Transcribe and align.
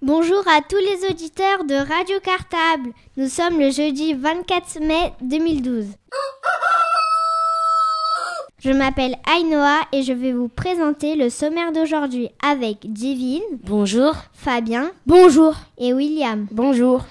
Bonjour 0.00 0.48
à 0.48 0.62
tous 0.66 0.78
les 0.78 1.10
auditeurs 1.10 1.64
de 1.64 1.74
Radio 1.74 2.18
Cartable. 2.20 2.88
Nous 3.18 3.28
sommes 3.28 3.58
le 3.58 3.70
jeudi 3.70 4.14
24 4.14 4.80
mai 4.80 5.12
2012. 5.20 5.88
Je 8.64 8.70
m'appelle 8.70 9.16
Ainoa 9.28 9.80
et 9.90 10.04
je 10.04 10.12
vais 10.12 10.30
vous 10.30 10.46
présenter 10.46 11.16
le 11.16 11.30
sommaire 11.30 11.72
d'aujourd'hui 11.72 12.28
avec 12.48 12.92
Divine. 12.92 13.42
Bonjour. 13.64 14.14
Fabien. 14.34 14.92
Bonjour. 15.04 15.56
Et 15.78 15.92
William. 15.92 16.46
Bonjour. 16.52 17.04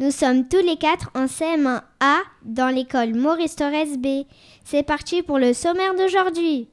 Nous 0.00 0.10
sommes 0.10 0.48
tous 0.48 0.66
les 0.66 0.76
quatre 0.76 1.12
en 1.14 1.26
CM1A 1.26 2.16
dans 2.42 2.74
l'école 2.74 3.14
Maurice 3.14 3.54
Torres 3.54 3.96
B. 3.96 4.24
C'est 4.64 4.82
parti 4.82 5.22
pour 5.22 5.38
le 5.38 5.52
sommaire 5.52 5.94
d'aujourd'hui. 5.94 6.68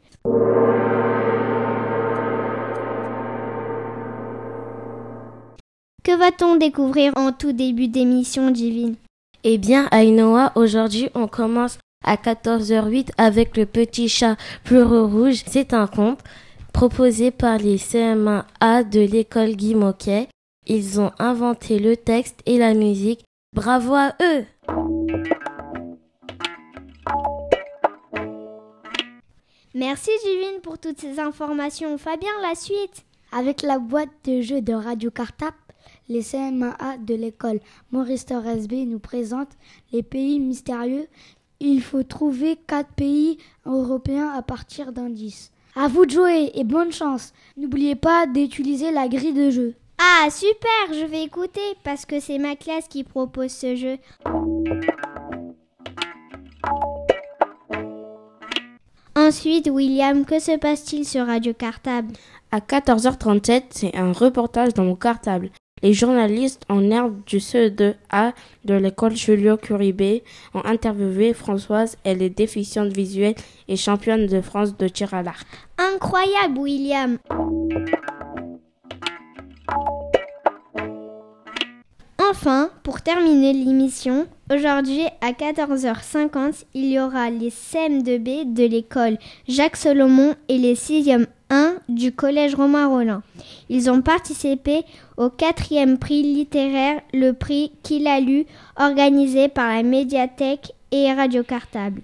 Que 6.14 6.20
va-t-on 6.20 6.58
découvrir 6.58 7.12
en 7.16 7.32
tout 7.32 7.54
début 7.54 7.88
d'émission 7.88 8.52
divine 8.52 8.94
Eh 9.44 9.58
bien, 9.58 9.90
Ainoa, 9.90 10.52
aujourd'hui, 10.54 11.10
on 11.16 11.28
commence 11.28 11.80
à 12.06 12.18
14h08 12.18 13.10
avec 13.18 13.58
le 13.58 13.66
petit 13.66 14.10
chat 14.10 14.38
pleureux 14.64 15.06
rouge. 15.06 15.42
C'est 15.48 15.74
un 15.74 15.88
conte 15.88 16.20
proposé 16.72 17.32
par 17.32 17.58
les 17.58 17.78
CM1A 17.78 18.88
de 18.88 19.00
l'école 19.00 19.56
Guy 19.56 19.74
Moquet. 19.74 20.28
Ils 20.68 21.00
ont 21.00 21.12
inventé 21.18 21.80
le 21.80 21.98
texte 21.98 22.42
et 22.46 22.60
la 22.60 22.76
musique. 22.76 23.26
Bravo 23.56 23.96
à 23.96 24.14
eux 24.22 24.46
Merci 29.74 30.12
Divine 30.24 30.62
pour 30.62 30.78
toutes 30.78 31.00
ces 31.00 31.20
informations. 31.20 31.98
Fabien, 31.98 32.30
la 32.44 32.54
suite 32.54 33.04
Avec 33.32 33.64
la 33.64 33.80
boîte 33.80 34.12
de 34.26 34.42
jeux 34.42 34.62
de 34.62 34.74
Radio 34.74 35.10
Cartap, 35.10 35.56
les 36.10 36.22
CM1A 36.22 37.04
de 37.04 37.16
l'école 37.16 37.60
Maurice 37.92 38.26
Torres 38.26 38.68
B 38.70 38.88
nous 38.88 39.00
présentent 39.00 39.58
les 39.92 40.04
pays 40.04 40.40
mystérieux. 40.40 41.08
Il 41.60 41.82
faut 41.82 42.04
trouver 42.04 42.58
quatre 42.68 42.92
pays 42.94 43.38
européens 43.66 44.32
à 44.36 44.42
partir 44.42 44.92
d'indices. 44.92 45.52
À 45.76 45.88
vous 45.88 46.06
de 46.06 46.12
jouer 46.12 46.52
et 46.54 46.64
bonne 46.64 46.92
chance. 46.92 47.34
N'oubliez 47.58 47.96
pas 47.96 48.28
d'utiliser 48.28 48.92
la 48.92 49.08
grille 49.08 49.34
de 49.34 49.50
jeu. 49.50 49.76
Ah, 49.98 50.30
super, 50.30 50.92
je 50.92 51.06
vais 51.06 51.24
écouter 51.24 51.62
parce 51.84 52.06
que 52.06 52.20
c'est 52.20 52.38
ma 52.38 52.56
classe 52.56 52.88
qui 52.88 53.04
propose 53.04 53.52
ce 53.52 53.76
jeu. 53.76 53.98
Ensuite, 59.16 59.70
William, 59.72 60.26
que 60.26 60.40
se 60.40 60.58
passe-t-il 60.58 61.06
sur 61.06 61.28
Radio 61.28 61.54
Cartable? 61.54 62.14
À 62.52 62.60
14h37, 62.60 63.64
c'est 63.70 63.96
un 63.96 64.12
reportage 64.12 64.74
dans 64.74 64.84
mon 64.84 64.96
cartable. 64.96 65.50
Les 65.84 65.92
journalistes 65.92 66.64
en 66.70 66.90
herbe 66.90 67.20
du 67.26 67.40
CE2A 67.40 68.32
de 68.64 68.74
l'école 68.74 69.18
Julio 69.18 69.58
Curibé 69.58 70.24
ont 70.54 70.64
interviewé 70.64 71.34
Françoise. 71.34 71.98
Elle 72.06 72.22
est 72.22 72.30
déficiente 72.30 72.94
visuelle 72.94 73.36
et 73.68 73.76
championne 73.76 74.26
de 74.26 74.40
France 74.40 74.78
de 74.78 74.88
tir 74.88 75.14
à 75.14 75.24
l'arc. 75.24 75.46
Incroyable, 75.78 76.58
William 76.58 77.18
Enfin, 82.18 82.70
pour 82.84 83.02
terminer 83.02 83.52
l'émission, 83.52 84.26
aujourd'hui 84.50 85.04
à 85.20 85.34
14h50, 85.34 86.64
il 86.74 86.92
y 86.92 87.00
aura 87.00 87.30
les 87.30 87.50
CM2B 87.50 88.54
de 88.54 88.64
l'école 88.64 89.18
Jacques 89.50 89.76
Solomon 89.76 90.34
et 90.48 90.58
les 90.58 90.76
6e 90.76 91.26
1 91.54 91.76
du 91.88 92.12
collège 92.12 92.56
Romain 92.56 92.88
Rollin. 92.88 93.22
Ils 93.70 93.92
ont 93.92 94.02
participé 94.02 94.84
au 95.18 95.30
quatrième 95.30 96.00
prix 96.00 96.24
littéraire, 96.24 97.00
le 97.14 97.32
prix 97.32 97.72
qu'il 97.84 98.08
a 98.08 98.20
lu, 98.20 98.46
organisé 98.76 99.50
par 99.50 99.68
la 99.68 99.84
médiathèque 99.84 100.74
et 100.92 101.14
Radio 101.14 101.44
Cartable. 101.44 102.02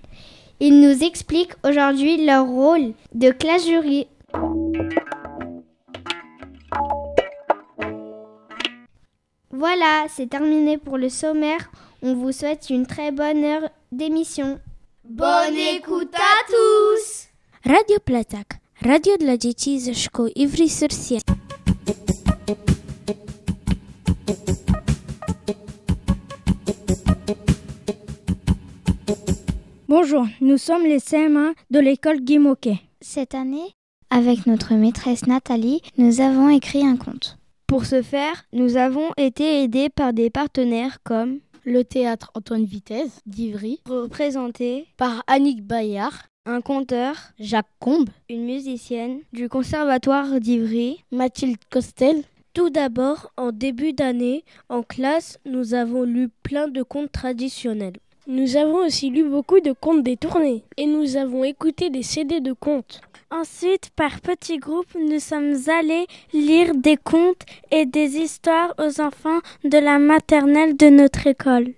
Ils 0.60 0.80
nous 0.80 1.04
expliquent 1.04 1.56
aujourd'hui 1.64 2.24
leur 2.24 2.46
rôle 2.46 2.94
de 3.16 3.32
classe 3.32 3.66
jury. 3.66 4.08
Voilà, 9.52 10.06
c'est 10.10 10.30
terminé 10.30 10.78
pour 10.78 10.98
le 10.98 11.10
sommaire. 11.10 11.72
On 12.04 12.14
vous 12.14 12.32
souhaite 12.32 12.70
une 12.70 12.86
très 12.86 13.12
bonne 13.12 13.44
heure 13.44 13.70
d'émission. 13.92 14.60
Bonne 15.04 15.56
écoute 15.56 16.14
à 16.14 16.46
tous 16.48 17.30
Radio 17.66 17.98
Platak, 18.06 18.59
radio 18.82 19.18
dla 19.18 19.38
dzieci 19.38 19.80
ze 19.80 19.96
szkół 19.96 20.28
Ivry-sur-Sienne. 20.36 21.22
Bonjour, 29.88 30.28
nous 30.42 30.62
sommes 30.62 30.88
les 30.88 31.00
CM1 31.00 31.54
de 31.72 31.80
l'école 31.80 32.22
Guy 32.22 32.40
Moquet. 32.40 32.78
Cette 33.02 33.36
année, 33.36 33.74
avec 34.10 34.46
notre 34.46 34.74
maîtresse 34.76 35.28
Nathalie, 35.28 35.82
nous 35.98 36.22
avons 36.22 36.50
écrit 36.50 36.86
un 36.86 36.98
conte. 36.98 37.38
Pour 37.68 37.86
ce 37.86 38.02
faire, 38.02 38.46
nous 38.54 38.78
avons 38.78 39.10
été 39.18 39.64
aidés 39.64 39.90
par 39.90 40.14
des 40.14 40.30
partenaires 40.30 41.00
comme 41.04 41.40
le 41.66 41.84
théâtre 41.84 42.32
Antoine 42.34 42.66
Vitesse 42.66 43.20
d'Ivry, 43.26 43.80
représenté 43.86 44.88
par 44.98 45.24
Annick 45.28 45.66
Bayard, 45.68 46.30
un 46.46 46.62
conteur, 46.62 47.16
Jacques 47.40 47.68
Combe, 47.80 48.10
une 48.30 48.46
musicienne 48.46 49.20
du 49.34 49.50
conservatoire 49.50 50.40
d'Ivry, 50.40 51.04
Mathilde 51.12 51.60
Costel. 51.70 52.24
Tout 52.54 52.70
d'abord, 52.70 53.32
en 53.38 53.52
début 53.52 53.94
d'année, 53.94 54.44
en 54.70 54.82
classe, 54.82 55.38
nous 55.46 55.74
avons 55.74 56.04
lu 56.04 56.30
plein 56.42 56.68
de 56.68 56.82
contes 56.82 57.12
traditionnels. 57.12 57.98
Nous 58.28 58.58
avons 58.58 58.86
aussi 58.86 59.10
lu 59.10 59.24
beaucoup 59.24 59.60
de 59.60 59.72
contes 59.72 60.04
détournés 60.04 60.64
et 60.78 60.86
nous 60.86 61.18
avons 61.18 61.44
écouté 61.44 61.90
des 61.90 62.04
CD 62.04 62.42
de 62.42 62.54
contes. 62.54 63.02
Ensuite, 63.32 63.92
par 63.96 64.20
petits 64.22 64.58
groupes, 64.58 64.96
nous 64.96 65.20
sommes 65.20 65.56
allés 65.68 66.08
lire 66.34 66.74
des 66.76 66.98
contes 66.98 67.44
et 67.72 67.86
des 67.86 68.18
histoires 68.18 68.74
aux 68.80 69.02
enfants 69.02 69.40
de 69.64 69.78
la 69.78 70.00
maternelle 70.00 70.76
de 70.76 70.90
notre 70.90 71.28
école. 71.28 71.74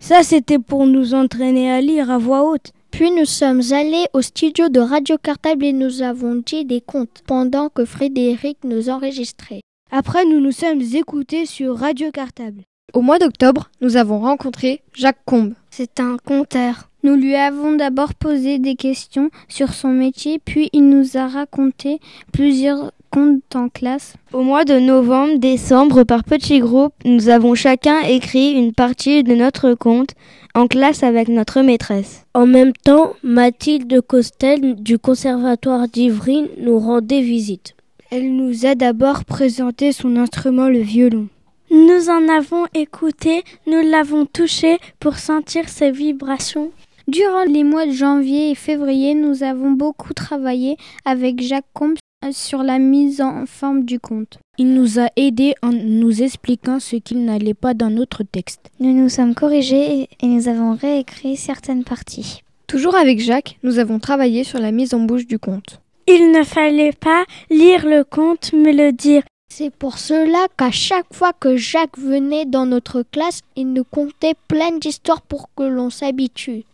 Ça, 0.00 0.22
c'était 0.22 0.58
pour 0.58 0.86
nous 0.86 1.14
entraîner 1.14 1.70
à 1.70 1.80
lire 1.80 2.10
à 2.10 2.18
voix 2.18 2.42
haute. 2.42 2.72
Puis 2.96 3.10
nous 3.10 3.26
sommes 3.26 3.60
allés 3.72 4.06
au 4.14 4.22
studio 4.22 4.70
de 4.70 4.80
Radio 4.80 5.18
Cartable 5.22 5.66
et 5.66 5.74
nous 5.74 6.00
avons 6.00 6.36
dit 6.36 6.64
des 6.64 6.80
contes 6.80 7.22
pendant 7.26 7.68
que 7.68 7.84
Frédéric 7.84 8.56
nous 8.64 8.88
enregistrait. 8.88 9.60
Après, 9.92 10.24
nous 10.24 10.40
nous 10.40 10.50
sommes 10.50 10.80
écoutés 10.80 11.44
sur 11.44 11.76
Radio 11.76 12.10
Cartable. 12.10 12.62
Au 12.94 13.02
mois 13.02 13.18
d'octobre, 13.18 13.68
nous 13.82 13.98
avons 13.98 14.20
rencontré 14.20 14.80
Jacques 14.94 15.20
Combe. 15.26 15.52
C'est 15.70 16.00
un 16.00 16.16
conteur. 16.24 16.88
Nous 17.02 17.16
lui 17.16 17.34
avons 17.34 17.74
d'abord 17.74 18.14
posé 18.14 18.58
des 18.58 18.76
questions 18.76 19.28
sur 19.46 19.74
son 19.74 19.90
métier, 19.90 20.40
puis 20.42 20.70
il 20.72 20.88
nous 20.88 21.18
a 21.18 21.28
raconté 21.28 22.00
plusieurs 22.32 22.92
contes 23.10 23.54
en 23.54 23.68
classe. 23.68 24.14
Au 24.32 24.42
mois 24.42 24.64
de 24.64 24.78
novembre, 24.78 25.38
décembre, 25.38 26.04
par 26.04 26.24
petits 26.24 26.60
groupes, 26.60 26.94
nous 27.04 27.28
avons 27.28 27.54
chacun 27.54 28.00
écrit 28.00 28.52
une 28.52 28.72
partie 28.72 29.22
de 29.22 29.34
notre 29.34 29.74
conte 29.74 30.14
en 30.56 30.68
classe 30.68 31.02
avec 31.02 31.28
notre 31.28 31.60
maîtresse. 31.60 32.24
En 32.32 32.46
même 32.46 32.72
temps, 32.72 33.12
Mathilde 33.22 34.00
Costel 34.00 34.74
du 34.76 34.98
Conservatoire 34.98 35.86
d'Ivry 35.86 36.50
nous 36.58 36.78
rendait 36.78 37.20
visite. 37.20 37.76
Elle 38.10 38.34
nous 38.34 38.64
a 38.64 38.74
d'abord 38.74 39.26
présenté 39.26 39.92
son 39.92 40.16
instrument, 40.16 40.68
le 40.68 40.78
violon. 40.78 41.28
Nous 41.70 42.08
en 42.08 42.28
avons 42.28 42.64
écouté, 42.74 43.44
nous 43.66 43.82
l'avons 43.82 44.24
touché 44.24 44.78
pour 44.98 45.18
sentir 45.18 45.68
ses 45.68 45.90
vibrations. 45.90 46.70
Durant 47.06 47.44
les 47.44 47.62
mois 47.62 47.84
de 47.84 47.92
janvier 47.92 48.50
et 48.50 48.54
février, 48.54 49.14
nous 49.14 49.42
avons 49.42 49.72
beaucoup 49.72 50.14
travaillé 50.14 50.78
avec 51.04 51.42
Jacques 51.42 51.66
Combes 51.74 51.98
sur 52.32 52.62
la 52.62 52.78
mise 52.78 53.20
en 53.20 53.46
forme 53.46 53.84
du 53.84 54.00
conte. 54.00 54.38
Il 54.58 54.74
nous 54.74 54.98
a 54.98 55.08
aidés 55.16 55.54
en 55.62 55.72
nous 55.72 56.22
expliquant 56.22 56.80
ce 56.80 56.96
qu'il 56.96 57.24
n'allait 57.24 57.54
pas 57.54 57.74
dans 57.74 57.90
notre 57.90 58.22
texte. 58.22 58.70
Nous 58.80 58.92
nous 58.92 59.08
sommes 59.08 59.34
corrigés 59.34 60.08
et 60.20 60.26
nous 60.26 60.48
avons 60.48 60.74
réécrit 60.74 61.36
certaines 61.36 61.84
parties. 61.84 62.42
Toujours 62.66 62.96
avec 62.96 63.20
Jacques, 63.20 63.58
nous 63.62 63.78
avons 63.78 63.98
travaillé 63.98 64.44
sur 64.44 64.58
la 64.58 64.72
mise 64.72 64.94
en 64.94 65.00
bouche 65.00 65.26
du 65.26 65.38
conte. 65.38 65.80
Il 66.08 66.32
ne 66.32 66.42
fallait 66.42 66.92
pas 66.92 67.24
lire 67.50 67.86
le 67.86 68.04
conte, 68.04 68.52
mais 68.52 68.72
le 68.72 68.92
dire. 68.92 69.22
C'est 69.48 69.70
pour 69.70 69.98
cela 69.98 70.46
qu'à 70.56 70.70
chaque 70.70 71.12
fois 71.12 71.32
que 71.32 71.56
Jacques 71.56 71.98
venait 71.98 72.44
dans 72.44 72.66
notre 72.66 73.02
classe, 73.02 73.42
il 73.54 73.72
nous 73.72 73.84
contait 73.84 74.34
plein 74.48 74.76
d'histoires 74.78 75.22
pour 75.22 75.48
que 75.56 75.62
l'on 75.62 75.90
s'habitue. 75.90 76.64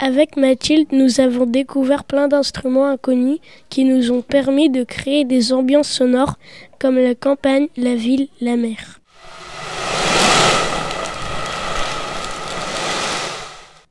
Avec 0.00 0.36
Mathilde, 0.36 0.92
nous 0.92 1.20
avons 1.20 1.44
découvert 1.44 2.04
plein 2.04 2.28
d'instruments 2.28 2.86
inconnus 2.86 3.40
qui 3.68 3.82
nous 3.82 4.12
ont 4.12 4.22
permis 4.22 4.70
de 4.70 4.84
créer 4.84 5.24
des 5.24 5.52
ambiances 5.52 5.90
sonores 5.90 6.38
comme 6.78 6.94
la 6.94 7.16
campagne, 7.16 7.66
la 7.76 7.96
ville, 7.96 8.28
la 8.40 8.56
mer. 8.56 9.00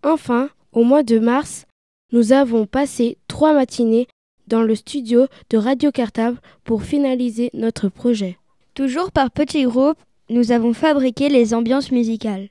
Enfin, 0.01 0.49
au 0.71 0.85
mois 0.85 1.03
de 1.03 1.19
mars, 1.19 1.65
nous 2.13 2.31
avons 2.31 2.65
passé 2.65 3.17
trois 3.27 3.53
matinées 3.53 4.07
dans 4.47 4.61
le 4.61 4.75
studio 4.75 5.27
de 5.49 5.57
Radio 5.57 5.91
Cartable 5.91 6.39
pour 6.63 6.83
finaliser 6.83 7.49
notre 7.53 7.89
projet. 7.89 8.37
Toujours 8.75 9.11
par 9.11 9.29
petits 9.29 9.63
groupes, 9.63 9.97
nous 10.29 10.53
avons 10.53 10.71
fabriqué 10.71 11.27
les 11.27 11.53
ambiances 11.53 11.91
musicales. 11.91 12.47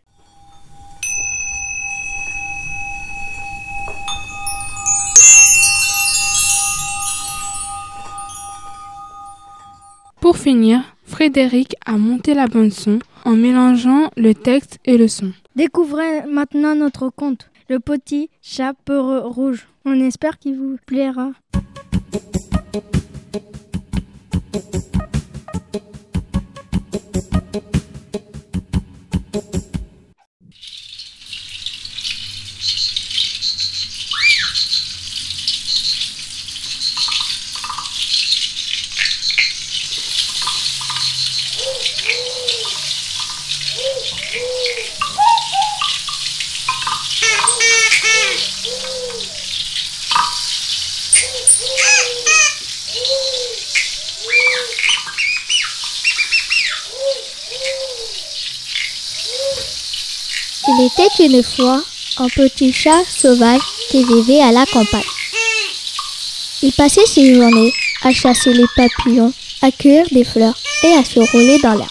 Pour 10.27 10.39
finir, 10.39 10.83
Frédéric 11.05 11.77
a 11.87 11.93
monté 11.93 12.35
la 12.35 12.49
bande 12.49 12.73
son 12.73 12.99
en 13.25 13.37
mélangeant 13.37 14.11
le 14.17 14.35
texte 14.35 14.81
et 14.85 14.99
le 14.99 15.07
son. 15.07 15.31
Découvrez 15.55 16.27
maintenant 16.27 16.75
notre 16.75 17.11
conte, 17.11 17.49
Le 17.69 17.79
petit 17.79 18.29
chat 18.43 18.75
peureux 18.85 19.21
rouge. 19.21 19.69
On 19.85 20.01
espère 20.01 20.41
qu'il 20.41 20.57
vous 20.57 20.79
plaira. 20.85 21.31
Était 60.99 61.27
une 61.27 61.43
fois 61.43 61.83
un 62.19 62.29
petit 62.29 62.73
chat 62.73 63.05
sauvage 63.05 63.61
qui 63.91 64.05
vivait 64.05 64.41
à 64.41 64.53
la 64.53 64.65
campagne. 64.65 65.03
Il 66.63 66.73
passait 66.73 67.05
ses 67.05 67.35
journées 67.35 67.73
à 68.03 68.13
chasser 68.13 68.53
les 68.55 68.65
papillons, 68.75 69.33
à 69.63 69.71
cueillir 69.71 70.07
des 70.11 70.25
fleurs 70.25 70.57
et 70.85 70.93
à 70.95 71.05
se 71.05 71.21
rouler 71.21 71.59
dans 71.59 71.75
l'herbe. 71.75 71.91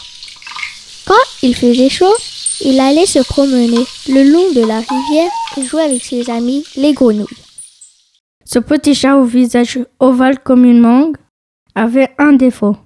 Quand 1.05 1.13
il 1.43 1.55
faisait 1.55 1.89
chaud, 1.89 2.13
il 2.61 2.79
allait 2.79 3.05
se 3.05 3.19
promener 3.19 3.85
le 4.07 4.31
long 4.31 4.51
de 4.53 4.65
la 4.65 4.79
rivière 4.79 5.31
et 5.57 5.65
jouer 5.65 5.83
avec 5.83 6.03
ses 6.03 6.29
amis 6.29 6.63
les 6.75 6.93
grenouilles. 6.93 7.27
Ce 8.43 8.59
petit 8.59 8.95
chat 8.95 9.17
au 9.17 9.25
visage 9.25 9.79
ovale 9.99 10.39
comme 10.39 10.65
une 10.65 10.79
mangue 10.79 11.17
avait 11.75 12.13
un 12.17 12.33
défaut. 12.33 12.77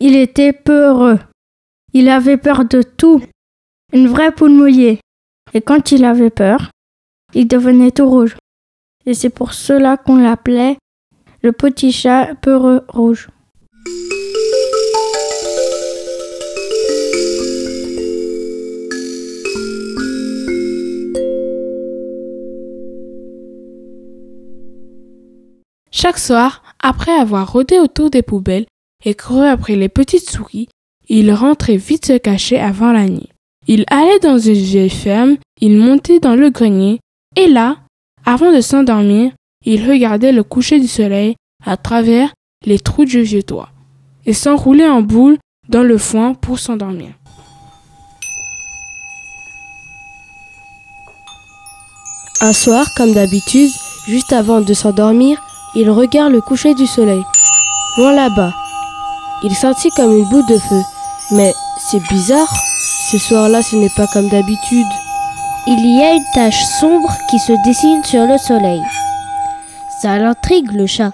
Il 0.00 0.16
était 0.16 0.52
peureux. 0.52 1.18
Il 1.92 2.08
avait 2.08 2.36
peur 2.36 2.64
de 2.64 2.82
tout. 2.82 3.22
Une 3.92 4.08
vraie 4.08 4.32
poule 4.32 4.50
mouillée. 4.50 5.00
Et 5.54 5.60
quand 5.60 5.92
il 5.92 6.04
avait 6.04 6.30
peur, 6.30 6.70
il 7.34 7.48
devenait 7.48 7.90
tout 7.90 8.08
rouge. 8.08 8.36
Et 9.06 9.14
c'est 9.14 9.30
pour 9.30 9.52
cela 9.52 9.96
qu'on 9.96 10.16
l'appelait 10.16 10.76
le 11.42 11.52
petit 11.52 11.92
chat 11.92 12.34
peureux 12.40 12.82
rouge. 12.88 13.28
Chaque 25.92 26.18
soir, 26.18 26.62
après 26.82 27.12
avoir 27.12 27.50
rôdé 27.50 27.78
autour 27.78 28.10
des 28.10 28.22
poubelles 28.22 28.66
et 29.04 29.14
couru 29.14 29.46
après 29.46 29.76
les 29.76 29.88
petites 29.88 30.28
souris, 30.28 30.68
il 31.08 31.32
rentrait 31.32 31.76
vite 31.76 32.06
se 32.06 32.18
cacher 32.18 32.58
avant 32.58 32.92
la 32.92 33.08
nuit. 33.08 33.30
Il 33.68 33.84
allait 33.88 34.20
dans 34.20 34.38
une 34.38 34.54
vieille 34.54 34.90
ferme, 34.90 35.36
il 35.60 35.76
montait 35.76 36.20
dans 36.20 36.36
le 36.36 36.50
grenier, 36.50 37.00
et 37.34 37.48
là, 37.48 37.78
avant 38.24 38.52
de 38.52 38.60
s'endormir, 38.60 39.32
il 39.64 39.88
regardait 39.88 40.32
le 40.32 40.44
coucher 40.44 40.78
du 40.78 40.86
soleil 40.86 41.34
à 41.64 41.76
travers 41.76 42.32
les 42.64 42.78
trous 42.78 43.04
du 43.04 43.22
vieux 43.22 43.42
toit, 43.42 43.70
et 44.24 44.32
s'enroulait 44.32 44.88
en 44.88 45.02
boule 45.02 45.38
dans 45.68 45.82
le 45.82 45.98
foin 45.98 46.34
pour 46.34 46.60
s'endormir. 46.60 47.10
Un 52.40 52.52
soir, 52.52 52.86
comme 52.96 53.14
d'habitude, 53.14 53.70
juste 54.06 54.32
avant 54.32 54.60
de 54.60 54.74
s'endormir, 54.74 55.38
il 55.74 55.90
regarde 55.90 56.32
le 56.32 56.40
coucher 56.40 56.74
du 56.74 56.86
soleil. 56.86 57.22
Loin 57.98 58.12
là-bas. 58.14 58.54
Il 59.42 59.54
sentit 59.54 59.90
comme 59.96 60.16
une 60.16 60.28
boule 60.28 60.46
de 60.46 60.58
feu. 60.58 60.80
Mais 61.32 61.52
c'est 61.78 62.02
bizarre. 62.08 62.48
Ce 63.08 63.18
soir-là, 63.18 63.62
ce 63.62 63.76
n'est 63.76 63.94
pas 63.96 64.08
comme 64.08 64.28
d'habitude. 64.28 64.86
Il 65.68 65.96
y 65.96 66.02
a 66.02 66.14
une 66.14 66.24
tache 66.34 66.64
sombre 66.64 67.16
qui 67.30 67.38
se 67.38 67.52
dessine 67.64 68.02
sur 68.02 68.26
le 68.26 68.36
soleil. 68.36 68.82
Ça 70.02 70.18
l'intrigue 70.18 70.72
le 70.72 70.86
chat. 70.86 71.12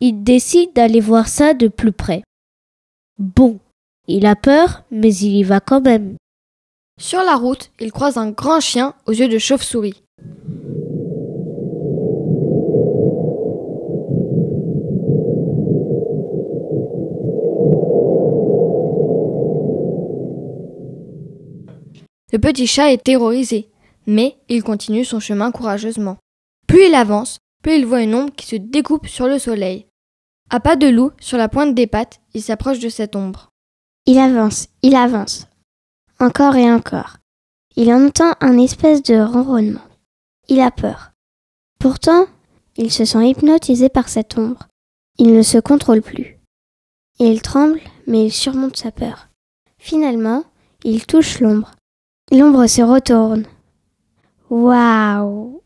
Il 0.00 0.22
décide 0.22 0.74
d'aller 0.74 1.00
voir 1.00 1.28
ça 1.28 1.54
de 1.54 1.68
plus 1.68 1.92
près. 1.92 2.22
Bon, 3.18 3.60
il 4.08 4.26
a 4.26 4.36
peur, 4.36 4.82
mais 4.90 5.14
il 5.14 5.36
y 5.36 5.42
va 5.42 5.60
quand 5.60 5.80
même. 5.80 6.16
Sur 7.00 7.22
la 7.22 7.36
route, 7.36 7.70
il 7.80 7.90
croise 7.90 8.18
un 8.18 8.30
grand 8.30 8.60
chien 8.60 8.92
aux 9.06 9.12
yeux 9.12 9.28
de 9.28 9.38
chauve-souris. 9.38 10.02
Le 22.34 22.40
petit 22.40 22.66
chat 22.66 22.90
est 22.90 23.04
terrorisé, 23.04 23.68
mais 24.08 24.36
il 24.48 24.64
continue 24.64 25.04
son 25.04 25.20
chemin 25.20 25.52
courageusement. 25.52 26.16
Plus 26.66 26.88
il 26.88 26.94
avance, 26.96 27.38
plus 27.62 27.76
il 27.76 27.86
voit 27.86 28.02
une 28.02 28.16
ombre 28.16 28.34
qui 28.34 28.44
se 28.44 28.56
découpe 28.56 29.06
sur 29.06 29.28
le 29.28 29.38
soleil. 29.38 29.86
À 30.50 30.58
pas 30.58 30.74
de 30.74 30.88
loup, 30.88 31.12
sur 31.20 31.38
la 31.38 31.48
pointe 31.48 31.76
des 31.76 31.86
pattes, 31.86 32.20
il 32.34 32.42
s'approche 32.42 32.80
de 32.80 32.88
cette 32.88 33.14
ombre. 33.14 33.50
Il 34.06 34.18
avance, 34.18 34.66
il 34.82 34.96
avance. 34.96 35.46
Encore 36.18 36.56
et 36.56 36.68
encore. 36.68 37.18
Il 37.76 37.92
entend 37.92 38.32
un 38.40 38.58
espèce 38.58 39.04
de 39.04 39.14
ronronnement. 39.14 39.86
Il 40.48 40.58
a 40.58 40.72
peur. 40.72 41.12
Pourtant, 41.78 42.26
il 42.76 42.90
se 42.90 43.04
sent 43.04 43.30
hypnotisé 43.30 43.88
par 43.88 44.08
cette 44.08 44.36
ombre. 44.36 44.66
Il 45.18 45.34
ne 45.34 45.42
se 45.42 45.58
contrôle 45.58 46.02
plus. 46.02 46.40
Il 47.20 47.42
tremble, 47.42 47.78
mais 48.08 48.26
il 48.26 48.32
surmonte 48.32 48.76
sa 48.76 48.90
peur. 48.90 49.28
Finalement, 49.78 50.42
il 50.82 51.06
touche 51.06 51.38
l'ombre. 51.38 51.70
L'ombre 52.32 52.66
se 52.66 52.82
retourne. 52.82 53.44
Waouh 54.50 55.60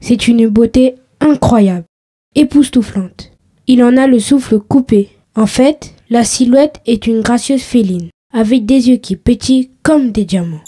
C'est 0.00 0.26
une 0.28 0.48
beauté 0.48 0.96
incroyable, 1.20 1.86
époustouflante. 2.34 3.32
Il 3.66 3.82
en 3.84 3.96
a 3.96 4.06
le 4.06 4.18
souffle 4.18 4.58
coupé. 4.58 5.10
En 5.36 5.46
fait, 5.46 5.94
la 6.10 6.24
silhouette 6.24 6.80
est 6.86 7.06
une 7.06 7.20
gracieuse 7.20 7.62
féline, 7.62 8.10
avec 8.32 8.66
des 8.66 8.88
yeux 8.88 8.96
qui 8.96 9.16
pétillent 9.16 9.70
comme 9.82 10.10
des 10.10 10.24
diamants. 10.24 10.64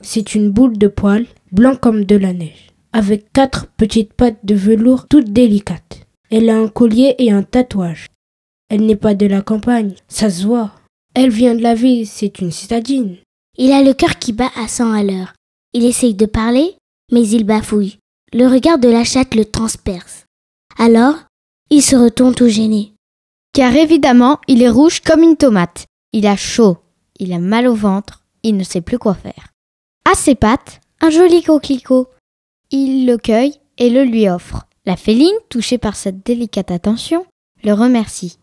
C'est 0.00 0.34
une 0.34 0.50
boule 0.50 0.76
de 0.76 0.88
poils, 0.88 1.26
blanc 1.52 1.76
comme 1.76 2.04
de 2.04 2.16
la 2.16 2.32
neige, 2.32 2.72
avec 2.92 3.32
quatre 3.32 3.68
petites 3.76 4.12
pattes 4.12 4.44
de 4.44 4.54
velours 4.54 5.06
toutes 5.08 5.32
délicates. 5.32 6.06
Elle 6.30 6.50
a 6.50 6.58
un 6.58 6.68
collier 6.68 7.14
et 7.18 7.30
un 7.30 7.42
tatouage. 7.42 8.08
Elle 8.68 8.84
n'est 8.84 8.96
pas 8.96 9.14
de 9.14 9.26
la 9.26 9.40
campagne, 9.40 9.94
ça 10.08 10.28
se 10.28 10.44
voit. 10.44 10.72
Elle 11.14 11.30
vient 11.30 11.54
de 11.54 11.62
la 11.62 11.74
ville, 11.74 12.06
c'est 12.06 12.40
une 12.40 12.50
citadine. 12.50 13.16
Il 13.56 13.70
a 13.70 13.82
le 13.82 13.94
cœur 13.94 14.18
qui 14.18 14.32
bat 14.32 14.50
à 14.56 14.66
100 14.66 14.92
à 14.92 15.02
l'heure. 15.04 15.32
Il 15.72 15.84
essaye 15.84 16.14
de 16.14 16.26
parler, 16.26 16.76
mais 17.12 17.26
il 17.28 17.44
bafouille. 17.44 17.98
Le 18.32 18.48
regard 18.48 18.78
de 18.78 18.88
la 18.88 19.04
chatte 19.04 19.36
le 19.36 19.44
transperce. 19.44 20.24
Alors, 20.76 21.14
il 21.70 21.82
se 21.82 21.94
retourne 21.94 22.34
tout 22.34 22.48
gêné. 22.48 22.94
Car 23.52 23.74
évidemment, 23.76 24.40
il 24.48 24.62
est 24.62 24.68
rouge 24.68 25.00
comme 25.00 25.22
une 25.22 25.36
tomate. 25.36 25.86
Il 26.12 26.26
a 26.26 26.36
chaud, 26.36 26.78
il 27.20 27.32
a 27.32 27.38
mal 27.38 27.68
au 27.68 27.74
ventre, 27.74 28.24
il 28.42 28.56
ne 28.56 28.64
sait 28.64 28.80
plus 28.80 28.98
quoi 28.98 29.14
faire. 29.14 29.52
À 30.10 30.14
ses 30.14 30.34
pattes, 30.34 30.80
un 31.00 31.10
joli 31.10 31.42
coquelicot. 31.42 32.08
Il 32.72 33.06
le 33.06 33.18
cueille 33.18 33.54
et 33.78 33.88
le 33.88 34.02
lui 34.02 34.28
offre. 34.28 34.66
La 34.84 34.96
féline, 34.96 35.38
touchée 35.48 35.78
par 35.78 35.94
cette 35.94 36.26
délicate 36.26 36.72
attention, 36.72 37.24
le 37.62 37.72
remercie. 37.72 38.38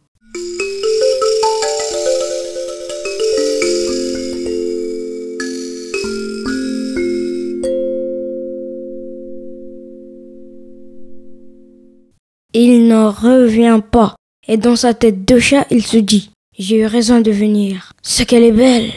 Il 12.54 12.88
n'en 12.88 13.12
revient 13.12 13.80
pas. 13.92 14.16
Et 14.48 14.58
dans 14.58 14.76
sa 14.76 14.94
tête 14.94 15.26
de 15.26 15.40
chat, 15.40 15.66
il 15.70 15.86
se 15.86 15.98
dit 15.98 16.32
J'ai 16.58 16.80
eu 16.80 16.86
raison 16.86 17.22
de 17.22 17.32
venir. 17.32 17.94
Ce 18.02 18.24
qu'elle 18.24 18.44
est 18.44 18.52
belle. 18.52 18.92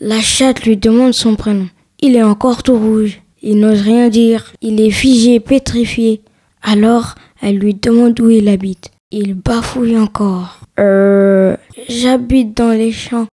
La 0.00 0.20
chatte 0.20 0.64
lui 0.64 0.76
demande 0.76 1.14
son 1.14 1.34
prénom. 1.34 1.68
Il 2.00 2.16
est 2.16 2.22
encore 2.22 2.62
tout 2.62 2.78
rouge. 2.78 3.20
Il 3.42 3.60
n'ose 3.60 3.80
rien 3.80 4.08
dire. 4.08 4.52
Il 4.60 4.80
est 4.80 4.90
figé, 4.90 5.40
pétrifié. 5.40 6.20
Alors, 6.62 7.14
elle 7.40 7.58
lui 7.58 7.74
demande 7.74 8.20
où 8.20 8.30
il 8.30 8.48
habite. 8.48 8.90
Il 9.10 9.34
bafouille 9.34 9.98
encore. 9.98 10.60
Euh. 10.78 11.56
J'habite 11.88 12.56
dans 12.56 12.72
les 12.72 12.92
champs. 12.92 13.26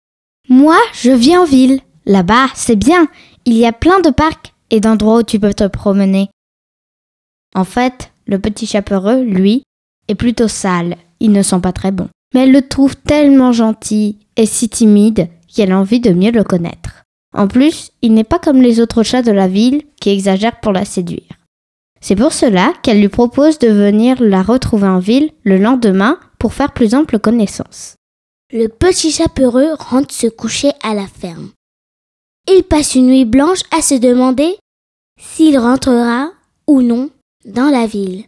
Moi, 0.50 0.78
je 0.94 1.12
vis 1.12 1.36
en 1.36 1.46
ville. 1.46 1.80
Là-bas, 2.06 2.48
c'est 2.54 2.76
bien. 2.76 3.08
Il 3.46 3.58
y 3.58 3.66
a 3.66 3.72
plein 3.72 4.00
de 4.02 4.10
parcs 4.10 4.54
et 4.70 4.80
d'endroits 4.80 5.20
où 5.20 5.24
tu 5.24 5.40
peux 5.40 5.54
te 5.54 5.68
promener. 5.68 6.30
En 7.56 7.64
fait, 7.64 8.12
le 8.26 8.40
petit 8.40 8.66
chapeureux, 8.66 9.22
lui, 9.22 9.64
est 10.08 10.16
plutôt 10.16 10.48
sale. 10.48 10.98
Il 11.20 11.32
ne 11.32 11.42
sent 11.42 11.60
pas 11.62 11.72
très 11.72 11.92
bon. 11.92 12.10
Mais 12.34 12.42
elle 12.42 12.52
le 12.52 12.68
trouve 12.68 12.96
tellement 12.96 13.52
gentil 13.52 14.18
et 14.36 14.46
si 14.46 14.70
timide 14.70 15.28
qu'elle 15.54 15.72
a 15.72 15.80
envie 15.80 16.00
de 16.00 16.12
mieux 16.12 16.32
le 16.32 16.44
connaître. 16.44 17.04
En 17.36 17.48
plus, 17.48 17.92
il 18.02 18.14
n'est 18.14 18.24
pas 18.24 18.40
comme 18.40 18.62
les 18.62 18.80
autres 18.80 19.04
chats 19.04 19.22
de 19.22 19.32
la 19.32 19.48
ville 19.48 19.84
qui 20.00 20.10
exagèrent 20.10 20.60
pour 20.60 20.72
la 20.72 20.86
séduire. 20.86 21.38
C'est 22.02 22.16
pour 22.16 22.34
cela 22.34 22.74
qu'elle 22.84 23.00
lui 23.00 23.10
propose 23.10 23.60
de 23.60 23.70
venir 23.70 24.22
la 24.22 24.44
retrouver 24.44 24.88
en 24.88 25.00
ville 25.00 25.32
le 25.44 25.58
lendemain 25.58 26.20
pour 26.38 26.54
faire 26.54 26.74
plus 26.74 26.94
ample 26.94 27.18
connaissance. 27.18 27.96
Le 28.52 28.68
petit 28.68 29.12
chapeureux 29.12 29.74
rentre 29.80 30.14
se 30.14 30.28
coucher 30.28 30.72
à 30.84 30.94
la 30.94 31.08
ferme. 31.08 31.52
Il 32.52 32.64
passe 32.64 32.96
une 32.96 33.08
nuit 33.08 33.26
blanche 33.26 33.62
à 33.72 33.82
se 33.82 33.96
demander 33.96 34.58
s'il 35.20 35.58
rentrera 35.58 36.30
ou 36.68 36.82
non 36.82 37.10
dans 37.46 37.70
la 37.70 37.86
ville. 37.86 38.26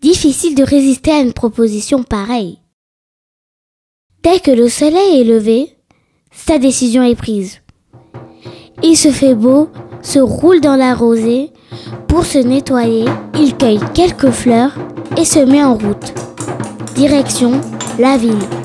Difficile 0.00 0.54
de 0.54 0.62
résister 0.62 1.10
à 1.10 1.20
une 1.20 1.32
proposition 1.32 2.02
pareille. 2.02 2.58
Dès 4.22 4.40
que 4.40 4.50
le 4.50 4.68
soleil 4.68 5.20
est 5.20 5.24
levé, 5.24 5.76
sa 6.30 6.58
décision 6.58 7.02
est 7.02 7.16
prise. 7.16 7.60
Il 8.82 8.96
se 8.96 9.10
fait 9.10 9.34
beau, 9.34 9.68
se 10.02 10.18
roule 10.18 10.60
dans 10.60 10.76
la 10.76 10.94
rosée. 10.94 11.50
Pour 12.08 12.24
se 12.24 12.38
nettoyer, 12.38 13.06
il 13.38 13.56
cueille 13.56 13.80
quelques 13.94 14.30
fleurs 14.30 14.76
et 15.16 15.24
se 15.24 15.38
met 15.38 15.64
en 15.64 15.74
route. 15.74 16.14
Direction 16.94 17.60
la 17.98 18.16
ville. 18.16 18.61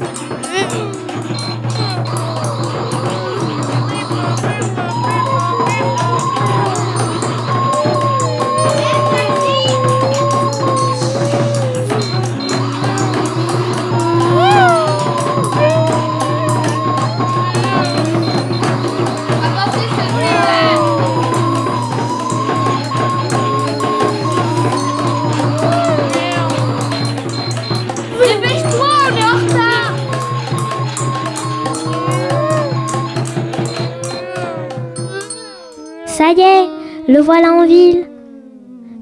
Le 36.37 37.19
voilà 37.19 37.53
en 37.53 37.65
ville. 37.65 38.07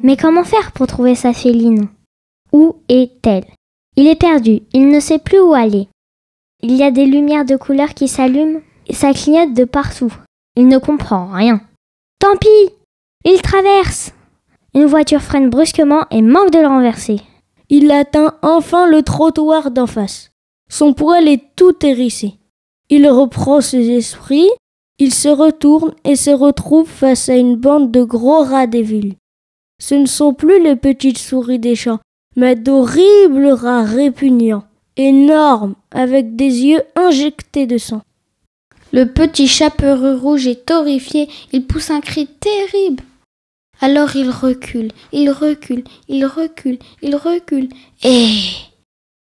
Mais 0.03 0.15
comment 0.15 0.43
faire 0.43 0.71
pour 0.71 0.87
trouver 0.87 1.15
sa 1.15 1.33
féline? 1.33 1.87
Où 2.53 2.75
est-elle? 2.87 3.45
Il 3.97 4.07
est 4.07 4.19
perdu, 4.19 4.61
il 4.73 4.87
ne 4.87 4.99
sait 4.99 5.19
plus 5.19 5.39
où 5.39 5.53
aller. 5.53 5.89
Il 6.61 6.73
y 6.75 6.83
a 6.83 6.91
des 6.91 7.05
lumières 7.05 7.45
de 7.45 7.57
couleur 7.57 7.93
qui 7.93 8.07
s'allument 8.07 8.61
et 8.87 8.93
ça 8.93 9.11
clignote 9.13 9.53
de 9.53 9.65
partout. 9.65 10.13
Il 10.55 10.67
ne 10.67 10.77
comprend 10.77 11.27
rien. 11.27 11.61
Tant 12.19 12.37
pis 12.37 12.73
Il 13.25 13.41
traverse 13.41 14.13
Une 14.73 14.85
voiture 14.85 15.21
freine 15.21 15.49
brusquement 15.49 16.05
et 16.11 16.21
manque 16.21 16.51
de 16.51 16.59
le 16.59 16.67
renverser. 16.67 17.19
Il 17.69 17.91
atteint 17.91 18.35
enfin 18.43 18.87
le 18.87 19.01
trottoir 19.01 19.71
d'en 19.71 19.87
face. 19.87 20.31
Son 20.69 20.93
poil 20.93 21.27
est 21.27 21.43
tout 21.55 21.85
hérissé. 21.85 22.35
Il 22.89 23.09
reprend 23.09 23.59
ses 23.59 23.89
esprits, 23.89 24.49
il 24.99 25.13
se 25.13 25.27
retourne 25.27 25.93
et 26.03 26.15
se 26.15 26.29
retrouve 26.29 26.87
face 26.87 27.29
à 27.29 27.35
une 27.35 27.55
bande 27.55 27.91
de 27.91 28.03
gros 28.03 28.43
rats 28.43 28.67
des 28.67 28.81
villes. 28.81 29.15
Ce 29.81 29.95
ne 29.95 30.05
sont 30.05 30.33
plus 30.33 30.63
les 30.63 30.75
petites 30.75 31.17
souris 31.17 31.59
des 31.59 31.75
champs, 31.75 31.99
mais 32.35 32.55
d'horribles 32.55 33.47
rats 33.47 33.83
répugnants, 33.83 34.63
énormes, 34.95 35.75
avec 35.91 36.35
des 36.35 36.65
yeux 36.65 36.83
injectés 36.95 37.67
de 37.67 37.77
sang. 37.77 38.01
Le 38.93 39.05
petit 39.05 39.47
chapeureux 39.47 40.15
rouge 40.15 40.47
est 40.47 40.71
horrifié, 40.71 41.27
il 41.51 41.65
pousse 41.65 41.89
un 41.89 41.99
cri 41.99 42.27
terrible. 42.27 43.03
Alors 43.81 44.15
il 44.15 44.29
recule, 44.29 44.91
il 45.11 45.29
recule, 45.29 45.83
il 46.07 46.25
recule, 46.25 46.79
il 47.01 47.15
recule, 47.17 47.67
et 48.03 48.29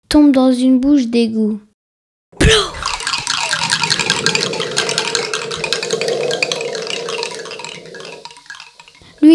tombe 0.09 0.33
dans 0.33 0.51
une 0.51 0.81
bouche 0.81 1.07
d'égout. 1.07 1.61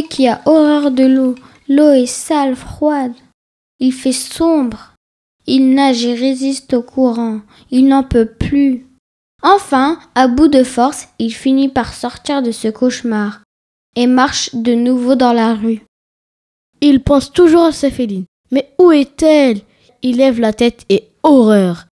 Qui 0.03 0.27
a 0.27 0.41
horreur 0.45 0.91
de 0.91 1.05
l'eau, 1.05 1.35
l'eau 1.69 1.91
est 1.91 2.05
sale, 2.05 2.55
froide. 2.55 3.13
Il 3.79 3.93
fait 3.93 4.11
sombre. 4.11 4.93
Il 5.47 5.73
nage 5.73 6.05
et 6.05 6.13
résiste 6.13 6.73
au 6.73 6.81
courant. 6.81 7.39
Il 7.71 7.87
n'en 7.87 8.03
peut 8.03 8.25
plus. 8.25 8.85
Enfin, 9.41 9.99
à 10.13 10.27
bout 10.27 10.49
de 10.49 10.63
force, 10.63 11.07
il 11.17 11.33
finit 11.33 11.69
par 11.69 11.93
sortir 11.93 12.41
de 12.41 12.51
ce 12.51 12.67
cauchemar 12.67 13.41
et 13.95 14.07
marche 14.07 14.53
de 14.53 14.73
nouveau 14.73 15.15
dans 15.15 15.33
la 15.33 15.53
rue. 15.53 15.81
Il 16.81 17.01
pense 17.01 17.31
toujours 17.31 17.63
à 17.63 17.71
sa 17.71 17.89
féline. 17.89 18.25
Mais 18.51 18.73
où 18.79 18.91
est-elle? 18.91 19.61
Il 20.01 20.17
lève 20.17 20.39
la 20.39 20.51
tête 20.51 20.83
et 20.89 21.09
horreur. 21.23 21.87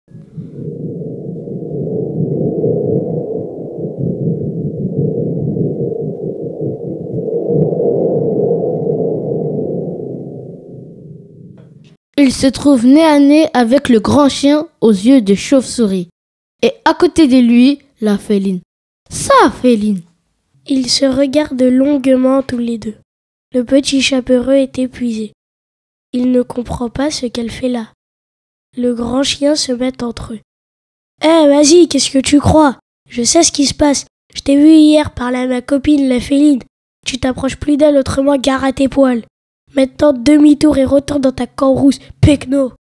Il 12.23 12.31
se 12.31 12.45
trouve 12.45 12.85
nez 12.85 13.03
à 13.03 13.17
nez 13.17 13.47
avec 13.55 13.89
le 13.89 13.99
grand 13.99 14.29
chien 14.29 14.67
aux 14.79 14.91
yeux 14.91 15.23
de 15.23 15.33
chauve-souris. 15.33 16.09
Et 16.61 16.71
à 16.85 16.93
côté 16.93 17.27
de 17.27 17.39
lui, 17.39 17.79
la 17.99 18.19
féline. 18.19 18.59
Sa 19.09 19.49
féline. 19.49 20.03
Ils 20.67 20.87
se 20.87 21.05
regardent 21.05 21.63
longuement 21.63 22.43
tous 22.43 22.59
les 22.59 22.77
deux. 22.77 22.93
Le 23.55 23.65
petit 23.65 24.03
chapeureux 24.03 24.53
est 24.53 24.77
épuisé. 24.77 25.33
Il 26.13 26.29
ne 26.29 26.43
comprend 26.43 26.91
pas 26.91 27.09
ce 27.09 27.25
qu'elle 27.25 27.49
fait 27.49 27.69
là. 27.69 27.87
Le 28.77 28.93
grand 28.93 29.23
chien 29.23 29.55
se 29.55 29.71
met 29.71 30.03
entre 30.03 30.33
eux. 30.33 30.41
Eh, 31.23 31.47
vas-y, 31.47 31.87
qu'est-ce 31.87 32.11
que 32.11 32.19
tu 32.19 32.39
crois? 32.39 32.77
Je 33.09 33.23
sais 33.23 33.41
ce 33.41 33.51
qui 33.51 33.65
se 33.65 33.73
passe. 33.73 34.05
Je 34.35 34.41
t'ai 34.41 34.57
vu 34.57 34.69
hier 34.69 35.15
parler 35.15 35.39
à 35.39 35.47
ma 35.47 35.61
copine, 35.63 36.07
la 36.07 36.19
féline. 36.19 36.61
Tu 37.03 37.17
t'approches 37.17 37.57
plus 37.57 37.77
d'elle 37.77 37.97
autrement 37.97 38.37
gare 38.37 38.63
à 38.63 38.73
tes 38.73 38.89
poils. 38.89 39.23
Maintenant, 39.75 40.13
demi-tour 40.13 40.77
et 40.77 40.85
retourne 40.85 41.21
dans 41.21 41.31
ta 41.31 41.45
rousse, 41.59 41.99
pecno. 42.19 42.73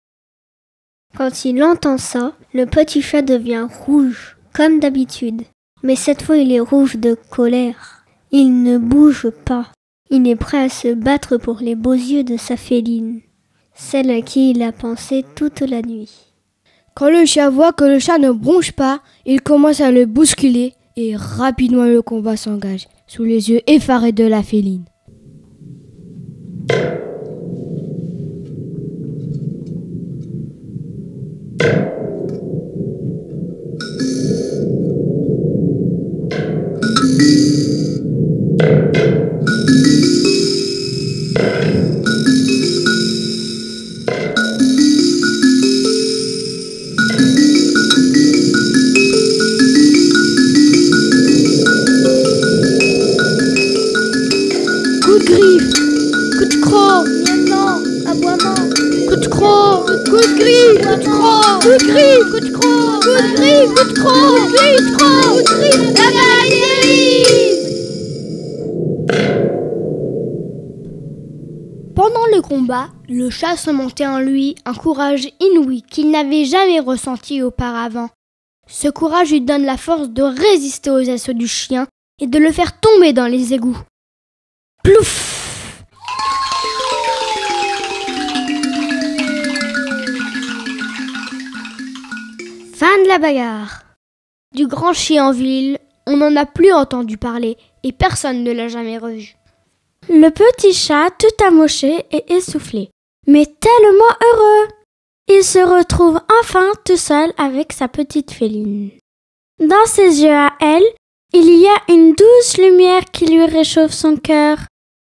Quand 1.16 1.44
il 1.44 1.62
entend 1.62 1.98
ça, 1.98 2.32
le 2.52 2.66
petit 2.66 3.02
chat 3.02 3.22
devient 3.22 3.66
rouge, 3.86 4.36
comme 4.52 4.80
d'habitude. 4.80 5.42
Mais 5.82 5.96
cette 5.96 6.22
fois, 6.22 6.36
il 6.36 6.52
est 6.52 6.60
rouge 6.60 6.96
de 6.96 7.16
colère. 7.30 8.04
Il 8.32 8.62
ne 8.62 8.78
bouge 8.78 9.30
pas. 9.44 9.66
Il 10.10 10.26
est 10.28 10.36
prêt 10.36 10.64
à 10.64 10.68
se 10.68 10.92
battre 10.92 11.36
pour 11.36 11.58
les 11.60 11.74
beaux 11.74 11.94
yeux 11.94 12.24
de 12.24 12.36
sa 12.36 12.56
féline, 12.56 13.20
celle 13.74 14.10
à 14.10 14.20
qui 14.22 14.50
il 14.50 14.62
a 14.62 14.72
pensé 14.72 15.24
toute 15.36 15.60
la 15.60 15.82
nuit. 15.82 16.10
Quand 16.94 17.10
le 17.10 17.24
chat 17.24 17.48
voit 17.48 17.72
que 17.72 17.84
le 17.84 18.00
chat 18.00 18.18
ne 18.18 18.32
bronche 18.32 18.72
pas, 18.72 19.00
il 19.24 19.40
commence 19.40 19.80
à 19.80 19.92
le 19.92 20.06
bousculer 20.06 20.74
et 20.96 21.14
rapidement 21.16 21.84
le 21.84 22.02
combat 22.02 22.36
s'engage, 22.36 22.88
sous 23.06 23.22
les 23.22 23.50
yeux 23.50 23.60
effarés 23.68 24.12
de 24.12 24.24
la 24.24 24.42
féline. 24.42 24.84
Chat 73.30 73.56
se 73.56 73.70
montait 73.70 74.06
en 74.06 74.18
lui 74.18 74.54
un 74.64 74.74
courage 74.74 75.28
inouï 75.40 75.82
qu'il 75.82 76.10
n'avait 76.10 76.44
jamais 76.44 76.80
ressenti 76.80 77.42
auparavant. 77.42 78.10
Ce 78.68 78.88
courage 78.88 79.30
lui 79.30 79.40
donne 79.40 79.64
la 79.64 79.76
force 79.76 80.10
de 80.10 80.22
résister 80.22 80.90
aux 80.90 81.08
assauts 81.10 81.32
du 81.32 81.48
chien 81.48 81.86
et 82.20 82.26
de 82.26 82.38
le 82.38 82.52
faire 82.52 82.78
tomber 82.78 83.12
dans 83.12 83.26
les 83.26 83.54
égouts. 83.54 83.78
Plouf 84.84 85.40
Fin 92.74 93.02
de 93.04 93.08
la 93.08 93.18
bagarre. 93.18 93.82
Du 94.54 94.66
grand 94.66 94.92
chien 94.94 95.26
en 95.26 95.32
ville, 95.32 95.78
on 96.06 96.16
n'en 96.16 96.34
a 96.34 96.46
plus 96.46 96.72
entendu 96.72 97.18
parler 97.18 97.56
et 97.82 97.92
personne 97.92 98.42
ne 98.42 98.52
l'a 98.52 98.68
jamais 98.68 98.98
revu. 98.98 99.36
Le 100.08 100.30
petit 100.30 100.72
chat, 100.72 101.10
tout 101.18 101.44
amoché 101.44 102.04
et 102.10 102.32
essoufflé, 102.32 102.90
mais 103.26 103.46
tellement 103.46 104.14
heureux. 104.22 104.68
Il 105.28 105.44
se 105.44 105.58
retrouve 105.58 106.20
enfin 106.40 106.70
tout 106.84 106.96
seul 106.96 107.32
avec 107.36 107.72
sa 107.72 107.88
petite 107.88 108.32
féline. 108.32 108.90
Dans 109.60 109.86
ses 109.86 110.22
yeux 110.22 110.34
à 110.34 110.52
elle, 110.60 110.86
il 111.32 111.60
y 111.60 111.66
a 111.66 111.94
une 111.94 112.14
douce 112.14 112.58
lumière 112.58 113.04
qui 113.12 113.26
lui 113.26 113.44
réchauffe 113.44 113.92
son 113.92 114.16
cœur. 114.16 114.58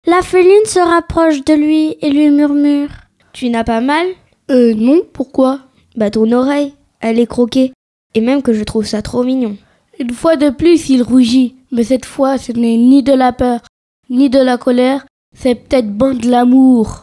La 0.06 0.22
féline 0.22 0.64
se 0.64 0.78
rapproche 0.78 1.44
de 1.44 1.54
lui 1.54 1.96
et 2.00 2.10
lui 2.10 2.30
murmure. 2.30 2.88
Tu 3.32 3.50
n'as 3.50 3.64
pas 3.64 3.80
mal? 3.80 4.06
Euh 4.50 4.74
non, 4.74 5.02
pourquoi? 5.12 5.60
Bah 5.96 6.10
ton 6.10 6.30
oreille, 6.32 6.74
elle 7.00 7.18
est 7.18 7.26
croquée. 7.26 7.72
Et 8.14 8.20
même 8.20 8.42
que 8.42 8.52
je 8.52 8.64
trouve 8.64 8.86
ça 8.86 9.02
trop 9.02 9.24
mignon. 9.24 9.56
Une 9.98 10.12
fois 10.12 10.36
de 10.36 10.50
plus, 10.50 10.88
il 10.88 11.02
rougit, 11.02 11.56
mais 11.70 11.84
cette 11.84 12.04
fois, 12.04 12.38
ce 12.38 12.52
n'est 12.52 12.76
ni 12.76 13.02
de 13.02 13.12
la 13.12 13.32
peur, 13.32 13.60
ni 14.08 14.30
de 14.30 14.38
la 14.38 14.56
colère, 14.56 15.04
c'est 15.36 15.54
peut-être 15.54 15.90
bon 15.90 16.16
de 16.16 16.28
l'amour. 16.28 17.02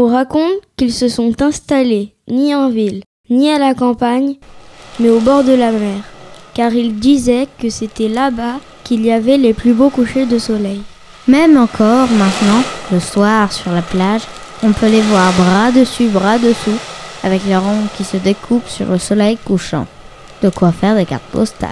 On 0.00 0.06
raconte 0.06 0.60
qu'ils 0.76 0.92
se 0.92 1.08
sont 1.08 1.42
installés 1.42 2.14
ni 2.28 2.54
en 2.54 2.70
ville, 2.70 3.02
ni 3.30 3.50
à 3.50 3.58
la 3.58 3.74
campagne, 3.74 4.36
mais 5.00 5.08
au 5.08 5.18
bord 5.18 5.42
de 5.42 5.50
la 5.50 5.72
mer, 5.72 6.04
car 6.54 6.72
ils 6.72 7.00
disaient 7.00 7.48
que 7.58 7.68
c'était 7.68 8.06
là-bas 8.06 8.60
qu'il 8.84 9.04
y 9.04 9.10
avait 9.10 9.38
les 9.38 9.52
plus 9.52 9.72
beaux 9.72 9.90
couchers 9.90 10.24
de 10.24 10.38
soleil. 10.38 10.82
Même 11.26 11.56
encore 11.56 12.08
maintenant, 12.12 12.62
le 12.92 13.00
soir 13.00 13.52
sur 13.52 13.72
la 13.72 13.82
plage, 13.82 14.22
on 14.62 14.72
peut 14.72 14.88
les 14.88 15.00
voir 15.00 15.32
bras 15.32 15.72
dessus, 15.72 16.06
bras 16.06 16.38
dessous, 16.38 16.78
avec 17.24 17.44
leurs 17.48 17.66
ongles 17.66 17.88
qui 17.96 18.04
se 18.04 18.18
découpent 18.18 18.68
sur 18.68 18.86
le 18.86 18.98
soleil 18.98 19.36
couchant. 19.36 19.88
De 20.44 20.48
quoi 20.48 20.70
faire 20.70 20.94
des 20.94 21.06
cartes 21.06 21.32
postales. 21.32 21.70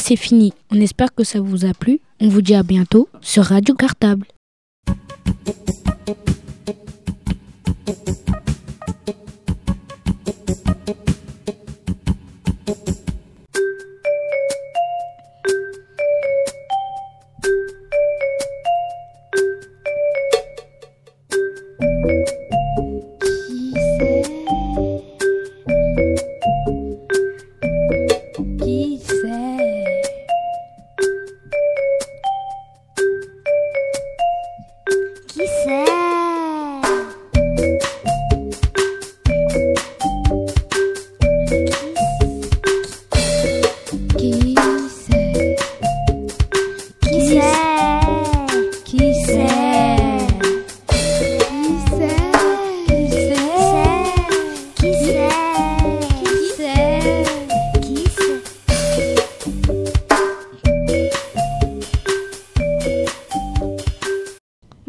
C'est 0.00 0.16
fini. 0.16 0.52
On 0.70 0.80
espère 0.80 1.14
que 1.14 1.24
ça 1.24 1.40
vous 1.40 1.64
a 1.64 1.72
plu. 1.72 2.00
On 2.20 2.28
vous 2.28 2.42
dit 2.42 2.54
à 2.54 2.62
bientôt 2.62 3.08
sur 3.20 3.44
Radio 3.44 3.74
Cartable. 3.74 4.26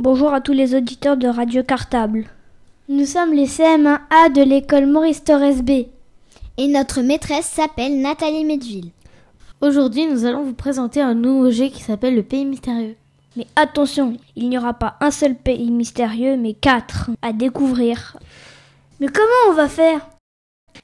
Bonjour 0.05 0.35
à 0.35 0.39
tous 0.39 0.53
les 0.53 0.75
auditeurs 0.75 1.17
de 1.17 1.27
Radio 1.27 1.63
Cartable. 1.63 2.25
Nous 2.89 3.07
sommes 3.07 3.33
les 3.33 3.47
CM1A 3.47 4.31
de 4.31 4.43
l'école 4.43 4.85
Maurice 4.85 5.23
Torres 5.23 5.63
B. 5.63 5.87
Et 6.57 6.67
notre 6.67 7.01
maîtresse 7.01 7.47
s'appelle 7.47 7.99
Nathalie 8.01 8.45
Medville. 8.45 8.91
Aujourd'hui, 9.61 10.05
nous 10.05 10.25
allons 10.25 10.43
vous 10.43 10.53
présenter 10.53 11.01
un 11.01 11.15
nouveau 11.15 11.49
jeu 11.49 11.69
qui 11.69 11.81
s'appelle 11.81 12.13
le 12.13 12.21
Pays 12.21 12.45
Mystérieux. 12.45 12.95
Mais 13.35 13.47
attention, 13.55 14.15
il 14.35 14.47
n'y 14.49 14.59
aura 14.59 14.75
pas 14.75 14.95
un 15.01 15.09
seul 15.09 15.33
pays 15.33 15.71
mystérieux, 15.71 16.37
mais 16.37 16.53
quatre 16.53 17.09
à 17.23 17.33
découvrir. 17.33 18.15
Mais 18.99 19.07
comment 19.07 19.49
on 19.49 19.53
va 19.53 19.67
faire? 19.67 20.07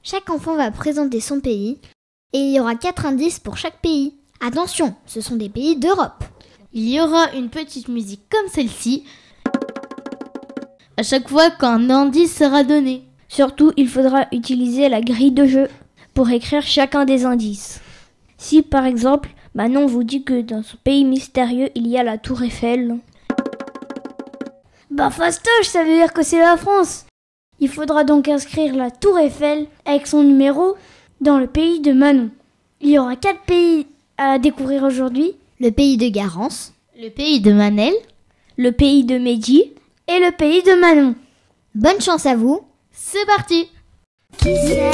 Chaque 0.02 0.30
enfant 0.30 0.56
va 0.56 0.72
présenter 0.72 1.20
son 1.20 1.38
pays 1.38 1.78
et 2.32 2.38
il 2.38 2.52
y 2.52 2.58
aura 2.58 2.74
quatre 2.74 3.06
indices 3.06 3.38
pour 3.38 3.56
chaque 3.56 3.80
pays. 3.82 4.14
Attention, 4.44 4.96
ce 5.06 5.20
sont 5.20 5.36
des 5.36 5.48
pays 5.48 5.76
d'Europe. 5.76 6.24
Il 6.74 6.88
y 6.88 7.00
aura 7.00 7.30
une 7.34 7.50
petite 7.50 7.88
musique 7.88 8.22
comme 8.30 8.48
celle-ci 8.48 9.04
à 10.96 11.02
chaque 11.02 11.28
fois 11.28 11.50
qu'un 11.50 11.90
indice 11.90 12.34
sera 12.34 12.64
donné. 12.64 13.02
Surtout, 13.28 13.72
il 13.76 13.88
faudra 13.88 14.26
utiliser 14.32 14.88
la 14.88 15.00
grille 15.00 15.32
de 15.32 15.46
jeu 15.46 15.68
pour 16.14 16.30
écrire 16.30 16.62
chacun 16.62 17.04
des 17.04 17.24
indices. 17.24 17.80
Si 18.38 18.62
par 18.62 18.86
exemple, 18.86 19.30
Manon 19.54 19.86
vous 19.86 20.02
dit 20.02 20.22
que 20.22 20.40
dans 20.40 20.62
ce 20.62 20.76
pays 20.76 21.04
mystérieux, 21.04 21.68
il 21.74 21.86
y 21.86 21.98
a 21.98 22.02
la 22.02 22.18
tour 22.18 22.42
Eiffel. 22.42 22.98
Bah 24.90 25.10
fastoche, 25.10 25.66
ça 25.66 25.82
veut 25.82 25.94
dire 25.94 26.12
que 26.12 26.22
c'est 26.22 26.40
la 26.40 26.56
France. 26.56 27.06
Il 27.60 27.68
faudra 27.68 28.04
donc 28.04 28.28
inscrire 28.28 28.74
la 28.74 28.90
tour 28.90 29.18
Eiffel 29.18 29.66
avec 29.84 30.06
son 30.06 30.22
numéro 30.22 30.76
dans 31.20 31.38
le 31.38 31.46
pays 31.46 31.80
de 31.80 31.92
Manon. 31.92 32.30
Il 32.80 32.90
y 32.90 32.98
aura 32.98 33.16
quatre 33.16 33.42
pays 33.42 33.86
à 34.16 34.38
découvrir 34.38 34.84
aujourd'hui. 34.84 35.34
Le 35.62 35.70
pays 35.70 35.96
de 35.96 36.08
Garance, 36.08 36.74
le 37.00 37.08
pays 37.08 37.40
de 37.40 37.52
Manel, 37.52 37.94
le 38.56 38.72
pays 38.72 39.04
de 39.04 39.16
Mehdi 39.16 39.72
et 40.08 40.18
le 40.18 40.36
pays 40.36 40.60
de 40.64 40.72
Manon. 40.72 41.14
Bonne 41.76 42.00
chance 42.00 42.26
à 42.26 42.34
vous. 42.34 42.66
C'est 42.90 43.24
parti. 43.26 43.70
Qui 44.38 44.56
c'est? 44.56 44.90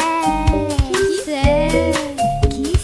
Qui 0.93 1.05
c'est 1.25 1.91
Qui 2.51 2.75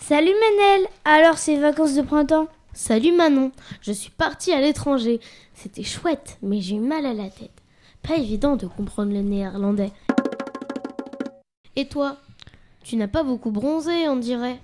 Salut 0.00 0.34
Manel. 0.34 0.88
Alors 1.04 1.38
ces 1.38 1.58
vacances 1.58 1.94
de 1.94 2.02
printemps? 2.02 2.48
Salut 2.74 3.12
Manon. 3.12 3.52
Je 3.82 3.92
suis 3.92 4.10
partie 4.10 4.52
à 4.52 4.60
l'étranger. 4.60 5.20
C'était 5.54 5.84
chouette, 5.84 6.38
mais 6.42 6.60
j'ai 6.60 6.74
eu 6.74 6.80
mal 6.80 7.06
à 7.06 7.14
la 7.14 7.30
tête. 7.30 7.62
Pas 8.02 8.16
évident 8.16 8.56
de 8.56 8.66
comprendre 8.66 9.12
le 9.12 9.22
néerlandais. 9.22 9.92
Et 11.76 11.86
toi? 11.86 12.16
Tu 12.84 12.96
n'as 12.96 13.08
pas 13.08 13.22
beaucoup 13.22 13.50
bronzé, 13.50 14.08
on 14.08 14.16
dirait. 14.16 14.58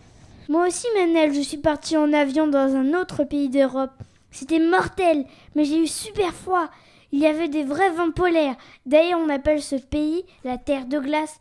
Moi 0.49 0.67
aussi, 0.67 0.87
Manel, 0.97 1.35
je 1.35 1.41
suis 1.41 1.59
partie 1.59 1.97
en 1.97 2.13
avion 2.13 2.47
dans 2.47 2.75
un 2.75 2.95
autre 2.95 3.25
pays 3.25 3.49
d'Europe. 3.49 3.93
C'était 4.31 4.59
mortel, 4.59 5.25
mais 5.55 5.65
j'ai 5.65 5.83
eu 5.83 5.87
super 5.87 6.35
froid. 6.35 6.69
Il 7.13 7.21
y 7.21 7.27
avait 7.27 7.49
des 7.49 7.65
vrais 7.65 7.91
vents 7.91 8.11
polaires. 8.11 8.57
D'ailleurs, 8.87 9.21
on 9.25 9.29
appelle 9.29 9.63
ce 9.63 9.77
pays 9.77 10.25
la 10.45 10.59
terre 10.59 10.87
de 10.87 10.99
glace. 10.99 11.39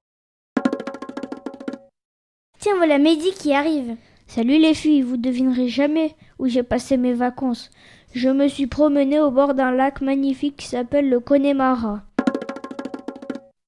Tiens, 2.59 2.75
voilà 2.77 2.97
Mehdi 2.97 3.31
qui 3.31 3.53
arrive. 3.53 3.95
Salut 4.27 4.57
les 4.57 4.73
filles, 4.73 5.01
vous 5.01 5.17
devinerez 5.17 5.69
jamais 5.69 6.15
où 6.37 6.47
j'ai 6.47 6.63
passé 6.63 6.97
mes 6.97 7.13
vacances. 7.13 7.69
Je 8.13 8.29
me 8.29 8.47
suis 8.47 8.67
promenée 8.67 9.19
au 9.19 9.31
bord 9.31 9.53
d'un 9.53 9.71
lac 9.71 10.01
magnifique 10.01 10.57
qui 10.57 10.67
s'appelle 10.67 11.09
le 11.09 11.19
Connemara. 11.19 12.01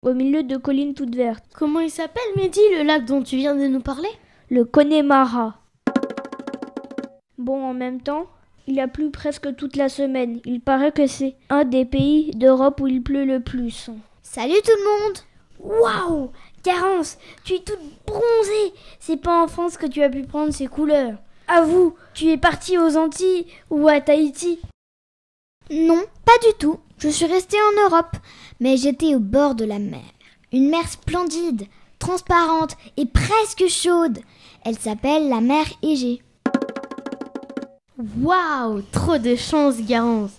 Au 0.01 0.13
milieu 0.13 0.43
de 0.43 0.55
collines 0.55 0.93
toutes 0.93 1.13
vertes. 1.13 1.43
Comment 1.53 1.81
il 1.81 1.89
s'appelle, 1.89 2.23
Mehdi, 2.37 2.61
le 2.77 2.83
lac 2.83 3.03
dont 3.03 3.21
tu 3.21 3.35
viens 3.35 3.53
de 3.53 3.67
nous 3.67 3.81
parler? 3.81 4.07
Le 4.49 4.63
Connemara. 4.63 5.59
Bon, 7.37 7.61
en 7.65 7.73
même 7.73 8.01
temps, 8.01 8.27
il 8.65 8.79
a 8.79 8.87
plu 8.87 9.11
presque 9.11 9.53
toute 9.57 9.75
la 9.75 9.89
semaine. 9.89 10.39
Il 10.45 10.61
paraît 10.61 10.93
que 10.93 11.05
c'est 11.05 11.35
un 11.49 11.65
des 11.65 11.83
pays 11.83 12.31
d'Europe 12.31 12.79
où 12.79 12.87
il 12.87 13.03
pleut 13.03 13.25
le 13.25 13.41
plus. 13.41 13.89
Salut 14.21 14.61
tout 14.63 14.71
le 14.71 15.03
monde 15.03 15.17
Waouh 15.59 16.31
Carence, 16.63 17.17
tu 17.43 17.55
es 17.55 17.59
toute 17.59 17.79
bronzée. 18.07 18.73
C'est 19.01 19.21
pas 19.21 19.43
en 19.43 19.49
France 19.49 19.75
que 19.75 19.85
tu 19.85 20.01
as 20.01 20.09
pu 20.09 20.23
prendre 20.23 20.53
ces 20.53 20.67
couleurs. 20.67 21.17
Avoue, 21.49 21.93
tu 22.13 22.29
es 22.29 22.37
partie 22.37 22.77
aux 22.77 22.95
Antilles 22.95 23.47
ou 23.69 23.89
à 23.89 23.99
Tahiti? 23.99 24.61
Non, 25.69 26.01
pas 26.23 26.47
du 26.47 26.53
tout. 26.57 26.79
Je 26.99 27.07
suis 27.07 27.25
restée 27.25 27.57
en 27.57 27.83
Europe, 27.89 28.17
mais 28.59 28.77
j'étais 28.77 29.15
au 29.15 29.19
bord 29.19 29.55
de 29.55 29.65
la 29.65 29.79
mer. 29.79 30.03
Une 30.51 30.69
mer 30.69 30.87
splendide, 30.87 31.67
transparente 31.99 32.75
et 32.97 33.05
presque 33.05 33.67
chaude. 33.67 34.19
Elle 34.65 34.77
s'appelle 34.77 35.29
la 35.29 35.41
mer 35.41 35.65
Égée. 35.81 36.21
Waouh 38.21 38.81
Trop 38.91 39.17
de 39.17 39.35
chance, 39.35 39.81
Garance 39.81 40.31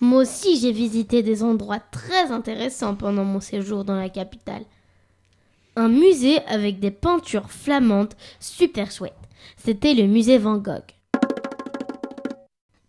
Moi 0.00 0.22
aussi, 0.22 0.58
j'ai 0.58 0.72
visité 0.72 1.22
des 1.22 1.42
endroits 1.42 1.80
très 1.80 2.30
intéressants 2.30 2.94
pendant 2.94 3.24
mon 3.24 3.40
séjour 3.40 3.84
dans 3.84 3.96
la 3.96 4.08
capitale. 4.08 4.62
Un 5.76 5.88
musée 5.88 6.38
avec 6.46 6.80
des 6.80 6.90
peintures 6.90 7.50
flamandes 7.50 8.14
super 8.38 8.90
chouettes. 8.90 9.14
C'était 9.56 9.94
le 9.94 10.06
musée 10.06 10.38
Van 10.38 10.56
Gogh. 10.56 10.82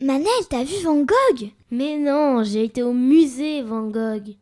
Manel, 0.02 0.28
t'as 0.50 0.64
vu 0.64 0.76
Van 0.84 0.98
Gogh? 0.98 1.52
Mais 1.70 1.98
non, 1.98 2.44
j'ai 2.44 2.64
été 2.64 2.82
au 2.82 2.94
musée 2.94 3.62
Van 3.62 3.84
Gogh. 3.84 4.36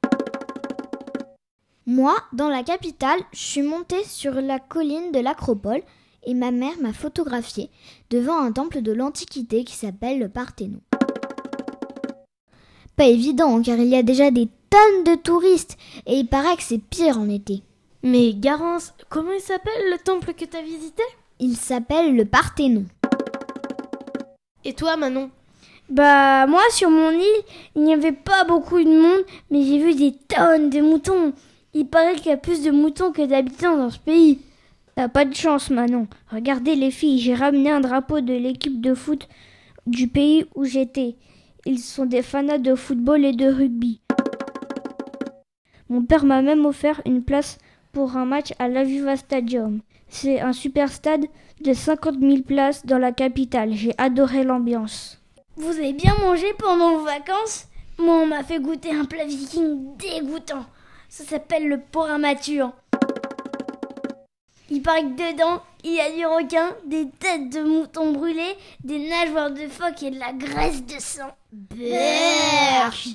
Moi, 1.92 2.16
dans 2.34 2.50
la 2.50 2.62
capitale, 2.62 3.20
je 3.34 3.40
suis 3.40 3.62
montée 3.64 4.04
sur 4.04 4.34
la 4.34 4.60
colline 4.60 5.12
de 5.12 5.20
l'Acropole 5.20 5.82
et 6.24 6.36
ma 6.36 6.52
mère 6.52 6.80
m'a 6.80 6.94
photographiée 6.94 7.72
devant 8.12 8.38
un 8.38 8.52
temple 8.52 8.84
de 8.84 8.92
l'Antiquité 8.92 9.64
qui 9.64 9.74
s'appelle 9.74 10.20
le 10.20 10.30
Parthénon. 10.30 10.82
Pas 12.96 13.08
évident 13.08 13.60
car 13.64 13.80
il 13.80 13.88
y 13.88 13.96
a 13.96 14.04
déjà 14.04 14.30
des 14.30 14.48
tonnes 14.70 15.04
de 15.04 15.20
touristes 15.20 15.78
et 16.06 16.20
il 16.20 16.28
paraît 16.28 16.58
que 16.58 16.62
c'est 16.62 16.78
pire 16.78 17.18
en 17.18 17.28
été. 17.28 17.64
Mais 18.04 18.36
Garance, 18.36 18.94
comment 19.10 19.32
il 19.32 19.42
s'appelle 19.42 19.90
le 19.90 19.98
temple 19.98 20.36
que 20.36 20.46
t'as 20.46 20.62
visité? 20.62 21.02
Il 21.40 21.58
s'appelle 21.58 22.16
le 22.16 22.26
Parthénon. 22.26 22.86
Et 24.64 24.74
toi 24.74 24.96
Manon? 24.96 25.32
Bah 25.90 26.46
moi 26.46 26.62
sur 26.70 26.92
mon 26.92 27.10
île, 27.10 27.44
il 27.76 27.82
n'y 27.82 27.96
avait 27.96 28.12
pas 28.12 28.44
beaucoup 28.44 28.78
de 28.78 28.90
monde, 28.92 29.26
mais 29.50 29.64
j'ai 29.64 29.80
vu 29.80 29.96
des 29.96 30.16
tonnes 30.28 30.70
de 30.70 30.82
moutons. 30.82 31.34
Il 31.74 31.86
paraît 31.88 32.16
qu'il 32.16 32.28
y 32.28 32.34
a 32.34 32.38
plus 32.38 32.64
de 32.64 32.72
moutons 32.72 33.12
que 33.12 33.26
d'habitants 33.26 33.78
dans 33.78 33.92
ce 33.92 34.00
pays. 34.00 34.40
T'as 34.96 35.08
pas 35.08 35.24
de 35.24 35.36
chance, 35.36 35.70
Manon. 35.70 36.08
Regardez 36.32 36.76
les 36.76 36.90
filles, 36.90 37.20
j'ai 37.20 37.36
ramené 37.36 37.70
un 37.70 37.80
drapeau 37.80 38.22
de 38.22 38.34
l'équipe 38.34 38.82
de 38.82 38.96
foot 38.96 39.28
du 39.86 40.08
pays 40.08 40.46
où 40.56 40.66
j'étais. 40.66 41.16
Ils 41.66 41.80
sont 41.80 42.06
des 42.06 42.24
fanats 42.24 42.58
de 42.58 42.74
football 42.74 43.24
et 43.24 43.34
de 43.34 43.48
rugby. 43.48 44.02
Mon 45.90 46.04
père 46.04 46.26
m'a 46.26 46.42
même 46.42 46.66
offert 46.66 47.02
une 47.06 47.24
place 47.24 47.60
pour 47.92 48.18
un 48.18 48.26
match 48.26 48.54
à 48.60 48.68
l'Aviva 48.68 49.16
Stadium. 49.16 49.82
C'est 50.08 50.40
un 50.40 50.54
super 50.54 50.92
stade 50.92 51.26
de 51.62 51.74
50 51.74 52.20
000 52.20 52.42
places 52.42 52.86
dans 52.86 52.98
la 52.98 53.12
capitale. 53.12 53.74
J'ai 53.74 53.94
adoré 54.00 54.44
l'ambiance. 54.44 55.22
Vous 55.56 55.72
avez 55.72 55.94
bien 55.94 56.16
mangé 56.20 56.48
pendant 56.58 56.98
vos 56.98 57.06
vacances? 57.06 57.68
Moi, 58.00 58.22
on 58.22 58.26
m'a 58.26 58.44
fait 58.44 58.60
goûter 58.60 58.92
un 58.92 59.06
plat 59.06 59.26
viking 59.26 59.98
dégoûtant. 59.98 60.66
Ça 61.10 61.24
s'appelle 61.24 61.68
le 61.68 61.80
porc 61.80 62.06
amature. 62.06 62.72
Il 64.70 64.84
paraît 64.84 65.02
que 65.02 65.34
dedans, 65.34 65.64
il 65.84 65.96
y 65.96 66.00
a 66.00 66.12
du 66.12 66.24
requin, 66.24 66.76
des 66.86 67.10
têtes 67.20 67.50
de 67.52 67.62
moutons 67.62 68.12
brûlés, 68.12 68.56
des 68.84 69.10
nageoires 69.10 69.50
de 69.50 69.68
phoque 69.68 70.04
et 70.04 70.12
de 70.12 70.20
la 70.20 70.34
graisse 70.34 70.86
de 70.86 71.00
sang. 71.00 71.36
Berk 71.52 73.08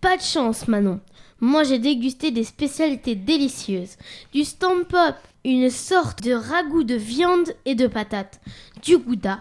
Pas 0.00 0.16
de 0.16 0.22
chance, 0.22 0.66
Manon. 0.68 1.00
Moi, 1.38 1.64
j'ai 1.64 1.78
dégusté 1.78 2.30
des 2.30 2.44
spécialités 2.44 3.14
délicieuses. 3.14 3.98
Du 4.32 4.44
stamp-up, 4.44 5.16
une 5.44 5.68
sorte 5.68 6.22
de 6.22 6.32
ragoût 6.32 6.84
de 6.84 6.94
viande 6.94 7.54
et 7.66 7.74
de 7.74 7.86
patates. 7.86 8.40
Du 8.82 8.96
gouda. 8.96 9.40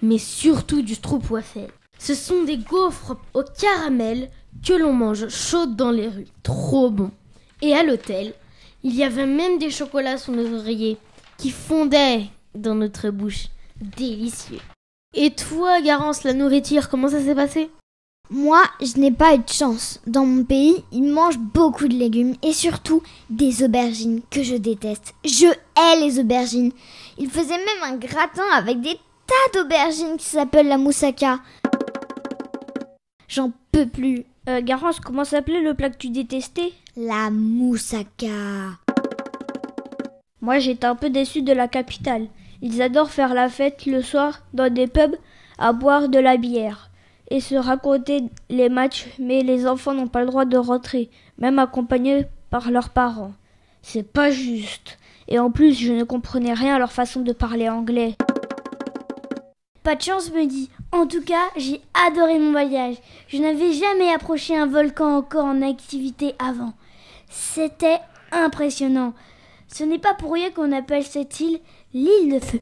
Mais 0.00 0.18
surtout 0.18 0.80
du 0.80 0.94
stroopwafel. 0.94 1.68
Ce 1.98 2.14
sont 2.14 2.44
des 2.44 2.56
gaufres 2.56 3.16
au 3.34 3.42
caramel 3.42 4.30
que 4.68 4.74
l'on 4.74 4.92
mange 4.92 5.28
chaudes 5.28 5.76
dans 5.76 5.90
les 5.90 6.08
rues. 6.08 6.26
Trop 6.42 6.90
bon. 6.90 7.10
Et 7.62 7.72
à 7.72 7.82
l'hôtel, 7.82 8.34
il 8.84 8.94
y 8.94 9.02
avait 9.02 9.24
même 9.24 9.58
des 9.58 9.70
chocolats 9.70 10.18
sous 10.18 10.30
nos 10.30 10.58
oreillers 10.58 10.98
qui 11.38 11.48
fondaient 11.48 12.24
dans 12.54 12.74
notre 12.74 13.08
bouche. 13.08 13.46
Délicieux. 13.80 14.60
Et 15.14 15.30
toi, 15.30 15.80
Garance, 15.80 16.22
la 16.22 16.34
nourriture, 16.34 16.90
comment 16.90 17.08
ça 17.08 17.22
s'est 17.22 17.34
passé? 17.34 17.70
Moi, 18.28 18.62
je 18.82 19.00
n'ai 19.00 19.10
pas 19.10 19.36
eu 19.36 19.38
de 19.38 19.48
chance. 19.48 20.00
Dans 20.06 20.26
mon 20.26 20.44
pays, 20.44 20.84
ils 20.92 21.10
mangent 21.10 21.38
beaucoup 21.38 21.88
de 21.88 21.96
légumes 21.96 22.34
et 22.42 22.52
surtout 22.52 23.02
des 23.30 23.62
aubergines 23.62 24.20
que 24.30 24.42
je 24.42 24.56
déteste. 24.56 25.14
Je 25.24 25.46
hais 25.46 26.00
les 26.00 26.18
aubergines. 26.18 26.72
Ils 27.16 27.30
faisaient 27.30 27.56
même 27.56 27.94
un 27.94 27.96
gratin 27.96 28.44
avec 28.52 28.82
des 28.82 28.98
tas 29.26 29.58
d'aubergines 29.58 30.18
qui 30.18 30.26
s'appelle 30.26 30.68
la 30.68 30.76
moussaka. 30.76 31.38
J'en 33.28 33.50
peux 33.72 33.86
plus. 33.86 34.26
Euh, 34.48 34.62
Garance, 34.62 34.98
comment 34.98 35.24
s'appelait 35.24 35.60
le 35.60 35.74
plat 35.74 35.90
que 35.90 35.98
tu 35.98 36.08
détestais? 36.08 36.72
La 36.96 37.28
moussaka. 37.30 38.78
Moi, 40.40 40.58
j'étais 40.58 40.86
un 40.86 40.94
peu 40.94 41.10
déçue 41.10 41.42
de 41.42 41.52
la 41.52 41.68
capitale. 41.68 42.28
Ils 42.62 42.80
adorent 42.80 43.10
faire 43.10 43.34
la 43.34 43.50
fête 43.50 43.84
le 43.84 44.00
soir 44.00 44.40
dans 44.54 44.72
des 44.72 44.86
pubs 44.86 45.16
à 45.58 45.74
boire 45.74 46.08
de 46.08 46.18
la 46.18 46.38
bière 46.38 46.88
et 47.30 47.40
se 47.40 47.56
raconter 47.56 48.22
les 48.48 48.70
matchs, 48.70 49.08
mais 49.18 49.42
les 49.42 49.66
enfants 49.66 49.92
n'ont 49.92 50.08
pas 50.08 50.20
le 50.20 50.28
droit 50.28 50.46
de 50.46 50.56
rentrer, 50.56 51.10
même 51.36 51.58
accompagnés 51.58 52.24
par 52.48 52.70
leurs 52.70 52.88
parents. 52.88 53.34
C'est 53.82 54.10
pas 54.10 54.30
juste. 54.30 54.98
Et 55.28 55.38
en 55.38 55.50
plus, 55.50 55.74
je 55.74 55.92
ne 55.92 56.04
comprenais 56.04 56.54
rien 56.54 56.76
à 56.76 56.78
leur 56.78 56.92
façon 56.92 57.20
de 57.20 57.34
parler 57.34 57.68
anglais. 57.68 58.16
Pas 59.88 59.96
de 59.96 60.02
chance, 60.02 60.30
me 60.32 60.44
dit. 60.44 60.68
En 60.92 61.06
tout 61.06 61.22
cas, 61.22 61.48
j'ai 61.56 61.80
adoré 61.94 62.38
mon 62.38 62.50
voyage. 62.50 62.96
Je 63.28 63.38
n'avais 63.38 63.72
jamais 63.72 64.12
approché 64.12 64.54
un 64.54 64.66
volcan 64.66 65.16
encore 65.16 65.46
en 65.46 65.62
activité 65.62 66.34
avant. 66.38 66.74
C'était 67.30 67.98
impressionnant. 68.30 69.14
Ce 69.66 69.84
n'est 69.84 69.98
pas 69.98 70.12
pour 70.12 70.34
rien 70.34 70.50
qu'on 70.50 70.72
appelle 70.72 71.04
cette 71.04 71.40
île 71.40 71.58
l'île 71.94 72.34
de 72.34 72.38
feu. 72.38 72.58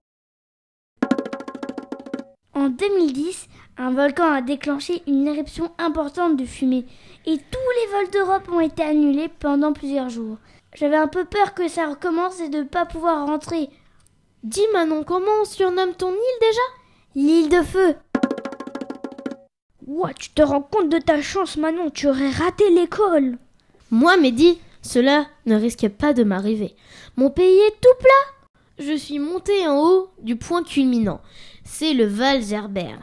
En 2.55 2.67
En 2.67 2.69
2010, 2.69 3.49
un 3.77 3.91
volcan 3.91 4.33
a 4.33 4.41
déclenché 4.41 5.03
une 5.09 5.27
éruption 5.27 5.73
importante 5.79 6.37
de 6.37 6.45
fumée 6.45 6.85
et 7.27 7.39
tous 7.39 7.71
les 7.81 7.93
vols 7.93 8.11
d'Europe 8.13 8.49
ont 8.53 8.61
été 8.61 8.85
annulés 8.85 9.31
pendant 9.41 9.73
plusieurs 9.73 10.11
jours. 10.11 10.37
J'avais 10.77 10.95
un 10.95 11.09
peu 11.09 11.25
peur 11.25 11.55
que 11.55 11.67
ça 11.67 11.89
recommence 11.89 12.39
et 12.39 12.51
de 12.51 12.59
ne 12.59 12.69
pas 12.69 12.87
pouvoir 12.87 13.27
rentrer. 13.27 13.69
Dis 14.45 14.67
Manon, 14.73 15.03
comment 15.03 15.43
on 15.43 15.45
surnomme 15.45 15.95
ton 15.95 16.13
île 16.13 16.41
déjà? 16.41 16.86
L'île 17.19 17.49
de 17.49 17.63
feu. 17.63 17.97
Ouah, 19.87 20.13
tu 20.13 20.29
te 20.29 20.43
rends 20.43 20.61
compte 20.61 20.91
de 20.91 20.99
ta 20.99 21.23
chance 21.23 21.57
Manon, 21.57 21.89
tu 21.89 22.09
aurais 22.09 22.29
raté 22.29 22.69
l'école. 22.69 23.39
Moi 23.91 24.19
Mehdi, 24.19 24.59
cela 24.83 25.27
ne 25.47 25.57
risquait 25.57 25.89
pas 25.89 26.13
de 26.13 26.25
m'arriver. 26.25 26.77
Mon 27.17 27.31
pays 27.31 27.57
est 27.57 27.81
tout 27.81 27.99
plat. 27.99 28.85
Je 28.85 28.95
suis 28.95 29.19
monté 29.19 29.67
en 29.67 29.83
haut 29.83 30.11
du 30.21 30.37
point 30.37 30.63
culminant. 30.63 31.23
C'est 31.65 31.95
le 31.95 32.05
Val 32.05 32.43
Zerberg. 32.43 33.03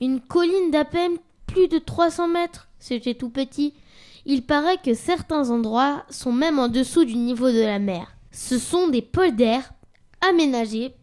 Une 0.00 0.20
colline 0.20 0.70
d'à 0.70 0.84
peine 0.84 1.16
plus 1.48 1.66
de 1.66 1.78
300 1.78 2.28
mètres. 2.28 2.68
C'était 2.78 3.14
tout 3.14 3.30
petit. 3.30 3.74
Il 4.26 4.46
paraît 4.46 4.78
que 4.78 4.94
certains 4.94 5.50
endroits 5.50 6.04
sont 6.08 6.32
même 6.32 6.60
en 6.60 6.68
dessous 6.68 7.04
du 7.04 7.16
niveau 7.16 7.50
de 7.50 7.62
la 7.62 7.80
mer. 7.80 8.16
Ce 8.30 8.60
sont 8.60 8.86
des 8.86 9.02
polders 9.02 9.72
aménagés 10.20 10.94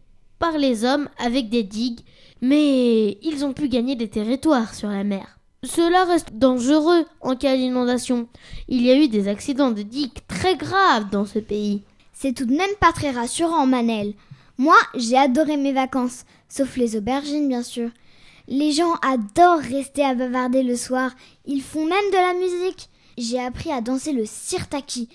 par 0.44 0.58
les 0.58 0.84
hommes 0.84 1.08
avec 1.16 1.48
des 1.48 1.62
digues, 1.62 2.00
mais 2.42 3.16
ils 3.22 3.46
ont 3.46 3.54
pu 3.54 3.70
gagner 3.70 3.96
des 3.96 4.08
territoires 4.08 4.74
sur 4.74 4.90
la 4.90 5.02
mer. 5.02 5.38
Cela 5.62 6.04
reste 6.04 6.34
dangereux 6.34 7.06
en 7.22 7.34
cas 7.34 7.56
d'inondation. 7.56 8.28
Il 8.68 8.82
y 8.82 8.90
a 8.90 8.98
eu 8.98 9.08
des 9.08 9.26
accidents 9.26 9.70
de 9.70 9.80
digues 9.80 10.18
très 10.28 10.54
graves 10.54 11.08
dans 11.10 11.24
ce 11.24 11.38
pays. 11.38 11.80
C'est 12.12 12.34
tout 12.34 12.44
de 12.44 12.54
même 12.54 12.76
pas 12.78 12.92
très 12.92 13.10
rassurant, 13.10 13.64
Manel. 13.66 14.12
Moi, 14.58 14.76
j'ai 14.94 15.16
adoré 15.16 15.56
mes 15.56 15.72
vacances, 15.72 16.26
sauf 16.50 16.76
les 16.76 16.94
aubergines, 16.94 17.48
bien 17.48 17.62
sûr. 17.62 17.88
Les 18.46 18.72
gens 18.72 18.96
adorent 19.00 19.60
rester 19.60 20.04
à 20.04 20.14
bavarder 20.14 20.62
le 20.62 20.76
soir. 20.76 21.12
Ils 21.46 21.62
font 21.62 21.86
même 21.86 22.10
de 22.12 22.16
la 22.16 22.34
musique. 22.34 22.90
J'ai 23.16 23.40
appris 23.40 23.72
à 23.72 23.80
danser 23.80 24.12
le 24.12 24.26
sirtaki. 24.26 25.08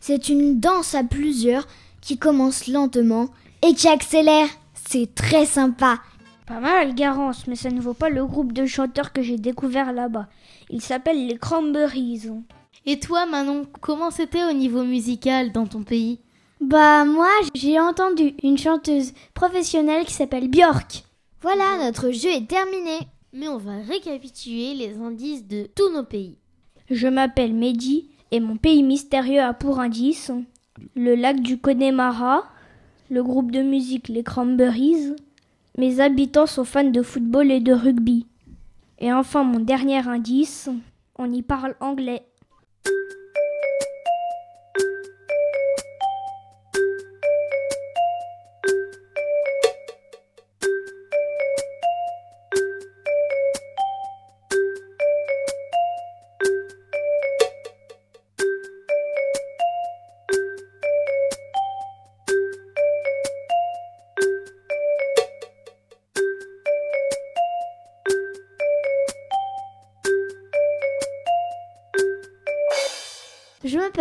C'est 0.00 0.30
une 0.30 0.60
danse 0.60 0.94
à 0.94 1.04
plusieurs 1.04 1.66
qui 2.02 2.18
commence 2.18 2.66
lentement 2.66 3.28
et 3.62 3.72
qui 3.72 3.88
accélère. 3.88 4.48
C'est 4.74 5.14
très 5.14 5.46
sympa. 5.46 6.00
Pas 6.46 6.60
mal, 6.60 6.94
Garance, 6.94 7.46
mais 7.46 7.56
ça 7.56 7.70
ne 7.70 7.80
vaut 7.80 7.94
pas 7.94 8.10
le 8.10 8.26
groupe 8.26 8.52
de 8.52 8.66
chanteurs 8.66 9.14
que 9.14 9.22
j'ai 9.22 9.38
découvert 9.38 9.94
là-bas. 9.94 10.28
Il 10.68 10.82
s'appelle 10.82 11.26
les 11.26 11.38
Cranberries. 11.38 12.28
Et 12.84 12.98
toi, 12.98 13.24
Manon, 13.24 13.64
comment 13.80 14.10
c'était 14.10 14.44
au 14.44 14.52
niveau 14.52 14.82
musical 14.82 15.52
dans 15.52 15.66
ton 15.66 15.84
pays? 15.84 16.20
Bah, 16.60 17.04
moi, 17.04 17.30
j'ai 17.54 17.80
entendu 17.80 18.34
une 18.42 18.58
chanteuse 18.58 19.12
professionnelle 19.34 20.04
qui 20.04 20.12
s'appelle 20.12 20.48
Björk. 20.48 21.04
Voilà, 21.40 21.78
notre 21.84 22.10
jeu 22.10 22.28
est 22.30 22.48
terminé. 22.48 22.98
Mais 23.32 23.48
on 23.48 23.56
va 23.56 23.78
récapituler 23.88 24.74
les 24.74 24.98
indices 24.98 25.46
de 25.46 25.68
tous 25.74 25.90
nos 25.90 26.04
pays. 26.04 26.38
Je 26.90 27.08
m'appelle 27.08 27.54
Mehdi 27.54 28.10
et 28.30 28.40
mon 28.40 28.56
pays 28.56 28.82
mystérieux 28.82 29.40
a 29.40 29.54
pour 29.54 29.80
indice 29.80 30.30
le 30.94 31.14
lac 31.14 31.40
du 31.40 31.58
Connemara, 31.58 32.44
le 33.10 33.22
groupe 33.22 33.50
de 33.50 33.62
musique 33.62 34.08
les 34.08 34.22
Cranberries. 34.22 35.14
Mes 35.78 36.00
habitants 36.00 36.46
sont 36.46 36.64
fans 36.64 36.84
de 36.84 37.02
football 37.02 37.50
et 37.50 37.60
de 37.60 37.72
rugby. 37.72 38.26
Et 38.98 39.12
enfin 39.12 39.44
mon 39.44 39.60
dernier 39.60 40.06
indice, 40.06 40.68
on 41.16 41.32
y 41.32 41.42
parle 41.42 41.74
anglais. 41.80 42.24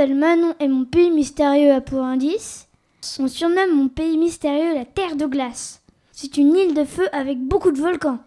Manon 0.09 0.55
et 0.59 0.67
mon 0.67 0.85
pays 0.85 1.11
mystérieux 1.11 1.71
a 1.73 1.81
pour 1.81 2.03
indice. 2.03 2.67
On 3.19 3.27
surnomme 3.27 3.75
mon 3.75 3.87
pays 3.87 4.17
mystérieux 4.17 4.73
la 4.73 4.85
Terre 4.85 5.15
de 5.15 5.25
glace. 5.25 5.81
C'est 6.11 6.37
une 6.37 6.55
île 6.55 6.73
de 6.73 6.83
feu 6.83 7.07
avec 7.13 7.39
beaucoup 7.39 7.71
de 7.71 7.79
volcans. 7.79 8.19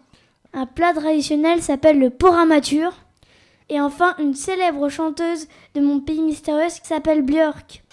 Un 0.53 0.65
plat 0.65 0.93
traditionnel 0.93 1.61
s'appelle 1.61 1.99
le 1.99 2.09
poramature. 2.09 2.93
Et 3.69 3.81
enfin, 3.81 4.15
une 4.19 4.35
célèbre 4.35 4.89
chanteuse 4.89 5.47
de 5.73 5.81
mon 5.81 5.99
pays 5.99 6.21
mystérieux 6.21 6.67
qui 6.69 6.87
s'appelle 6.87 7.23
Björk. 7.23 7.83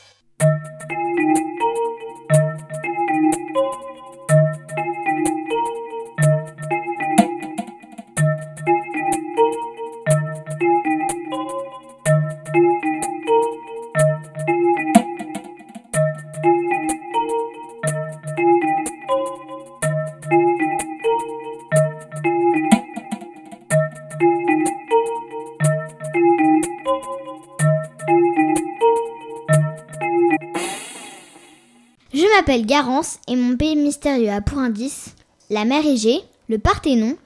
Garance 32.62 33.18
et 33.28 33.36
mon 33.36 33.56
pays 33.56 33.76
mystérieux 33.76 34.30
a 34.30 34.40
pour 34.40 34.58
indice 34.58 35.14
la 35.50 35.64
mer 35.64 35.84
Égée, 35.84 36.20
le 36.48 36.58
Parthénon, 36.58 37.16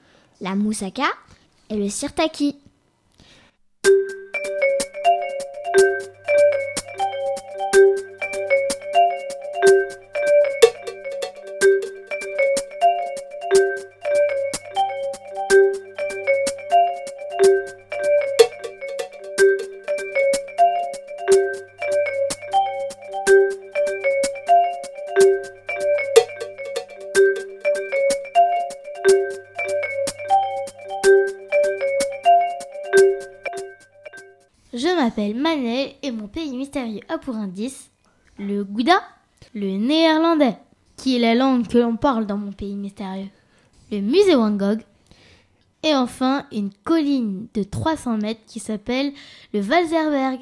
la 0.41 0.55
Moussaka 0.55 1.05
et 1.69 1.75
le 1.75 1.89
Sirtaki. 1.89 2.55
Que 41.67 41.77
l'on 41.77 41.95
parle 41.95 42.25
dans 42.25 42.37
mon 42.37 42.51
pays 42.51 42.75
mystérieux, 42.75 43.29
le 43.91 44.01
musée 44.01 44.35
Van 44.35 44.57
et 45.83 45.93
enfin 45.93 46.45
une 46.51 46.71
colline 46.83 47.47
de 47.53 47.63
300 47.63 48.17
mètres 48.17 48.41
qui 48.47 48.59
s'appelle 48.59 49.13
le 49.53 49.59
Valzerberg. 49.59 50.39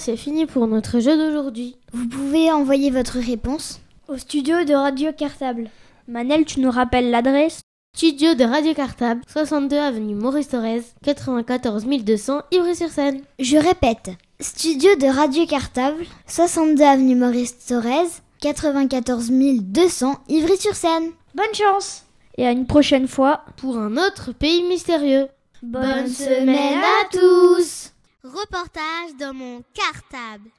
C'est 0.00 0.16
fini 0.16 0.46
pour 0.46 0.66
notre 0.66 0.98
jeu 0.98 1.14
d'aujourd'hui. 1.16 1.76
Vous 1.92 2.08
pouvez 2.08 2.50
envoyer 2.50 2.90
votre 2.90 3.18
réponse 3.18 3.80
au 4.08 4.16
studio 4.16 4.64
de 4.64 4.72
Radio 4.72 5.12
Cartable. 5.12 5.68
Manel, 6.08 6.46
tu 6.46 6.60
nous 6.60 6.70
rappelles 6.70 7.10
l'adresse? 7.10 7.60
Studio 7.94 8.34
de 8.34 8.44
Radio 8.44 8.72
Cartable, 8.72 9.20
62 9.30 9.76
avenue 9.76 10.14
Maurice 10.14 10.48
Thorez, 10.48 10.82
94 11.04 11.84
200 11.84 12.42
Ivry-sur-Seine. 12.50 13.20
Je 13.38 13.58
répète, 13.58 14.12
studio 14.40 14.88
de 14.96 15.06
Radio 15.06 15.44
Cartable, 15.44 16.06
62 16.26 16.82
avenue 16.82 17.14
Maurice 17.16 17.58
Thorez, 17.66 18.08
94 18.40 19.30
200 19.30 20.14
Ivry-sur-Seine. 20.28 21.10
Bonne 21.34 21.54
chance 21.54 22.04
Et 22.38 22.46
à 22.46 22.52
une 22.52 22.66
prochaine 22.66 23.06
fois 23.06 23.42
pour 23.58 23.76
un 23.76 23.98
autre 23.98 24.32
pays 24.32 24.62
mystérieux. 24.62 25.28
Bonne 25.62 26.08
semaine 26.08 26.78
à 26.78 27.08
tous 27.12 27.89
Reportage 28.22 29.16
dans 29.18 29.32
mon 29.32 29.62
cartable. 29.72 30.50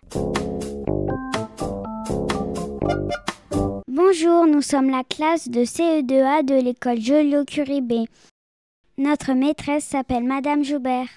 Bonjour, 3.87 4.47
nous 4.47 4.63
sommes 4.63 4.89
la 4.89 5.03
classe 5.03 5.47
de 5.47 5.61
CE2A 5.63 6.43
de 6.43 6.55
l'école 6.55 6.99
Joliot-Curie 6.99 7.81
B. 7.81 7.93
Notre 8.97 9.33
maîtresse 9.33 9.85
s'appelle 9.85 10.23
Madame 10.23 10.63
Joubert. 10.63 11.07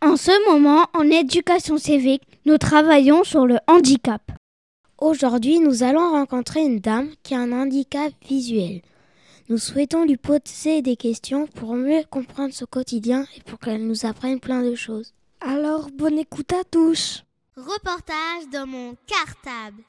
En 0.00 0.16
ce 0.16 0.32
moment, 0.50 0.86
en 0.92 1.04
éducation 1.04 1.78
civique, 1.78 2.24
nous 2.46 2.58
travaillons 2.58 3.22
sur 3.22 3.46
le 3.46 3.58
handicap. 3.68 4.22
Aujourd'hui, 4.98 5.60
nous 5.60 5.84
allons 5.84 6.10
rencontrer 6.10 6.62
une 6.62 6.80
dame 6.80 7.10
qui 7.22 7.36
a 7.36 7.38
un 7.38 7.52
handicap 7.52 8.12
visuel. 8.28 8.82
Nous 9.48 9.58
souhaitons 9.58 10.04
lui 10.04 10.16
poser 10.16 10.82
des 10.82 10.96
questions 10.96 11.46
pour 11.46 11.74
mieux 11.74 12.02
comprendre 12.10 12.52
son 12.52 12.66
quotidien 12.66 13.24
et 13.36 13.40
pour 13.42 13.60
qu'elle 13.60 13.86
nous 13.86 14.04
apprenne 14.04 14.40
plein 14.40 14.62
de 14.64 14.74
choses. 14.74 15.14
Alors, 15.44 15.88
bonne 15.92 16.18
écoute 16.18 16.52
à 16.52 16.62
tous. 16.62 17.24
Reportage 17.56 18.48
dans 18.52 18.64
mon 18.64 18.94
cartable. 19.08 19.82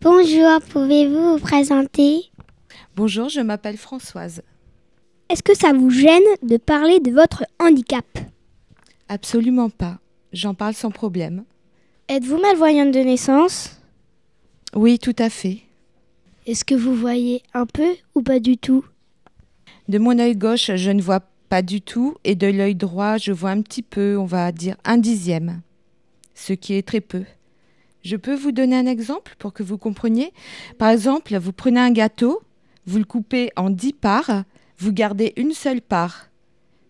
Bonjour, 0.00 0.60
pouvez-vous 0.70 1.32
vous 1.32 1.38
présenter? 1.38 2.30
Bonjour, 2.96 3.28
je 3.28 3.40
m'appelle 3.40 3.76
Françoise. 3.76 4.42
Est-ce 5.28 5.42
que 5.42 5.54
ça 5.54 5.74
vous 5.74 5.90
gêne 5.90 6.22
de 6.42 6.56
parler 6.56 6.98
de 6.98 7.10
votre 7.10 7.44
handicap? 7.60 8.06
Absolument 9.08 9.68
pas. 9.68 9.98
J'en 10.32 10.54
parle 10.54 10.74
sans 10.74 10.90
problème. 10.90 11.44
Êtes-vous 12.08 12.38
malvoyante 12.38 12.92
de 12.92 13.00
naissance? 13.00 13.78
Oui, 14.74 14.98
tout 14.98 15.16
à 15.18 15.28
fait. 15.28 15.58
Est-ce 16.46 16.64
que 16.64 16.74
vous 16.74 16.94
voyez 16.94 17.42
un 17.52 17.66
peu 17.66 17.96
ou 18.14 18.22
pas 18.22 18.40
du 18.40 18.56
tout? 18.56 18.82
De 19.88 19.96
mon 19.96 20.18
œil 20.18 20.36
gauche, 20.36 20.70
je 20.74 20.90
ne 20.90 21.00
vois 21.00 21.20
pas 21.48 21.62
du 21.62 21.80
tout 21.80 22.14
et 22.22 22.34
de 22.34 22.46
l'œil 22.46 22.74
droit, 22.74 23.16
je 23.16 23.32
vois 23.32 23.50
un 23.50 23.62
petit 23.62 23.82
peu, 23.82 24.18
on 24.18 24.26
va 24.26 24.52
dire 24.52 24.76
un 24.84 24.98
dixième, 24.98 25.62
ce 26.34 26.52
qui 26.52 26.74
est 26.74 26.86
très 26.86 27.00
peu. 27.00 27.24
Je 28.02 28.16
peux 28.16 28.34
vous 28.34 28.52
donner 28.52 28.76
un 28.76 28.84
exemple 28.84 29.34
pour 29.38 29.54
que 29.54 29.62
vous 29.62 29.78
compreniez 29.78 30.32
Par 30.76 30.90
exemple, 30.90 31.34
vous 31.38 31.52
prenez 31.52 31.80
un 31.80 31.90
gâteau, 31.90 32.42
vous 32.86 32.98
le 32.98 33.04
coupez 33.04 33.50
en 33.56 33.70
dix 33.70 33.94
parts, 33.94 34.44
vous 34.76 34.92
gardez 34.92 35.32
une 35.36 35.52
seule 35.52 35.80
part. 35.80 36.28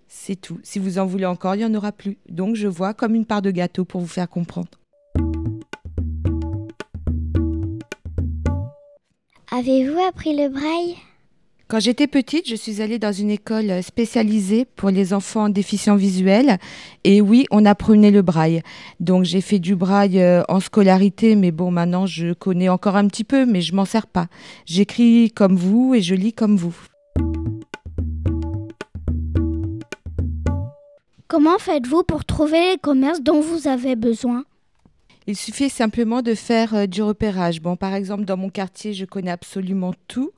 C'est 0.08 0.40
tout. 0.40 0.58
Si 0.64 0.80
vous 0.80 0.98
en 0.98 1.06
voulez 1.06 1.26
encore, 1.26 1.54
il 1.54 1.58
n'y 1.58 1.64
en 1.64 1.74
aura 1.74 1.92
plus. 1.92 2.18
Donc 2.28 2.56
je 2.56 2.66
vois 2.66 2.94
comme 2.94 3.14
une 3.14 3.26
part 3.26 3.42
de 3.42 3.52
gâteau 3.52 3.84
pour 3.84 4.00
vous 4.00 4.08
faire 4.08 4.28
comprendre. 4.28 4.70
Avez-vous 9.52 9.98
appris 10.00 10.36
le 10.36 10.48
braille? 10.48 10.96
Quand 11.70 11.80
j'étais 11.80 12.06
petite, 12.06 12.48
je 12.48 12.54
suis 12.54 12.80
allée 12.80 12.98
dans 12.98 13.12
une 13.12 13.28
école 13.28 13.82
spécialisée 13.82 14.64
pour 14.64 14.88
les 14.88 15.12
enfants 15.12 15.50
déficients 15.50 15.96
visuels. 15.96 16.56
Et 17.04 17.20
oui, 17.20 17.44
on 17.50 17.66
apprenait 17.66 18.10
le 18.10 18.22
braille. 18.22 18.62
Donc 19.00 19.24
j'ai 19.24 19.42
fait 19.42 19.58
du 19.58 19.76
braille 19.76 20.18
euh, 20.18 20.42
en 20.48 20.60
scolarité, 20.60 21.36
mais 21.36 21.50
bon, 21.50 21.70
maintenant 21.70 22.06
je 22.06 22.32
connais 22.32 22.70
encore 22.70 22.96
un 22.96 23.06
petit 23.06 23.22
peu, 23.22 23.44
mais 23.44 23.60
je 23.60 23.74
m'en 23.74 23.84
sers 23.84 24.06
pas. 24.06 24.28
J'écris 24.64 25.30
comme 25.30 25.56
vous 25.56 25.94
et 25.94 26.00
je 26.00 26.14
lis 26.14 26.32
comme 26.32 26.56
vous. 26.56 26.74
Comment 31.26 31.58
faites-vous 31.58 32.02
pour 32.02 32.24
trouver 32.24 32.70
les 32.70 32.78
commerces 32.78 33.20
dont 33.20 33.42
vous 33.42 33.68
avez 33.68 33.94
besoin? 33.94 34.44
Il 35.26 35.36
suffit 35.36 35.68
simplement 35.68 36.22
de 36.22 36.34
faire 36.34 36.74
euh, 36.74 36.86
du 36.86 37.02
repérage. 37.02 37.60
Bon, 37.60 37.76
par 37.76 37.92
exemple, 37.92 38.24
dans 38.24 38.38
mon 38.38 38.48
quartier, 38.48 38.94
je 38.94 39.04
connais 39.04 39.30
absolument 39.30 39.92
tout. 40.06 40.32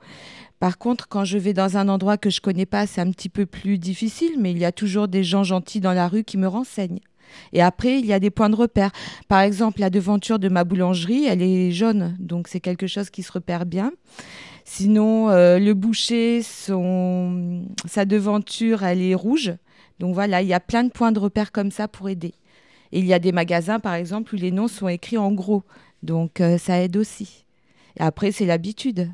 Par 0.60 0.76
contre, 0.76 1.08
quand 1.08 1.24
je 1.24 1.38
vais 1.38 1.54
dans 1.54 1.78
un 1.78 1.88
endroit 1.88 2.18
que 2.18 2.28
je 2.28 2.42
connais 2.42 2.66
pas, 2.66 2.86
c'est 2.86 3.00
un 3.00 3.10
petit 3.10 3.30
peu 3.30 3.46
plus 3.46 3.78
difficile, 3.78 4.32
mais 4.38 4.52
il 4.52 4.58
y 4.58 4.66
a 4.66 4.72
toujours 4.72 5.08
des 5.08 5.24
gens 5.24 5.42
gentils 5.42 5.80
dans 5.80 5.94
la 5.94 6.06
rue 6.06 6.22
qui 6.22 6.36
me 6.36 6.46
renseignent. 6.46 7.00
Et 7.54 7.62
après, 7.62 7.98
il 7.98 8.04
y 8.04 8.12
a 8.12 8.20
des 8.20 8.30
points 8.30 8.50
de 8.50 8.56
repère. 8.56 8.90
Par 9.26 9.40
exemple, 9.40 9.80
la 9.80 9.88
devanture 9.88 10.38
de 10.38 10.50
ma 10.50 10.64
boulangerie, 10.64 11.24
elle 11.24 11.40
est 11.42 11.70
jaune, 11.70 12.14
donc 12.18 12.46
c'est 12.46 12.60
quelque 12.60 12.86
chose 12.86 13.08
qui 13.08 13.22
se 13.22 13.32
repère 13.32 13.64
bien. 13.64 13.92
Sinon, 14.66 15.30
euh, 15.30 15.58
le 15.58 15.72
boucher, 15.72 16.42
son... 16.42 17.64
sa 17.86 18.04
devanture, 18.04 18.82
elle 18.82 19.00
est 19.00 19.14
rouge. 19.14 19.54
Donc 19.98 20.14
voilà, 20.14 20.42
il 20.42 20.48
y 20.48 20.54
a 20.54 20.60
plein 20.60 20.84
de 20.84 20.90
points 20.90 21.12
de 21.12 21.18
repère 21.18 21.52
comme 21.52 21.70
ça 21.70 21.88
pour 21.88 22.10
aider. 22.10 22.34
Et 22.92 22.98
il 22.98 23.06
y 23.06 23.14
a 23.14 23.18
des 23.18 23.32
magasins, 23.32 23.80
par 23.80 23.94
exemple, 23.94 24.34
où 24.34 24.38
les 24.38 24.50
noms 24.50 24.68
sont 24.68 24.88
écrits 24.88 25.18
en 25.18 25.32
gros. 25.32 25.62
Donc 26.02 26.40
euh, 26.40 26.58
ça 26.58 26.80
aide 26.82 26.96
aussi. 26.98 27.46
Et 27.98 28.02
après, 28.02 28.30
c'est 28.30 28.46
l'habitude. 28.46 29.08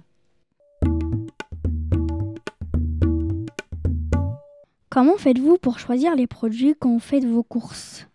Comment 4.97 5.19
faites-vous 5.19 5.59
pour 5.59 5.79
choisir 5.79 6.17
les 6.17 6.27
produits 6.27 6.75
quand 6.75 6.91
vous 6.91 6.99
faites 6.99 7.27
vos 7.27 7.43
courses? 7.43 8.09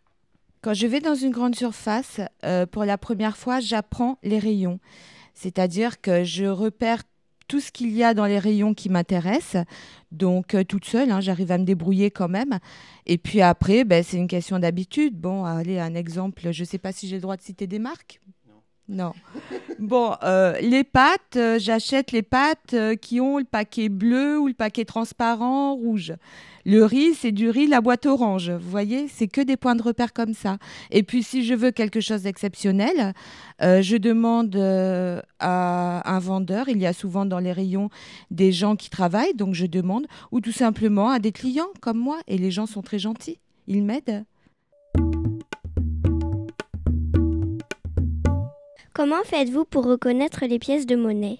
Quand 0.62 0.74
je 0.74 0.88
vais 0.88 1.00
dans 1.00 1.14
une 1.14 1.30
grande 1.30 1.54
surface, 1.54 2.22
euh, 2.44 2.66
pour 2.66 2.86
la 2.86 2.98
première 2.98 3.38
fois, 3.38 3.60
j'apprends 3.60 4.18
les 4.24 4.40
rayons. 4.40 4.80
C'est-à-dire 5.36 6.02
que 6.02 6.24
je 6.24 6.46
repère 6.46 7.04
tout 7.48 7.60
ce 7.60 7.72
qu'il 7.72 7.92
y 7.92 8.04
a 8.04 8.16
dans 8.16 8.26
les 8.26 8.40
rayons 8.40 8.74
qui 8.74 8.90
m'intéressent. 8.90 9.64
Donc, 10.12 10.56
euh, 10.56 10.64
toute 10.64 10.86
seule, 10.86 11.12
hein, 11.12 11.20
j'arrive 11.20 11.52
à 11.52 11.60
me 11.60 11.66
débrouiller 11.66 12.10
quand 12.10 12.30
même. 12.30 12.58
Et 13.06 13.20
puis 13.20 13.42
après, 13.42 13.84
ben, 13.84 14.04
c'est 14.04 14.18
une 14.18 14.28
question 14.28 14.58
d'habitude. 14.58 15.16
Bon, 15.16 15.46
allez, 15.46 15.78
un 15.78 15.94
exemple, 15.94 16.52
je 16.52 16.62
ne 16.64 16.66
sais 16.66 16.80
pas 16.80 16.92
si 16.92 17.08
j'ai 17.08 17.18
le 17.18 17.22
droit 17.22 17.38
de 17.38 17.44
citer 17.44 17.68
des 17.68 17.78
marques. 17.78 18.21
Non. 18.92 19.14
Bon, 19.80 20.16
euh, 20.22 20.60
les 20.60 20.84
pâtes, 20.84 21.38
euh, 21.38 21.58
j'achète 21.58 22.12
les 22.12 22.24
pâtes 22.24 22.74
euh, 22.74 22.96
qui 22.96 23.22
ont 23.22 23.38
le 23.38 23.46
paquet 23.46 23.88
bleu 23.88 24.38
ou 24.38 24.48
le 24.48 24.54
paquet 24.54 24.84
transparent 24.84 25.74
rouge. 25.74 26.14
Le 26.66 26.84
riz, 26.84 27.14
c'est 27.14 27.32
du 27.32 27.50
riz, 27.50 27.68
la 27.68 27.80
boîte 27.80 28.06
orange. 28.06 28.52
Vous 28.52 28.70
voyez, 28.70 29.08
c'est 29.08 29.30
que 29.30 29.40
des 29.40 29.56
points 29.56 29.76
de 29.76 29.82
repère 29.82 30.12
comme 30.12 30.34
ça. 30.34 30.58
Et 30.92 31.04
puis, 31.04 31.24
si 31.24 31.46
je 31.46 31.54
veux 31.54 31.72
quelque 31.72 32.02
chose 32.02 32.24
d'exceptionnel, 32.24 33.14
je 33.60 33.98
demande 33.98 34.56
à 35.40 36.14
un 36.16 36.20
vendeur. 36.20 36.70
Il 36.70 36.78
y 36.78 36.86
a 36.86 36.94
souvent 36.94 37.26
dans 37.26 37.40
les 37.40 37.52
rayons 37.52 37.90
des 38.30 38.52
gens 38.52 38.76
qui 38.76 38.92
travaillent, 38.92 39.34
donc 39.34 39.56
je 39.56 39.66
demande, 39.66 40.06
ou 40.32 40.40
tout 40.40 40.52
simplement 40.52 41.10
à 41.10 41.18
des 41.18 41.32
clients 41.32 41.72
comme 41.80 41.98
moi. 41.98 42.20
Et 42.28 42.38
les 42.38 42.52
gens 42.52 42.68
sont 42.68 42.84
très 42.84 43.00
gentils. 43.00 43.40
Ils 43.66 43.82
m'aident. 43.82 44.24
Comment 48.94 49.24
faites-vous 49.24 49.64
pour 49.64 49.86
reconnaître 49.86 50.46
les 50.46 50.60
pièces 50.60 50.86
de 50.86 50.98
monnaie 50.98 51.40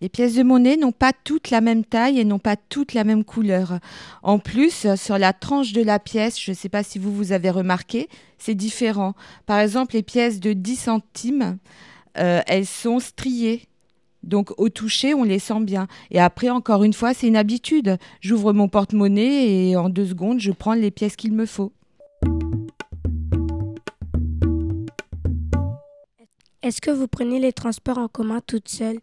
Les 0.00 0.08
pièces 0.08 0.34
de 0.34 0.44
monnaie 0.44 0.76
n'ont 0.76 0.92
pas 0.92 1.12
toutes 1.24 1.50
la 1.50 1.60
même 1.60 1.84
taille 1.84 2.20
et 2.20 2.24
n'ont 2.24 2.38
pas 2.38 2.54
toutes 2.54 2.94
la 2.94 3.02
même 3.02 3.24
couleur. 3.24 3.80
En 4.22 4.38
plus, 4.38 4.94
sur 4.94 5.18
la 5.18 5.32
tranche 5.32 5.72
de 5.72 5.82
la 5.82 5.98
pièce, 5.98 6.40
je 6.40 6.52
ne 6.52 6.56
sais 6.56 6.68
pas 6.68 6.84
si 6.84 7.00
vous 7.00 7.12
vous 7.12 7.32
avez 7.32 7.50
remarqué, 7.50 8.08
c'est 8.38 8.54
différent. 8.54 9.14
Par 9.46 9.58
exemple, 9.58 9.94
les 9.96 10.04
pièces 10.04 10.38
de 10.38 10.52
10 10.52 10.76
centimes, 10.76 11.58
euh, 12.16 12.40
elles 12.46 12.66
sont 12.66 13.00
striées. 13.00 13.62
Donc 14.22 14.52
au 14.56 14.68
toucher, 14.68 15.14
on 15.14 15.24
les 15.24 15.40
sent 15.40 15.60
bien. 15.62 15.88
Et 16.12 16.20
après, 16.20 16.50
encore 16.50 16.84
une 16.84 16.92
fois, 16.92 17.12
c'est 17.12 17.26
une 17.26 17.36
habitude. 17.36 17.98
J'ouvre 18.20 18.52
mon 18.52 18.68
porte-monnaie 18.68 19.68
et 19.68 19.76
en 19.76 19.88
deux 19.88 20.06
secondes, 20.06 20.38
je 20.38 20.52
prends 20.52 20.74
les 20.74 20.92
pièces 20.92 21.16
qu'il 21.16 21.32
me 21.32 21.46
faut. 21.46 21.72
Est-ce 26.66 26.80
que 26.80 26.90
vous 26.90 27.06
prenez 27.06 27.38
les 27.38 27.52
transports 27.52 27.98
en 27.98 28.08
commun 28.08 28.40
toute 28.44 28.68
seule? 28.68 28.98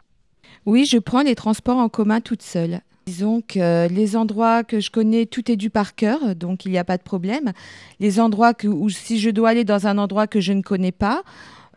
Oui, 0.65 0.83
je 0.83 0.97
prends 0.97 1.21
les 1.21 1.33
transports 1.33 1.77
en 1.77 1.87
commun 1.87 2.19
toute 2.19 2.41
seule. 2.41 2.81
Disons 3.05 3.39
que 3.39 3.87
les 3.87 4.17
endroits 4.17 4.65
que 4.65 4.81
je 4.81 4.91
connais, 4.91 5.25
tout 5.25 5.49
est 5.49 5.55
dû 5.55 5.69
par 5.69 5.95
cœur, 5.95 6.35
donc 6.35 6.65
il 6.65 6.71
n'y 6.71 6.77
a 6.77 6.83
pas 6.83 6.97
de 6.97 7.03
problème. 7.03 7.53
Les 8.01 8.19
endroits 8.19 8.51
où 8.65 8.89
si 8.89 9.17
je 9.17 9.29
dois 9.29 9.51
aller 9.51 9.63
dans 9.63 9.87
un 9.87 9.97
endroit 9.97 10.27
que 10.27 10.41
je 10.41 10.51
ne 10.51 10.61
connais 10.61 10.91
pas, 10.91 11.23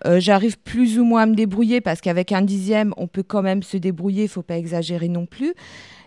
euh, 0.06 0.18
j'arrive 0.18 0.58
plus 0.58 0.98
ou 0.98 1.04
moins 1.04 1.22
à 1.22 1.26
me 1.26 1.36
débrouiller 1.36 1.80
parce 1.80 2.00
qu'avec 2.00 2.32
un 2.32 2.42
dixième, 2.42 2.92
on 2.96 3.06
peut 3.06 3.22
quand 3.22 3.42
même 3.42 3.62
se 3.62 3.76
débrouiller, 3.76 4.24
il 4.24 4.28
faut 4.28 4.42
pas 4.42 4.58
exagérer 4.58 5.06
non 5.06 5.26
plus. 5.26 5.54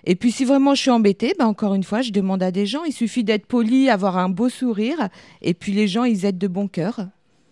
Et 0.03 0.15
puis 0.15 0.33
si 0.33 0.43
vraiment 0.43 0.75
je 0.75 0.81
suis 0.81 0.91
embêtée, 0.91 1.33
ben 1.39 1.45
encore 1.45 1.73
une 1.73 1.85
fois, 1.85 2.01
je 2.01 2.11
demande 2.11 2.43
à 2.43 2.51
des 2.51 2.65
gens. 2.65 2.83
Il 2.83 2.91
suffit 2.91 3.23
d'être 3.23 3.45
poli, 3.45 3.89
avoir 3.89 4.17
un 4.17 4.27
beau 4.27 4.49
sourire, 4.49 5.07
et 5.41 5.53
puis 5.53 5.71
les 5.71 5.87
gens, 5.87 6.03
ils 6.03 6.25
aident 6.25 6.37
de 6.37 6.49
bon 6.49 6.67
cœur. 6.67 7.07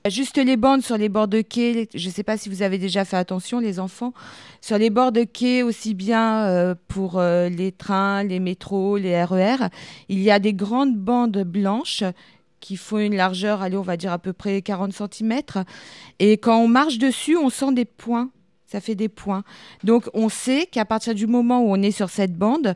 Juste 0.10 0.38
les 0.38 0.58
bandes 0.58 0.82
sur 0.82 0.98
les 0.98 1.10
bords 1.10 1.28
de 1.28 1.42
quai, 1.42 1.90
je 1.94 2.08
ne 2.08 2.14
sais 2.14 2.24
pas 2.24 2.38
si 2.38 2.50
vous 2.50 2.62
avez 2.62 2.78
déjà 2.78 3.04
fait 3.06 3.18
attention, 3.18 3.60
les 3.60 3.80
enfants, 3.80 4.14
sur 4.62 4.78
les 4.78 4.90
bords 4.90 5.12
de 5.12 5.24
quai, 5.24 5.64
aussi 5.64 5.94
bien 5.94 6.46
euh, 6.46 6.76
pour 6.88 7.20
euh, 7.20 7.50
les 7.50 7.72
trains, 7.72 8.24
les 8.24 8.40
métros, 8.40 8.98
les 8.98 9.24
RER, 9.24 9.68
il 10.10 10.20
y 10.20 10.32
a 10.32 10.40
des 10.40 10.54
grandes 10.54 10.96
bandes 10.96 11.44
blanches 11.44 12.04
qui 12.60 12.78
font 12.78 13.00
une 13.00 13.16
largeur, 13.16 13.62
allez, 13.62 13.78
on 13.78 13.82
va 13.82 13.98
dire 13.98 14.12
à 14.12 14.20
peu 14.20 14.34
près 14.34 14.62
40 14.62 14.94
cm. 14.94 15.42
Et 16.20 16.38
quand 16.38 16.58
on 16.58 16.68
marche 16.68 16.98
dessus, 16.98 17.38
on 17.38 17.50
sent 17.50 17.74
des 17.74 17.86
points. 17.86 18.30
Ça 18.66 18.82
fait 18.82 18.96
des 18.96 19.08
points. 19.08 19.44
Donc 19.86 20.10
on 20.14 20.28
sait 20.28 20.68
qu'à 20.70 20.84
partir 20.84 21.16
du 21.16 21.26
moment 21.26 21.62
où 21.62 21.72
on 21.72 21.82
est 21.82 21.92
sur 21.92 22.10
cette 22.10 22.36
bande, 22.36 22.76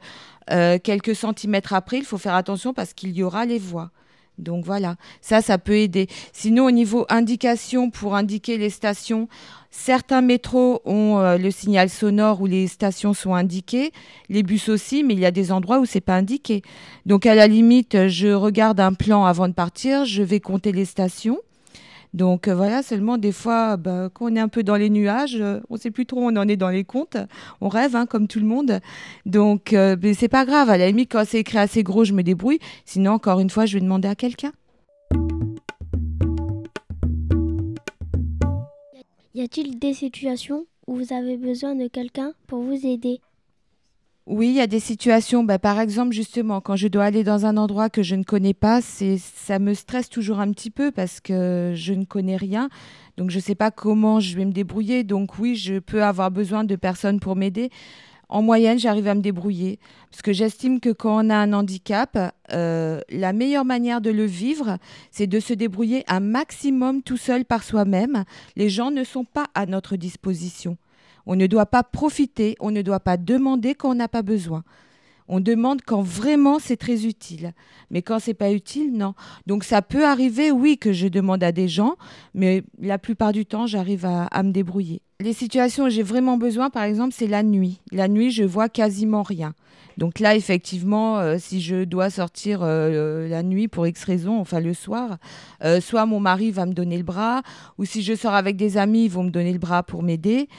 euh, 0.50 0.78
quelques 0.82 1.16
centimètres 1.16 1.74
après, 1.74 1.98
il 1.98 2.06
faut 2.06 2.18
faire 2.18 2.36
attention 2.36 2.74
parce 2.74 2.94
qu'il 2.94 3.12
y 3.12 3.24
aura 3.24 3.46
les 3.46 3.60
voies. 3.60 3.92
Donc 4.42 4.66
voilà, 4.66 4.96
ça, 5.22 5.42
ça 5.42 5.58
peut 5.58 5.78
aider. 5.78 6.08
Sinon, 6.34 6.66
au 6.66 6.72
niveau 6.72 7.06
indication, 7.10 7.90
pour 7.90 8.16
indiquer 8.16 8.58
les 8.58 8.70
stations, 8.70 9.28
certains 9.70 10.22
métros 10.22 10.82
ont 10.86 11.20
euh, 11.20 11.38
le 11.38 11.52
signal 11.52 11.90
sonore 11.90 12.42
où 12.42 12.46
les 12.46 12.68
stations 12.68 13.14
sont 13.14 13.34
indiquées, 13.34 13.92
les 14.30 14.44
bus 14.44 14.70
aussi, 14.70 15.04
mais 15.04 15.14
il 15.14 15.20
y 15.20 15.26
a 15.26 15.32
des 15.32 15.52
endroits 15.52 15.80
où 15.80 15.86
c'est 15.86 16.02
pas 16.02 16.16
indiqué. 16.16 16.62
Donc 17.06 17.26
à 17.26 17.36
la 17.36 17.48
limite, 17.48 18.08
je 18.08 18.28
regarde 18.30 18.80
un 18.80 18.94
plan 18.94 19.26
avant 19.26 19.48
de 19.48 19.54
partir, 19.54 20.06
je 20.06 20.24
vais 20.24 20.40
compter 20.40 20.72
les 20.72 20.86
stations. 20.86 21.40
Donc 22.14 22.48
euh, 22.48 22.56
voilà, 22.56 22.84
seulement 22.84 23.18
des 23.18 23.32
fois, 23.32 23.78
bah, 23.78 24.10
quand 24.14 24.26
on 24.26 24.36
est 24.36 24.40
un 24.40 24.48
peu 24.48 24.64
dans 24.64 24.76
les 24.76 24.90
nuages, 24.90 25.38
euh, 25.40 25.60
on 25.70 25.78
sait 25.78 25.92
plus 25.92 26.06
trop 26.06 26.22
où 26.22 26.26
on 26.26 26.36
en 26.36 26.48
est 26.48 26.58
dans 26.58 26.70
les 26.70 26.84
comptes. 26.84 27.18
On 27.62 27.70
rêve, 27.70 27.96
hein, 27.96 28.06
comme 28.06 28.28
tout 28.28 28.40
le 28.40 28.46
monde. 28.46 28.80
Donc 29.26 29.74
euh, 29.74 29.96
c'est 30.18 30.28
pas 30.28 30.46
grave. 30.46 30.70
À 30.70 30.78
la 30.78 30.88
limite, 30.88 31.12
quand 31.12 31.24
c'est 31.26 31.40
écrit 31.40 31.58
assez 31.58 31.84
gros, 31.84 32.04
je 32.04 32.14
me 32.14 32.24
débrouille. 32.24 32.60
Sinon, 32.86 33.12
encore 33.12 33.40
une 33.40 33.50
fois, 33.50 33.66
je 33.66 33.76
vais 33.76 33.82
demander 33.82 34.08
à 34.08 34.16
quelqu'un. 34.16 34.52
Y 39.34 39.42
a-t-il 39.44 39.80
des 39.80 39.94
situations 39.94 40.66
où 40.88 40.96
vous 40.98 41.14
avez 41.14 41.38
besoin 41.38 41.74
de 41.76 41.88
quelqu'un 41.88 42.34
pour 42.48 42.62
vous 42.62 42.86
aider? 42.86 43.22
Oui, 44.28 44.50
il 44.50 44.54
y 44.54 44.62
a 44.62 44.68
des 44.68 44.80
situations, 44.80 45.44
bah, 45.44 45.58
par 45.58 45.80
exemple 45.80 46.14
justement 46.14 46.62
quand 46.62 46.76
je 46.76 46.88
dois 46.88 47.06
aller 47.06 47.24
dans 47.24 47.48
un 47.48 47.58
endroit 47.58 47.90
que 47.90 48.04
je 48.04 48.14
ne 48.14 48.24
connais 48.24 48.54
pas, 48.54 48.80
c'est 48.80 49.18
ça 49.18 49.58
me 49.58 49.74
stresse 49.74 50.10
toujours 50.10 50.40
un 50.40 50.52
petit 50.52 50.70
peu 50.70 50.92
parce 50.92 51.20
que 51.20 51.74
je 51.76 51.94
ne 51.94 52.06
connais 52.06 52.36
rien, 52.36 52.70
donc 53.18 53.32
je 53.32 53.38
ne 53.38 53.42
sais 53.42 53.56
pas 53.56 53.72
comment 53.72 54.20
je 54.20 54.38
vais 54.38 54.46
me 54.46 54.52
débrouiller. 54.52 55.04
Donc 55.04 55.40
oui, 55.40 55.56
je 55.56 55.80
peux 55.80 56.04
avoir 56.04 56.30
besoin 56.30 56.64
de 56.64 56.76
personnes 56.76 57.20
pour 57.20 57.36
m'aider. 57.36 57.72
En 58.30 58.44
moyenne, 58.44 58.78
j'arrive 58.78 59.08
à 59.08 59.16
me 59.16 59.22
débrouiller 59.22 59.80
parce 60.12 60.22
que 60.22 60.34
j'estime 60.34 60.80
que 60.80 60.92
quand 60.92 61.26
on 61.26 61.30
a 61.32 61.36
un 61.36 61.52
handicap, 61.52 62.18
euh, 62.54 63.02
la 63.10 63.34
meilleure 63.34 63.66
manière 63.66 64.02
de 64.02 64.12
le 64.12 64.26
vivre, 64.26 64.78
c'est 65.10 65.28
de 65.28 65.40
se 65.40 65.54
débrouiller 65.54 66.04
un 66.08 66.20
maximum 66.20 67.02
tout 67.02 67.18
seul 67.18 67.44
par 67.44 67.64
soi-même. 67.64 68.24
Les 68.56 68.70
gens 68.70 68.92
ne 68.92 69.04
sont 69.04 69.26
pas 69.26 69.48
à 69.56 69.66
notre 69.66 69.96
disposition. 69.96 70.78
On 71.26 71.36
ne 71.36 71.48
doit 71.48 71.66
pas 71.66 71.84
profiter, 71.84 72.56
on 72.60 72.72
ne 72.72 72.82
doit 72.82 73.00
pas 73.00 73.18
demander 73.18 73.76
quand 73.76 73.92
on 73.92 73.96
n'a 73.96 74.08
pas 74.08 74.22
besoin. 74.22 74.64
On 75.34 75.40
demande 75.40 75.82
quand 75.82 76.02
vraiment 76.02 76.60
c'est 76.60 76.76
très 76.76 77.06
utile. 77.06 77.54
Mais 77.90 78.02
quand 78.02 78.20
c'est 78.20 78.34
pas 78.34 78.52
utile, 78.52 78.92
non. 78.92 79.14
Donc 79.48 79.64
ça 79.64 79.82
peut 79.82 80.06
arriver, 80.06 80.52
oui, 80.52 80.78
que 80.78 80.92
je 80.92 81.08
demande 81.08 81.42
à 81.42 81.54
des 81.54 81.70
gens, 81.70 81.96
mais 82.34 82.64
la 82.82 82.98
plupart 82.98 83.32
du 83.32 83.46
temps, 83.46 83.66
j'arrive 83.66 84.06
à, 84.06 84.44
me 84.44 84.52
débrouiller. 84.52 85.02
Les 85.22 85.32
situations 85.32 85.86
où 85.86 85.90
j'ai 85.90 86.04
vraiment 86.04 86.36
besoin, 86.36 86.70
par 86.70 86.84
exemple, 86.84 87.16
c'est 87.18 87.28
la 87.28 87.44
nuit. 87.44 87.80
La 87.94 88.10
nuit, 88.10 88.32
je 88.32 88.44
vois 88.44 88.68
quasiment 88.68 89.24
rien. 89.24 89.54
Donc 89.98 90.20
là, 90.20 90.36
effectivement, 90.36 91.20
euh, 91.20 91.38
si 91.40 91.62
je 91.62 91.86
dois 91.86 92.10
sortir 92.10 92.60
euh, 92.64 93.30
la 93.30 93.42
nuit 93.42 93.70
pour 93.70 93.88
X 93.88 94.04
raison, 94.04 94.38
enfin 94.38 94.60
le 94.60 94.74
soir, 94.74 95.18
euh, 95.64 95.80
soit 95.80 96.06
mon 96.06 96.20
mari 96.20 96.52
va 96.52 96.66
me 96.66 96.74
donner 96.74 96.98
le 96.98 97.04
bras, 97.04 97.42
ou 97.78 97.86
si 97.86 98.02
je 98.02 98.16
sors 98.16 98.34
avec 98.34 98.58
des 98.58 98.78
amis, 98.78 99.06
ils 99.06 99.12
vont 99.12 99.24
me 99.24 99.30
donner 99.30 99.54
le 99.54 99.60
bras 99.60 99.84
pour 99.84 100.04
m'aider. 100.04 100.50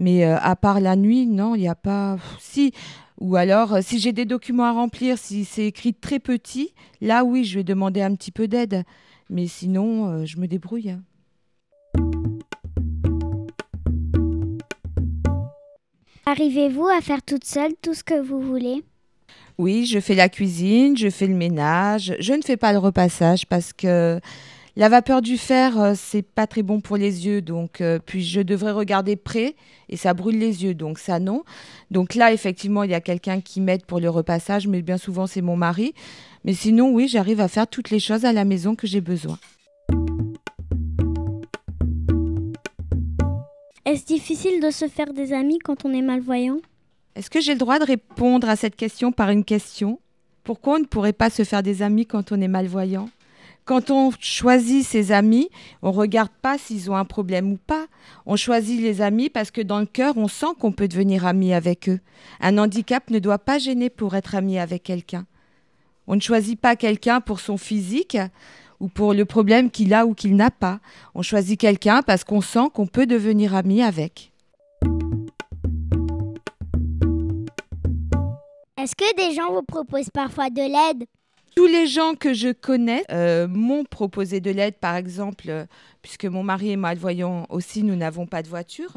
Mais 0.00 0.24
euh, 0.24 0.38
à 0.40 0.56
part 0.56 0.80
la 0.80 0.96
nuit, 0.96 1.26
non, 1.26 1.54
il 1.54 1.60
n'y 1.60 1.68
a 1.68 1.74
pas. 1.74 2.16
Si. 2.40 2.72
Ou 3.20 3.36
alors, 3.36 3.74
euh, 3.74 3.80
si 3.82 3.98
j'ai 3.98 4.12
des 4.12 4.24
documents 4.24 4.64
à 4.64 4.72
remplir, 4.72 5.18
si 5.18 5.44
c'est 5.44 5.66
écrit 5.66 5.92
très 5.92 6.18
petit, 6.18 6.72
là 7.02 7.22
oui, 7.22 7.44
je 7.44 7.58
vais 7.58 7.64
demander 7.64 8.00
un 8.00 8.14
petit 8.14 8.32
peu 8.32 8.48
d'aide. 8.48 8.84
Mais 9.28 9.46
sinon, 9.46 10.08
euh, 10.08 10.24
je 10.24 10.38
me 10.38 10.46
débrouille. 10.46 10.96
Arrivez-vous 16.24 16.86
à 16.86 17.00
faire 17.02 17.22
toute 17.22 17.44
seule 17.44 17.72
tout 17.82 17.92
ce 17.92 18.02
que 18.02 18.18
vous 18.18 18.40
voulez? 18.40 18.82
Oui, 19.58 19.84
je 19.84 20.00
fais 20.00 20.14
la 20.14 20.30
cuisine, 20.30 20.96
je 20.96 21.10
fais 21.10 21.26
le 21.26 21.34
ménage. 21.34 22.16
Je 22.20 22.32
ne 22.32 22.40
fais 22.40 22.56
pas 22.56 22.72
le 22.72 22.78
repassage 22.78 23.46
parce 23.46 23.74
que 23.74 24.18
la 24.76 24.88
vapeur 24.88 25.20
du 25.20 25.36
fer, 25.36 25.80
euh, 25.80 25.92
c'est 25.96 26.22
pas 26.22 26.46
très 26.46 26.62
bon 26.62 26.80
pour 26.80 26.96
les 26.96 27.26
yeux. 27.26 27.42
Donc, 27.42 27.80
euh, 27.80 27.98
puis 28.04 28.22
je 28.22 28.40
devrais 28.40 28.72
regarder 28.72 29.16
près 29.16 29.56
et 29.88 29.96
ça 29.96 30.14
brûle 30.14 30.38
les 30.38 30.64
yeux. 30.64 30.74
Donc, 30.74 30.98
ça, 30.98 31.18
non. 31.18 31.42
Donc 31.90 32.14
là, 32.14 32.32
effectivement, 32.32 32.84
il 32.84 32.90
y 32.90 32.94
a 32.94 33.00
quelqu'un 33.00 33.40
qui 33.40 33.60
m'aide 33.60 33.84
pour 33.84 34.00
le 34.00 34.08
repassage, 34.08 34.66
mais 34.68 34.82
bien 34.82 34.98
souvent, 34.98 35.26
c'est 35.26 35.42
mon 35.42 35.56
mari. 35.56 35.92
Mais 36.44 36.54
sinon, 36.54 36.90
oui, 36.90 37.08
j'arrive 37.08 37.40
à 37.40 37.48
faire 37.48 37.66
toutes 37.66 37.90
les 37.90 38.00
choses 38.00 38.24
à 38.24 38.32
la 38.32 38.44
maison 38.44 38.74
que 38.74 38.86
j'ai 38.86 39.00
besoin. 39.00 39.38
Est-ce 43.84 44.06
difficile 44.06 44.60
de 44.62 44.70
se 44.70 44.86
faire 44.86 45.12
des 45.12 45.32
amis 45.32 45.58
quand 45.58 45.84
on 45.84 45.92
est 45.92 46.02
malvoyant? 46.02 46.58
Est-ce 47.16 47.28
que 47.28 47.40
j'ai 47.40 47.54
le 47.54 47.58
droit 47.58 47.80
de 47.80 47.84
répondre 47.84 48.48
à 48.48 48.54
cette 48.54 48.76
question 48.76 49.10
par 49.10 49.30
une 49.30 49.44
question? 49.44 49.98
Pourquoi 50.44 50.76
on 50.76 50.78
ne 50.78 50.84
pourrait 50.84 51.12
pas 51.12 51.28
se 51.28 51.42
faire 51.42 51.62
des 51.62 51.82
amis 51.82 52.06
quand 52.06 52.30
on 52.30 52.40
est 52.40 52.48
malvoyant? 52.48 53.08
Quand 53.70 53.92
on 53.92 54.10
choisit 54.18 54.84
ses 54.84 55.12
amis, 55.12 55.48
on 55.80 55.92
regarde 55.92 56.32
pas 56.42 56.58
s'ils 56.58 56.90
ont 56.90 56.96
un 56.96 57.04
problème 57.04 57.52
ou 57.52 57.56
pas. 57.56 57.86
On 58.26 58.34
choisit 58.34 58.80
les 58.80 59.00
amis 59.00 59.30
parce 59.30 59.52
que 59.52 59.60
dans 59.60 59.78
le 59.78 59.86
cœur, 59.86 60.16
on 60.16 60.26
sent 60.26 60.54
qu'on 60.58 60.72
peut 60.72 60.88
devenir 60.88 61.24
ami 61.24 61.54
avec 61.54 61.88
eux. 61.88 62.00
Un 62.40 62.58
handicap 62.58 63.08
ne 63.10 63.20
doit 63.20 63.38
pas 63.38 63.58
gêner 63.58 63.88
pour 63.88 64.16
être 64.16 64.34
ami 64.34 64.58
avec 64.58 64.82
quelqu'un. 64.82 65.24
On 66.08 66.16
ne 66.16 66.20
choisit 66.20 66.60
pas 66.60 66.74
quelqu'un 66.74 67.20
pour 67.20 67.38
son 67.38 67.56
physique 67.56 68.18
ou 68.80 68.88
pour 68.88 69.14
le 69.14 69.24
problème 69.24 69.70
qu'il 69.70 69.94
a 69.94 70.04
ou 70.04 70.14
qu'il 70.14 70.34
n'a 70.34 70.50
pas. 70.50 70.80
On 71.14 71.22
choisit 71.22 71.60
quelqu'un 71.60 72.02
parce 72.02 72.24
qu'on 72.24 72.40
sent 72.40 72.70
qu'on 72.74 72.88
peut 72.88 73.06
devenir 73.06 73.54
ami 73.54 73.84
avec. 73.84 74.32
Est-ce 78.76 78.96
que 78.96 79.14
des 79.14 79.32
gens 79.32 79.52
vous 79.52 79.62
proposent 79.62 80.10
parfois 80.10 80.50
de 80.50 80.62
l'aide? 80.62 81.06
Tous 81.54 81.66
les 81.66 81.86
gens 81.86 82.14
que 82.14 82.32
je 82.32 82.52
connais 82.52 83.04
euh, 83.10 83.48
m'ont 83.48 83.84
proposé 83.84 84.40
de 84.40 84.50
l'aide, 84.50 84.74
par 84.74 84.96
exemple, 84.96 85.46
euh, 85.48 85.64
puisque 86.02 86.24
mon 86.24 86.42
mari 86.42 86.70
est 86.70 86.76
malvoyant 86.76 87.46
aussi, 87.50 87.82
nous 87.82 87.96
n'avons 87.96 88.26
pas 88.26 88.42
de 88.42 88.48
voiture. 88.48 88.94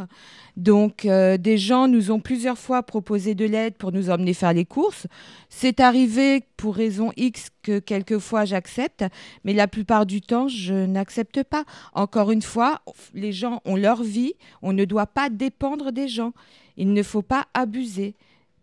Donc, 0.55 1.05
euh, 1.05 1.37
des 1.37 1.57
gens 1.57 1.87
nous 1.87 2.11
ont 2.11 2.19
plusieurs 2.19 2.57
fois 2.57 2.83
proposé 2.83 3.35
de 3.35 3.45
l'aide 3.45 3.75
pour 3.75 3.91
nous 3.91 4.09
emmener 4.09 4.33
faire 4.33 4.53
les 4.53 4.65
courses. 4.65 5.07
C'est 5.49 5.79
arrivé 5.79 6.43
pour 6.57 6.75
raison 6.75 7.11
X 7.17 7.49
que 7.63 7.79
quelquefois 7.79 8.45
j'accepte, 8.45 9.05
mais 9.43 9.53
la 9.53 9.67
plupart 9.67 10.05
du 10.05 10.21
temps, 10.21 10.47
je 10.47 10.73
n'accepte 10.73 11.43
pas. 11.43 11.65
Encore 11.93 12.31
une 12.31 12.41
fois, 12.41 12.81
les 13.13 13.31
gens 13.31 13.61
ont 13.65 13.75
leur 13.75 14.03
vie, 14.03 14.33
on 14.61 14.73
ne 14.73 14.85
doit 14.85 15.07
pas 15.07 15.29
dépendre 15.29 15.91
des 15.91 16.07
gens. 16.07 16.33
Il 16.77 16.93
ne 16.93 17.03
faut 17.03 17.21
pas 17.21 17.45
abuser. 17.53 18.15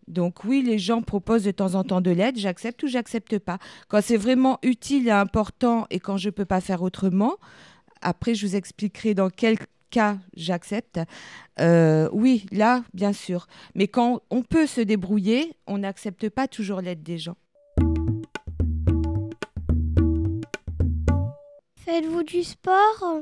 Donc 0.07 0.43
oui, 0.43 0.61
les 0.61 0.79
gens 0.79 1.01
proposent 1.01 1.43
de 1.43 1.51
temps 1.51 1.75
en 1.75 1.83
temps 1.83 2.01
de 2.01 2.11
l'aide, 2.11 2.37
j'accepte 2.37 2.83
ou 2.83 2.87
j'accepte 2.87 3.39
pas. 3.39 3.59
Quand 3.87 4.01
c'est 4.01 4.17
vraiment 4.17 4.59
utile 4.63 5.07
et 5.07 5.11
important 5.11 5.87
et 5.89 5.99
quand 5.99 6.17
je 6.17 6.29
ne 6.29 6.31
peux 6.31 6.45
pas 6.45 6.61
faire 6.61 6.81
autrement, 6.81 7.35
après 8.01 8.35
je 8.35 8.45
vous 8.45 8.55
expliquerai 8.55 9.13
dans 9.13 9.29
quel 9.29 9.57
cas 9.91 10.17
j'accepte. 10.35 10.99
Euh, 11.59 12.09
oui, 12.13 12.45
là, 12.51 12.83
bien 12.93 13.13
sûr. 13.13 13.47
Mais 13.75 13.87
quand 13.87 14.21
on 14.31 14.41
peut 14.41 14.65
se 14.65 14.81
débrouiller, 14.81 15.53
on 15.67 15.79
n'accepte 15.79 16.29
pas 16.29 16.47
toujours 16.47 16.81
l'aide 16.81 17.03
des 17.03 17.17
gens. 17.17 17.35
Faites-vous 21.75 22.23
du 22.23 22.43
sport? 22.43 23.21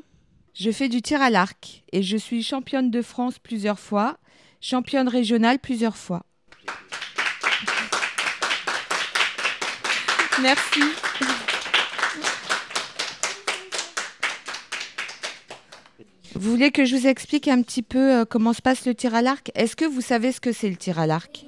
Je 0.53 0.71
fais 0.71 0.89
du 0.89 1.01
tir 1.01 1.21
à 1.21 1.29
l'arc 1.29 1.83
et 1.91 2.03
je 2.03 2.17
suis 2.17 2.43
championne 2.43 2.91
de 2.91 3.01
France 3.01 3.39
plusieurs 3.39 3.79
fois, 3.79 4.17
championne 4.61 5.07
régionale 5.07 5.57
plusieurs 5.59 5.97
fois. 5.97 6.25
Merci. 10.41 10.81
Vous 16.35 16.51
voulez 16.51 16.71
que 16.71 16.85
je 16.85 16.95
vous 16.95 17.07
explique 17.07 17.49
un 17.49 17.61
petit 17.61 17.81
peu 17.81 18.19
euh, 18.19 18.25
comment 18.25 18.53
se 18.53 18.61
passe 18.61 18.85
le 18.85 18.95
tir 18.95 19.13
à 19.13 19.21
l'arc? 19.21 19.51
Est-ce 19.55 19.75
que 19.75 19.83
vous 19.83 19.99
savez 19.99 20.31
ce 20.31 20.39
que 20.39 20.53
c'est 20.53 20.69
le 20.69 20.77
tir 20.77 20.97
à 20.97 21.07
l'arc? 21.07 21.45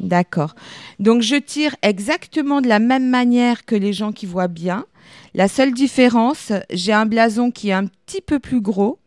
D'accord. 0.00 0.54
Donc 0.98 1.22
je 1.22 1.36
tire 1.36 1.76
exactement 1.82 2.60
de 2.60 2.68
la 2.68 2.80
même 2.80 3.08
manière 3.08 3.64
que 3.64 3.76
les 3.76 3.92
gens 3.92 4.10
qui 4.10 4.26
voient 4.26 4.48
bien. 4.48 4.86
La 5.34 5.46
seule 5.46 5.72
différence, 5.72 6.52
j'ai 6.70 6.92
un 6.92 7.06
blason 7.06 7.52
qui 7.52 7.68
est 7.68 7.72
un 7.72 7.86
petit 7.86 8.20
peu 8.20 8.40
plus 8.40 8.60
gros 8.60 8.98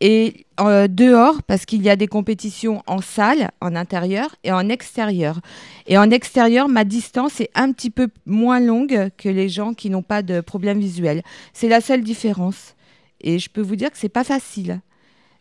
et 0.00 0.46
euh, 0.60 0.88
dehors 0.88 1.42
parce 1.42 1.66
qu'il 1.66 1.82
y 1.82 1.90
a 1.90 1.96
des 1.96 2.06
compétitions 2.06 2.82
en 2.86 3.00
salle, 3.00 3.50
en 3.60 3.76
intérieur 3.76 4.34
et 4.44 4.52
en 4.52 4.68
extérieur. 4.68 5.40
Et 5.86 5.98
en 5.98 6.10
extérieur, 6.10 6.68
ma 6.68 6.84
distance 6.84 7.40
est 7.40 7.50
un 7.54 7.72
petit 7.72 7.90
peu 7.90 8.08
moins 8.24 8.60
longue 8.60 9.10
que 9.18 9.28
les 9.28 9.48
gens 9.48 9.74
qui 9.74 9.90
n'ont 9.90 10.02
pas 10.02 10.22
de 10.22 10.40
problème 10.40 10.80
visuel. 10.80 11.22
C'est 11.52 11.68
la 11.68 11.80
seule 11.80 12.02
différence. 12.02 12.74
Et 13.20 13.38
je 13.38 13.50
peux 13.50 13.60
vous 13.60 13.76
dire 13.76 13.90
que 13.90 13.98
c'est 13.98 14.08
pas 14.08 14.24
facile. 14.24 14.80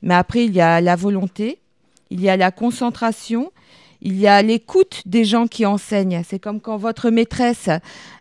Mais 0.02 0.14
après, 0.14 0.46
il 0.46 0.54
y 0.54 0.62
a 0.62 0.82
la 0.82 0.96
volonté, 0.96 1.60
il 2.10 2.22
y 2.22 2.30
a 2.30 2.38
la 2.38 2.52
concentration, 2.52 3.52
il 4.02 4.18
y 4.18 4.28
a 4.28 4.42
l'écoute 4.42 5.02
des 5.06 5.26
gens 5.26 5.48
qui 5.48 5.66
enseignent. 5.66 6.24
C'est 6.26 6.40
comme 6.40 6.62
quand 6.62 6.78
votre 6.78 7.10
maîtresse 7.10 7.70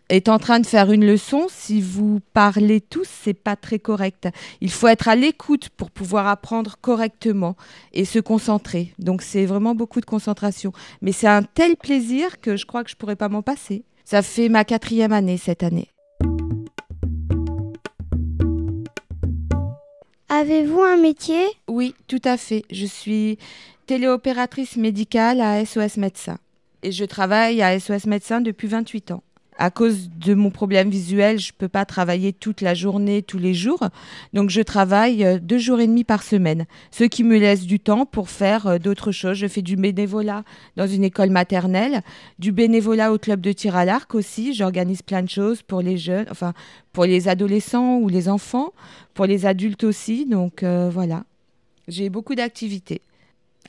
est 0.09 0.27
en 0.27 0.37
train 0.37 0.59
de 0.59 0.65
faire 0.65 0.91
une 0.91 1.05
leçon, 1.05 1.47
si 1.49 1.79
vous 1.79 2.19
parlez 2.33 2.81
tous, 2.81 3.07
c'est 3.07 3.33
pas 3.33 3.55
très 3.55 3.79
correct. 3.79 4.27
Il 4.59 4.71
faut 4.71 4.87
être 4.87 5.07
à 5.07 5.15
l'écoute 5.15 5.69
pour 5.69 5.89
pouvoir 5.89 6.27
apprendre 6.27 6.75
correctement 6.81 7.55
et 7.93 8.03
se 8.03 8.19
concentrer. 8.19 8.93
Donc 8.99 9.21
c'est 9.21 9.45
vraiment 9.45 9.73
beaucoup 9.73 10.01
de 10.01 10.05
concentration. 10.05 10.73
Mais 11.01 11.13
c'est 11.13 11.27
un 11.27 11.43
tel 11.43 11.77
plaisir 11.77 12.41
que 12.41 12.57
je 12.57 12.65
crois 12.65 12.83
que 12.83 12.89
je 12.89 12.97
pourrais 12.97 13.15
pas 13.15 13.29
m'en 13.29 13.41
passer. 13.41 13.83
Ça 14.03 14.21
fait 14.21 14.49
ma 14.49 14.65
quatrième 14.65 15.13
année 15.13 15.37
cette 15.37 15.63
année. 15.63 15.87
Avez-vous 20.31 20.81
un 20.81 20.97
métier? 20.97 21.43
Oui, 21.67 21.95
tout 22.07 22.21
à 22.23 22.37
fait. 22.37 22.63
Je 22.69 22.85
suis 22.85 23.39
téléopératrice 23.89 24.77
médicale 24.77 25.41
à 25.41 25.65
SOS 25.65 25.97
Médecins. 25.97 26.37
Et 26.83 26.91
je 26.91 27.05
travaille 27.05 27.63
à 27.63 27.79
SOS 27.79 28.05
Médecins 28.05 28.39
depuis 28.39 28.67
28 28.67 29.09
ans 29.09 29.23
à 29.57 29.71
cause 29.71 30.09
de 30.15 30.35
mon 30.35 30.51
problème 30.51 30.89
visuel, 30.89 31.37
je 31.37 31.51
ne 31.51 31.57
peux 31.57 31.67
pas 31.67 31.83
travailler 31.83 32.31
toute 32.31 32.61
la 32.61 32.73
journée, 32.73 33.21
tous 33.21 33.39
les 33.39 33.53
jours. 33.53 33.89
Donc, 34.31 34.51
je 34.51 34.61
travaille 34.61 35.25
euh, 35.25 35.37
deux 35.37 35.57
jours 35.57 35.81
et 35.81 35.87
demi 35.87 36.05
par 36.05 36.23
semaine, 36.23 36.65
ce 36.91 37.03
qui 37.03 37.25
me 37.25 37.37
laisse 37.37 37.65
du 37.65 37.77
temps 37.77 38.05
pour 38.05 38.29
faire 38.29 38.67
euh, 38.67 38.77
d'autres 38.77 39.11
choses. 39.11 39.35
Je 39.35 39.47
fais 39.47 39.61
du 39.61 39.75
bénévolat 39.75 40.45
dans 40.77 40.87
une 40.87 41.03
école 41.03 41.29
maternelle, 41.29 42.03
du 42.37 42.53
bénévolat 42.53 43.11
au 43.11 43.17
club 43.17 43.41
de 43.41 43.51
tir 43.51 43.75
à 43.75 43.83
l'arc 43.83 44.15
aussi. 44.15 44.53
J'organise 44.53 45.01
plein 45.01 45.23
de 45.23 45.29
choses 45.29 45.61
pour 45.61 45.81
les 45.81 45.97
jeunes, 45.97 46.27
enfin, 46.31 46.53
pour 46.93 47.03
les 47.03 47.27
adolescents 47.27 47.97
ou 47.97 48.07
les 48.07 48.29
enfants, 48.29 48.71
pour 49.13 49.25
les 49.25 49.45
adultes 49.45 49.83
aussi. 49.83 50.25
Donc, 50.25 50.63
euh, 50.63 50.89
voilà. 50.89 51.25
J'ai 51.89 52.09
beaucoup 52.09 52.35
d'activités. 52.35 53.01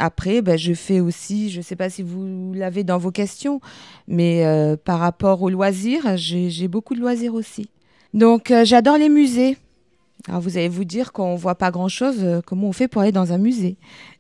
Après, 0.01 0.41
ben, 0.41 0.57
je 0.57 0.73
fais 0.73 0.99
aussi, 0.99 1.51
je 1.51 1.59
ne 1.59 1.63
sais 1.63 1.77
pas 1.77 1.91
si 1.91 2.03
vous 2.03 2.55
l'avez 2.55 2.85
dans 2.85 2.97
vos 2.97 3.11
questions, 3.11 3.61
mais 4.09 4.47
euh, 4.47 4.75
par 4.83 4.99
rapport 4.99 5.43
aux 5.43 5.51
loisirs, 5.51 6.17
j'ai 6.17 6.69
beaucoup 6.69 6.95
de 6.95 7.01
loisirs 7.01 7.35
aussi. 7.35 7.69
Donc, 8.15 8.51
euh, 8.51 8.65
j'adore 8.65 8.97
les 8.97 9.11
musées. 9.11 9.59
Alors, 10.27 10.41
vous 10.41 10.57
allez 10.57 10.71
vous 10.71 10.85
dire 10.85 11.13
qu'on 11.13 11.35
ne 11.35 11.39
voit 11.39 11.55
pas 11.55 11.71
grand-chose, 11.71 12.17
euh, 12.21 12.41
comment 12.45 12.69
on 12.69 12.73
fait 12.73 12.89
pour 12.89 13.03
aller 13.03 13.13
dans 13.13 13.35
un 13.35 13.37
musée? 13.37 13.77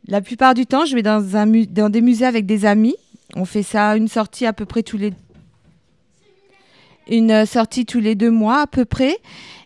La 0.06 0.20
plupart 0.20 0.52
du 0.52 0.66
temps, 0.66 0.84
je 0.84 0.94
vais 0.94 1.02
dans, 1.02 1.88
des 1.88 2.00
musées 2.02 2.26
avec 2.26 2.44
des 2.44 2.66
amis. 2.66 2.96
On 3.34 3.46
fait 3.46 3.62
ça, 3.62 3.96
une 3.96 4.08
sortie 4.08 4.44
à 4.44 4.52
peu 4.52 4.66
près 4.66 4.82
tous 4.82 4.98
les... 4.98 5.14
Une 7.08 7.46
sortie 7.46 7.86
tous 7.86 8.00
les 8.00 8.14
deux 8.14 8.30
mois 8.30 8.60
à 8.60 8.66
peu 8.66 8.84
près. 8.84 9.16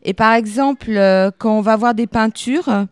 Et 0.04 0.14
par 0.14 0.34
exemple, 0.34 0.92
quand 1.38 1.58
on 1.58 1.60
va 1.60 1.76
voir 1.76 1.94
des 1.94 2.06
peintures, 2.06 2.86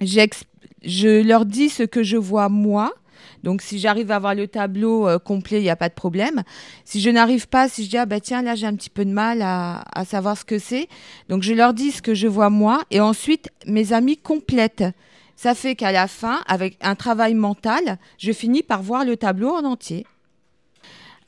j'explique 0.00 0.51
je 0.84 1.22
leur 1.22 1.44
dis 1.44 1.68
ce 1.68 1.82
que 1.82 2.02
je 2.02 2.16
vois 2.16 2.48
moi. 2.48 2.92
Donc, 3.42 3.60
si 3.60 3.78
j'arrive 3.78 4.10
à 4.12 4.16
avoir 4.16 4.34
le 4.34 4.46
tableau 4.46 5.08
euh, 5.08 5.18
complet, 5.18 5.58
il 5.58 5.62
n'y 5.62 5.70
a 5.70 5.76
pas 5.76 5.88
de 5.88 5.94
problème. 5.94 6.42
Si 6.84 7.00
je 7.00 7.10
n'arrive 7.10 7.48
pas, 7.48 7.68
si 7.68 7.84
je 7.84 7.90
dis, 7.90 7.98
ah 7.98 8.06
bah 8.06 8.20
tiens, 8.20 8.42
là, 8.42 8.54
j'ai 8.54 8.66
un 8.66 8.74
petit 8.74 8.90
peu 8.90 9.04
de 9.04 9.10
mal 9.10 9.42
à, 9.42 9.82
à 9.94 10.04
savoir 10.04 10.36
ce 10.38 10.44
que 10.44 10.58
c'est. 10.58 10.88
Donc, 11.28 11.42
je 11.42 11.52
leur 11.52 11.74
dis 11.74 11.90
ce 11.90 12.02
que 12.02 12.14
je 12.14 12.28
vois 12.28 12.50
moi. 12.50 12.82
Et 12.90 13.00
ensuite, 13.00 13.50
mes 13.66 13.92
amis 13.92 14.16
complètent. 14.16 14.84
Ça 15.34 15.54
fait 15.54 15.74
qu'à 15.74 15.90
la 15.90 16.06
fin, 16.06 16.40
avec 16.46 16.76
un 16.80 16.94
travail 16.94 17.34
mental, 17.34 17.98
je 18.18 18.32
finis 18.32 18.62
par 18.62 18.82
voir 18.82 19.04
le 19.04 19.16
tableau 19.16 19.50
en 19.50 19.64
entier. 19.64 20.06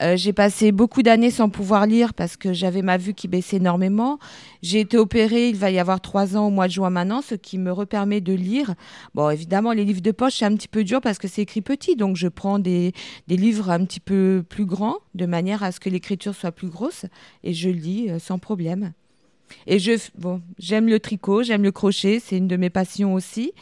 Euh, 0.03 0.16
j'ai 0.16 0.32
passé 0.32 0.72
beaucoup 0.72 1.03
d'années 1.03 1.30
sans 1.30 1.49
pouvoir 1.49 1.86
lire 1.86 2.14
parce 2.14 2.36
que 2.36 2.53
j'avais 2.53 2.82
ma 2.82 2.97
vue 2.97 3.14
qui 3.14 3.28
baissait 3.28 3.57
énormément. 3.57 4.18
J'ai 4.62 4.80
été 4.80 4.99
opérée, 4.99 5.49
il 5.49 5.57
va 5.57 5.70
y 5.70 5.78
avoir 5.78 6.01
trois 6.01 6.36
ans 6.36 6.49
au 6.49 6.51
mois 6.51 6.66
de 6.66 6.72
juin 6.72 6.90
maintenant, 6.90 7.22
ce 7.22 7.34
qui 7.34 7.59
me 7.59 7.72
repermet 7.72 8.20
de 8.20 8.32
lire. 8.32 8.74
Bon, 9.14 9.30
évidemment, 9.30 9.72
les 9.72 9.84
livres 9.84 10.03
de 10.03 10.11
poche, 10.11 10.36
c'est 10.38 10.45
un 10.45 10.55
petit 10.55 10.68
peu 10.68 10.84
dur 10.84 11.01
parce 11.01 11.18
que 11.18 11.28
c'est 11.28 11.42
écrit 11.42 11.61
petit, 11.61 11.97
donc 11.97 12.16
je 12.16 12.28
prends 12.28 12.59
des, 12.59 12.92
des, 13.28 13.36
livres 13.36 13.70
un 13.70 13.84
petit 13.84 14.01
peu 14.01 14.45
plus 14.49 14.64
grands, 14.64 14.99
de 15.14 15.26
manière 15.26 15.62
à 15.62 15.70
ce 15.70 15.80
que 15.80 15.90
l'écriture 15.90 16.34
soit 16.34 16.53
plus 16.53 16.68
grosse, 16.68 17.07
et 17.42 17.53
je 17.55 17.68
lis 17.68 18.11
euh, 18.11 18.18
sans 18.18 18.38
problème. 18.38 18.92
Et 19.66 19.78
je, 19.78 19.92
bon, 20.18 20.42
j'aime 20.59 20.88
le 20.88 20.99
tricot, 20.99 21.42
j'aime 21.42 21.62
le 21.62 21.72
crochet, 21.72 22.20
c'est 22.20 22.36
une 22.36 22.49
de 22.49 22.57
mes 22.57 22.70
passions 22.70 23.14
aussi. 23.14 23.53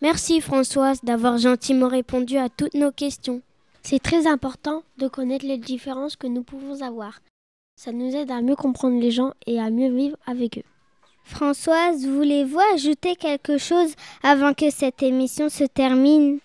Merci 0.00 0.40
Françoise 0.40 1.00
d'avoir 1.02 1.38
gentiment 1.38 1.88
répondu 1.88 2.36
à 2.36 2.48
toutes 2.48 2.74
nos 2.74 2.92
questions. 2.92 3.42
C'est 3.82 3.98
très 4.02 4.26
important 4.26 4.82
de 4.98 5.08
connaître 5.08 5.44
les 5.44 5.58
différences 5.58 6.14
que 6.14 6.26
nous 6.28 6.42
pouvons 6.42 6.82
avoir. 6.82 7.20
Ça 7.76 7.90
nous 7.90 8.14
aide 8.14 8.30
à 8.30 8.40
mieux 8.40 8.54
comprendre 8.54 9.00
les 9.00 9.10
gens 9.10 9.32
et 9.46 9.58
à 9.58 9.70
mieux 9.70 9.92
vivre 9.92 10.16
avec 10.26 10.58
eux. 10.58 10.62
Françoise, 11.24 12.06
voulez-vous 12.06 12.60
ajouter 12.74 13.16
quelque 13.16 13.58
chose 13.58 13.94
avant 14.22 14.54
que 14.54 14.70
cette 14.70 15.02
émission 15.02 15.48
se 15.48 15.64
termine? 15.64 16.38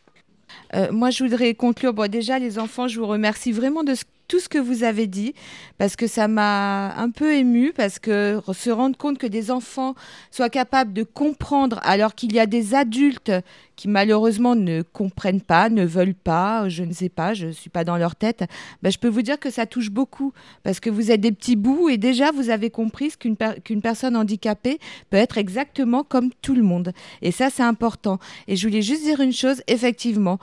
Euh, 0.76 0.91
Moi, 0.91 1.10
je 1.10 1.24
voudrais 1.24 1.54
conclure. 1.54 1.93
Bon, 1.93 2.10
déjà, 2.10 2.39
les 2.39 2.60
enfants, 2.60 2.88
je 2.88 2.99
vous 2.99 3.08
remercie 3.08 3.51
vraiment 3.51 3.84
de 3.84 3.95
ce 3.95 4.04
tout 4.28 4.39
ce 4.39 4.49
que 4.49 4.57
vous 4.57 4.84
avez 4.84 5.07
dit 5.07 5.34
parce 5.78 5.95
que 5.95 6.07
ça 6.07 6.28
m'a 6.28 6.95
un 6.95 7.09
peu 7.09 7.34
ému 7.34 7.74
parce 7.74 7.99
que 7.99 8.41
se 8.53 8.69
rendre 8.69 8.97
compte 8.97 9.17
que 9.17 9.28
des 9.28 9.51
enfants 9.51 9.95
soient 10.32 10.49
capables 10.49 10.93
de 10.93 11.03
comprendre 11.03 11.80
alors 11.84 12.15
qu'il 12.15 12.34
y 12.34 12.39
a 12.39 12.45
des 12.45 12.76
adultes 12.76 13.32
qui 13.76 13.88
malheureusement 13.88 14.55
ne 14.55 14.82
comprennent 14.82 15.41
pas, 15.41 15.69
ne 15.69 15.84
veulent 15.84 16.13
pas, 16.13 16.69
je 16.69 16.84
ne 16.84 16.93
sais 16.93 17.09
pas, 17.09 17.34
je 17.34 17.47
ne 17.47 17.51
suis 17.51 17.69
pas 17.69 17.84
dans 17.84 17.97
leur 17.97 18.15
tête, 18.15 18.43
ben, 18.82 18.91
je 18.91 18.99
peux 18.99 19.07
vous 19.07 19.24
dire 19.24 19.39
que 19.39 19.49
ça 19.49 19.65
touche 19.65 19.89
beaucoup 19.89 20.32
parce 20.63 20.80
que 20.80 20.89
vous 20.89 21.11
êtes 21.11 21.21
des 21.21 21.32
petits 21.32 21.55
bouts 21.55 21.89
et 21.89 21.97
déjà 21.97 22.32
vous 22.32 22.49
avez 22.49 22.69
compris 22.69 23.11
qu'une 23.17 23.36
qu'une 23.63 23.82
personne 23.82 24.15
handicapée 24.15 24.80
peut 25.09 25.17
être 25.17 25.38
exactement 25.38 26.03
comme 26.03 26.30
tout 26.41 26.55
le 26.55 26.63
monde. 26.63 26.93
Et 27.21 27.32
ça, 27.32 27.49
c'est 27.49 27.63
important. 27.63 28.19
Et 28.47 28.55
je 28.55 28.67
voulais 28.67 28.82
juste 28.82 29.03
dire 29.03 29.19
une 29.19 29.34
chose, 29.34 29.61
effectivement, 29.67 30.39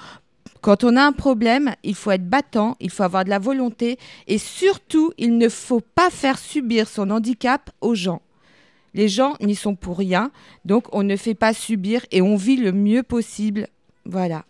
quand 0.61 0.85
on 0.85 0.97
a 0.97 1.03
un 1.03 1.13
problème, 1.13 1.75
il 1.83 1.95
faut 1.95 2.11
être 2.11 2.29
battant, 2.29 2.77
il 2.81 2.91
faut 2.91 3.03
avoir 3.03 3.25
de 3.25 3.31
la 3.31 3.39
volonté 3.39 3.99
et 4.27 4.39
surtout, 4.39 5.13
il 5.17 5.39
ne 5.39 5.49
faut 5.49 5.81
pas 5.81 6.11
faire 6.11 6.39
subir 6.39 6.89
son 6.89 7.11
handicap 7.11 7.71
aux 7.81 7.95
gens. 7.95 8.21
Les 8.93 9.09
gens 9.09 9.35
n'y 9.41 9.55
sont 9.55 9.75
pour 9.75 9.97
rien, 9.97 10.31
donc 10.65 10.85
on 10.93 11.03
ne 11.03 11.17
fait 11.17 11.35
pas 11.35 11.55
subir 11.55 12.05
et 12.11 12.21
on 12.21 12.37
vit 12.37 12.57
le 12.57 12.73
mieux 12.73 13.03
possible. 13.03 13.69
Voilà. 14.05 14.45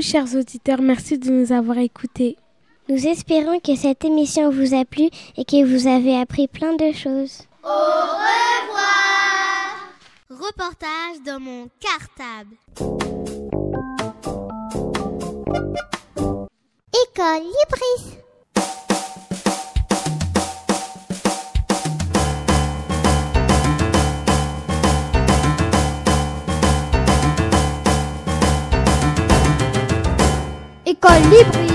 Chers 0.00 0.34
auditeurs, 0.34 0.80
merci 0.80 1.18
de 1.18 1.30
nous 1.30 1.52
avoir 1.52 1.78
écoutés. 1.78 2.36
Nous 2.88 3.06
espérons 3.06 3.60
que 3.60 3.76
cette 3.76 4.04
émission 4.04 4.50
vous 4.50 4.74
a 4.74 4.84
plu 4.84 5.10
et 5.36 5.44
que 5.44 5.64
vous 5.64 5.86
avez 5.86 6.16
appris 6.16 6.48
plein 6.48 6.74
de 6.74 6.90
choses. 6.92 7.42
Au 7.62 7.68
revoir 7.68 8.49
Reportage 10.50 11.22
dans 11.24 11.38
mon 11.38 11.68
cartable. 11.78 12.56
École 16.92 17.44
Libris. 17.44 18.18
École 30.84 31.22
Libris. 31.30 31.69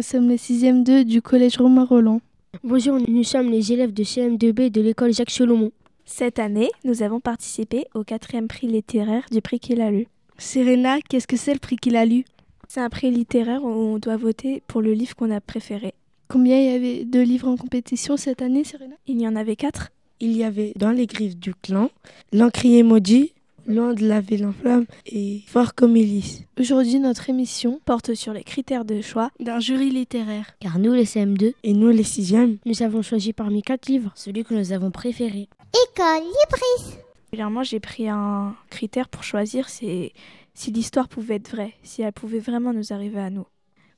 Nous 0.00 0.04
sommes 0.04 0.30
les 0.30 0.38
6e 0.38 0.82
2 0.82 1.04
du 1.04 1.20
collège 1.20 1.58
Romain 1.58 1.84
Roland. 1.84 2.22
Bonjour, 2.64 2.96
nous 3.06 3.22
sommes 3.22 3.50
les 3.50 3.70
élèves 3.70 3.92
de 3.92 4.02
CM2B 4.02 4.70
de 4.70 4.80
l'école 4.80 5.12
Jacques 5.12 5.28
Solomon. 5.28 5.72
Cette 6.06 6.38
année, 6.38 6.70
nous 6.84 7.02
avons 7.02 7.20
participé 7.20 7.84
au 7.94 8.02
quatrième 8.02 8.48
prix 8.48 8.66
littéraire 8.66 9.26
du 9.30 9.42
prix 9.42 9.60
qu'il 9.60 9.82
a 9.82 9.90
lu. 9.90 10.06
Serena, 10.38 11.02
qu'est-ce 11.02 11.26
que 11.26 11.36
c'est 11.36 11.52
le 11.52 11.58
prix 11.58 11.76
qu'il 11.76 11.96
a 11.96 12.06
lu? 12.06 12.24
C'est 12.66 12.80
un 12.80 12.88
prix 12.88 13.10
littéraire 13.10 13.62
où 13.62 13.68
on 13.68 13.98
doit 13.98 14.16
voter 14.16 14.62
pour 14.68 14.80
le 14.80 14.94
livre 14.94 15.14
qu'on 15.14 15.30
a 15.30 15.42
préféré. 15.42 15.92
Combien 16.28 16.58
il 16.58 16.64
y 16.64 16.74
avait 16.74 17.04
de 17.04 17.20
livres 17.20 17.48
en 17.48 17.58
compétition 17.58 18.16
cette 18.16 18.40
année, 18.40 18.64
Serena? 18.64 18.94
Il 19.06 19.20
y 19.20 19.28
en 19.28 19.36
avait 19.36 19.56
quatre. 19.56 19.90
Il 20.18 20.34
y 20.34 20.44
avait 20.44 20.72
Dans 20.76 20.92
les 20.92 21.06
griffes 21.06 21.36
du 21.36 21.52
clan, 21.52 21.90
L'encrier 22.32 22.82
maudit, 22.82 23.34
Loin 23.70 23.94
de 23.94 24.04
laver 24.04 24.36
l'enflamme 24.36 24.84
et 25.06 25.42
Fort 25.46 25.76
comme 25.76 25.94
Ulysse. 25.94 26.42
Aujourd'hui, 26.58 26.98
notre 26.98 27.30
émission 27.30 27.80
porte 27.84 28.14
sur 28.14 28.32
les 28.32 28.42
critères 28.42 28.84
de 28.84 29.00
choix 29.00 29.30
d'un 29.38 29.60
jury 29.60 29.90
littéraire. 29.90 30.56
Car 30.58 30.80
nous, 30.80 30.92
les 30.92 31.04
CM2 31.04 31.54
et 31.62 31.72
nous, 31.72 31.90
les 31.90 32.02
6e, 32.02 32.58
nous 32.66 32.82
avons 32.82 33.02
choisi 33.02 33.32
parmi 33.32 33.62
quatre 33.62 33.86
livres 33.86 34.10
celui 34.16 34.42
que 34.42 34.54
nous 34.54 34.72
avons 34.72 34.90
préféré. 34.90 35.48
École 35.86 36.24
Libris. 36.24 36.98
Régulièrement, 37.30 37.62
j'ai 37.62 37.78
pris 37.78 38.08
un 38.08 38.56
critère 38.70 39.08
pour 39.08 39.22
choisir, 39.22 39.68
c'est 39.68 40.12
si 40.52 40.72
l'histoire 40.72 41.06
pouvait 41.06 41.36
être 41.36 41.50
vraie, 41.52 41.74
si 41.84 42.02
elle 42.02 42.12
pouvait 42.12 42.40
vraiment 42.40 42.72
nous 42.72 42.92
arriver 42.92 43.20
à 43.20 43.30
nous. 43.30 43.46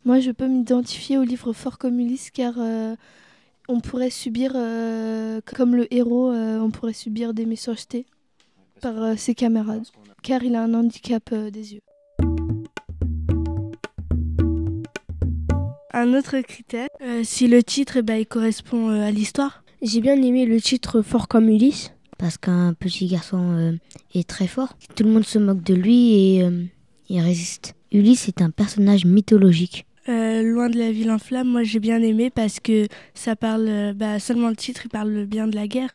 Moi, 0.05 0.21
je 0.21 0.33
peux 0.33 0.49
m'identifier 0.49 1.17
au 1.17 1.23
livre 1.23 1.55
Fort 1.55 1.79
comme 1.79 1.99
Ulysse 1.99 2.31
car 2.31 2.53
euh, 2.59 2.95
on 3.69 3.81
pourrait 3.81 4.11
subir, 4.11 4.53
euh, 4.55 5.41
comme 5.47 5.75
le 5.77 5.93
héros, 5.95 6.31
euh, 6.31 6.59
on 6.59 6.71
pourrait 6.71 6.93
subir 6.93 7.33
des 7.33 7.47
méchancetés 7.47 8.05
par 8.83 9.01
euh, 9.03 9.15
ses 9.17 9.35
camarades, 9.35 9.87
car 10.23 10.43
il 10.43 10.57
a 10.57 10.63
un 10.63 10.75
handicap 10.75 11.23
euh, 11.33 11.51
des 11.51 11.75
yeux. 11.75 11.81
Un 15.95 16.15
autre 16.15 16.41
critère, 16.41 16.89
euh, 17.01 17.23
si 17.23 17.47
le 17.47 17.63
titre 17.63 17.99
eh 17.99 18.03
ben, 18.03 18.17
il 18.17 18.27
correspond 18.27 18.91
euh, 18.91 19.07
à 19.07 19.11
l'histoire. 19.11 19.63
J'ai 19.83 20.01
bien 20.01 20.21
aimé 20.21 20.47
le 20.47 20.61
titre 20.61 21.01
Fort 21.03 21.29
comme 21.29 21.49
Ulysse. 21.49 21.93
Parce 22.19 22.39
qu'un 22.39 22.75
petit 22.75 23.07
garçon 23.07 23.57
euh, 23.57 23.73
est 24.15 24.29
très 24.29 24.47
fort. 24.47 24.77
Tout 24.97 25.05
le 25.05 25.11
monde 25.11 25.25
se 25.25 25.39
moque 25.39 25.63
de 25.63 25.75
lui 25.75 26.15
et 26.15 26.43
euh, 26.43 26.65
il 27.09 27.21
résiste. 27.21 27.75
Ulysse 27.93 28.29
est 28.29 28.43
un 28.43 28.51
personnage 28.51 29.05
mythologique. 29.05 29.87
Euh, 30.09 30.43
Loin 30.43 30.69
de 30.69 30.79
la 30.79 30.91
ville 30.91 31.11
en 31.11 31.19
flammes, 31.19 31.49
moi 31.49 31.63
j'ai 31.63 31.79
bien 31.79 32.03
aimé 32.03 32.31
parce 32.31 32.59
que 32.59 32.89
ça 33.15 33.37
parle, 33.37 33.69
euh, 33.69 33.93
bah, 33.95 34.19
seulement 34.19 34.49
le 34.49 34.57
titre, 34.57 34.83
il 34.85 34.89
parle 34.89 35.27
bien 35.27 35.47
de 35.47 35.55
la 35.55 35.69
guerre. 35.69 35.91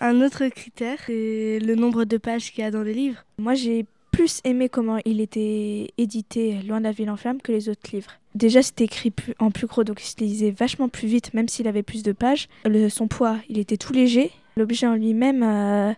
Un 0.00 0.20
autre 0.20 0.46
critère, 0.48 0.98
c'est 1.06 1.58
le 1.60 1.74
nombre 1.74 2.04
de 2.04 2.16
pages 2.16 2.52
qu'il 2.52 2.64
y 2.64 2.66
a 2.66 2.70
dans 2.70 2.82
le 2.82 2.90
livre. 2.92 3.24
Moi, 3.38 3.54
j'ai 3.54 3.86
plus 4.10 4.40
aimé 4.44 4.68
comment 4.68 4.98
il 5.04 5.20
était 5.20 5.88
édité 5.98 6.60
Loin 6.66 6.78
de 6.78 6.84
la 6.84 6.92
ville 6.92 7.10
en 7.10 7.16
flammes 7.16 7.40
que 7.42 7.52
les 7.52 7.68
autres 7.68 7.90
livres. 7.92 8.12
Déjà, 8.34 8.62
c'était 8.62 8.84
écrit 8.84 9.10
plus- 9.10 9.34
en 9.38 9.50
plus 9.50 9.66
gros, 9.66 9.84
donc 9.84 10.00
il 10.02 10.06
se 10.06 10.16
lisait 10.18 10.50
vachement 10.50 10.88
plus 10.88 11.08
vite, 11.08 11.34
même 11.34 11.48
s'il 11.48 11.68
avait 11.68 11.82
plus 11.82 12.02
de 12.02 12.12
pages. 12.12 12.48
Le- 12.64 12.88
son 12.88 13.08
poids, 13.08 13.38
il 13.48 13.58
était 13.58 13.76
tout 13.76 13.92
léger. 13.92 14.30
L'objet 14.56 14.86
en 14.86 14.94
lui-même, 14.94 15.42
euh, 15.42 15.92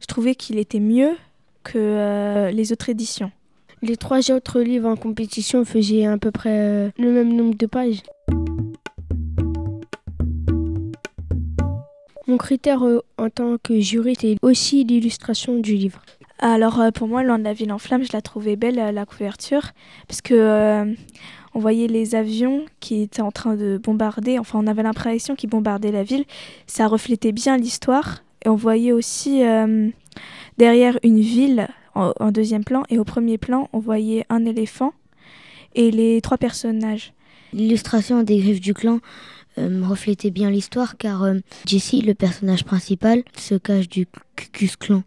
je 0.00 0.06
trouvais 0.06 0.34
qu'il 0.34 0.58
était 0.58 0.80
mieux 0.80 1.12
que 1.64 1.78
euh, 1.78 2.50
les 2.50 2.72
autres 2.72 2.88
éditions. 2.88 3.30
Les 3.82 3.96
trois 3.96 4.30
autres 4.30 4.60
livres 4.60 4.88
en 4.88 4.96
compétition 4.96 5.64
faisaient 5.64 6.06
à 6.06 6.16
peu 6.18 6.30
près 6.30 6.50
euh, 6.60 6.90
le 6.98 7.12
même 7.12 7.34
nombre 7.34 7.54
de 7.54 7.66
pages. 7.66 8.02
Mon 12.28 12.36
critère 12.36 12.84
euh, 12.84 13.00
en 13.16 13.30
tant 13.30 13.56
que 13.56 13.80
jury, 13.80 14.14
c'est 14.20 14.36
aussi 14.42 14.84
l'illustration 14.84 15.58
du 15.58 15.74
livre. 15.74 16.02
Alors 16.38 16.78
euh, 16.78 16.90
pour 16.90 17.08
moi, 17.08 17.22
Loin 17.22 17.38
de 17.38 17.44
la 17.44 17.54
ville 17.54 17.72
en 17.72 17.78
flammes, 17.78 18.04
je 18.04 18.12
la 18.12 18.20
trouvais 18.20 18.54
belle 18.54 18.78
euh, 18.78 18.92
la 18.92 19.06
couverture 19.06 19.72
parce 20.06 20.20
que 20.20 20.34
euh, 20.34 20.94
on 21.54 21.58
voyait 21.58 21.88
les 21.88 22.14
avions 22.14 22.66
qui 22.80 23.00
étaient 23.00 23.22
en 23.22 23.32
train 23.32 23.56
de 23.56 23.80
bombarder. 23.82 24.38
Enfin, 24.38 24.60
on 24.62 24.66
avait 24.66 24.82
l'impression 24.82 25.34
qu'ils 25.36 25.48
bombardaient 25.48 25.90
la 25.90 26.02
ville. 26.02 26.26
Ça 26.66 26.86
reflétait 26.86 27.32
bien 27.32 27.56
l'histoire 27.56 28.22
et 28.44 28.50
on 28.50 28.56
voyait 28.56 28.92
aussi 28.92 29.42
euh, 29.42 29.88
derrière 30.58 30.98
une 31.02 31.20
ville 31.20 31.66
en, 31.94 32.12
en 32.20 32.30
deuxième 32.30 32.62
plan 32.62 32.82
et 32.90 32.98
au 32.98 33.04
premier 33.04 33.38
plan, 33.38 33.70
on 33.72 33.78
voyait 33.78 34.26
un 34.28 34.44
éléphant 34.44 34.92
et 35.74 35.90
les 35.90 36.20
trois 36.20 36.36
personnages. 36.36 37.14
L'illustration 37.54 38.22
des 38.22 38.38
griffes 38.38 38.60
du 38.60 38.74
clan 38.74 39.00
reflétait 39.82 40.30
bien 40.30 40.50
l'histoire 40.50 40.96
car 40.96 41.22
euh, 41.24 41.34
Jesse, 41.66 42.02
le 42.04 42.14
personnage 42.14 42.64
principal, 42.64 43.22
se 43.36 43.54
cache 43.54 43.88
du 43.88 44.06
Cucus 44.36 44.76
Clan. 44.76 45.02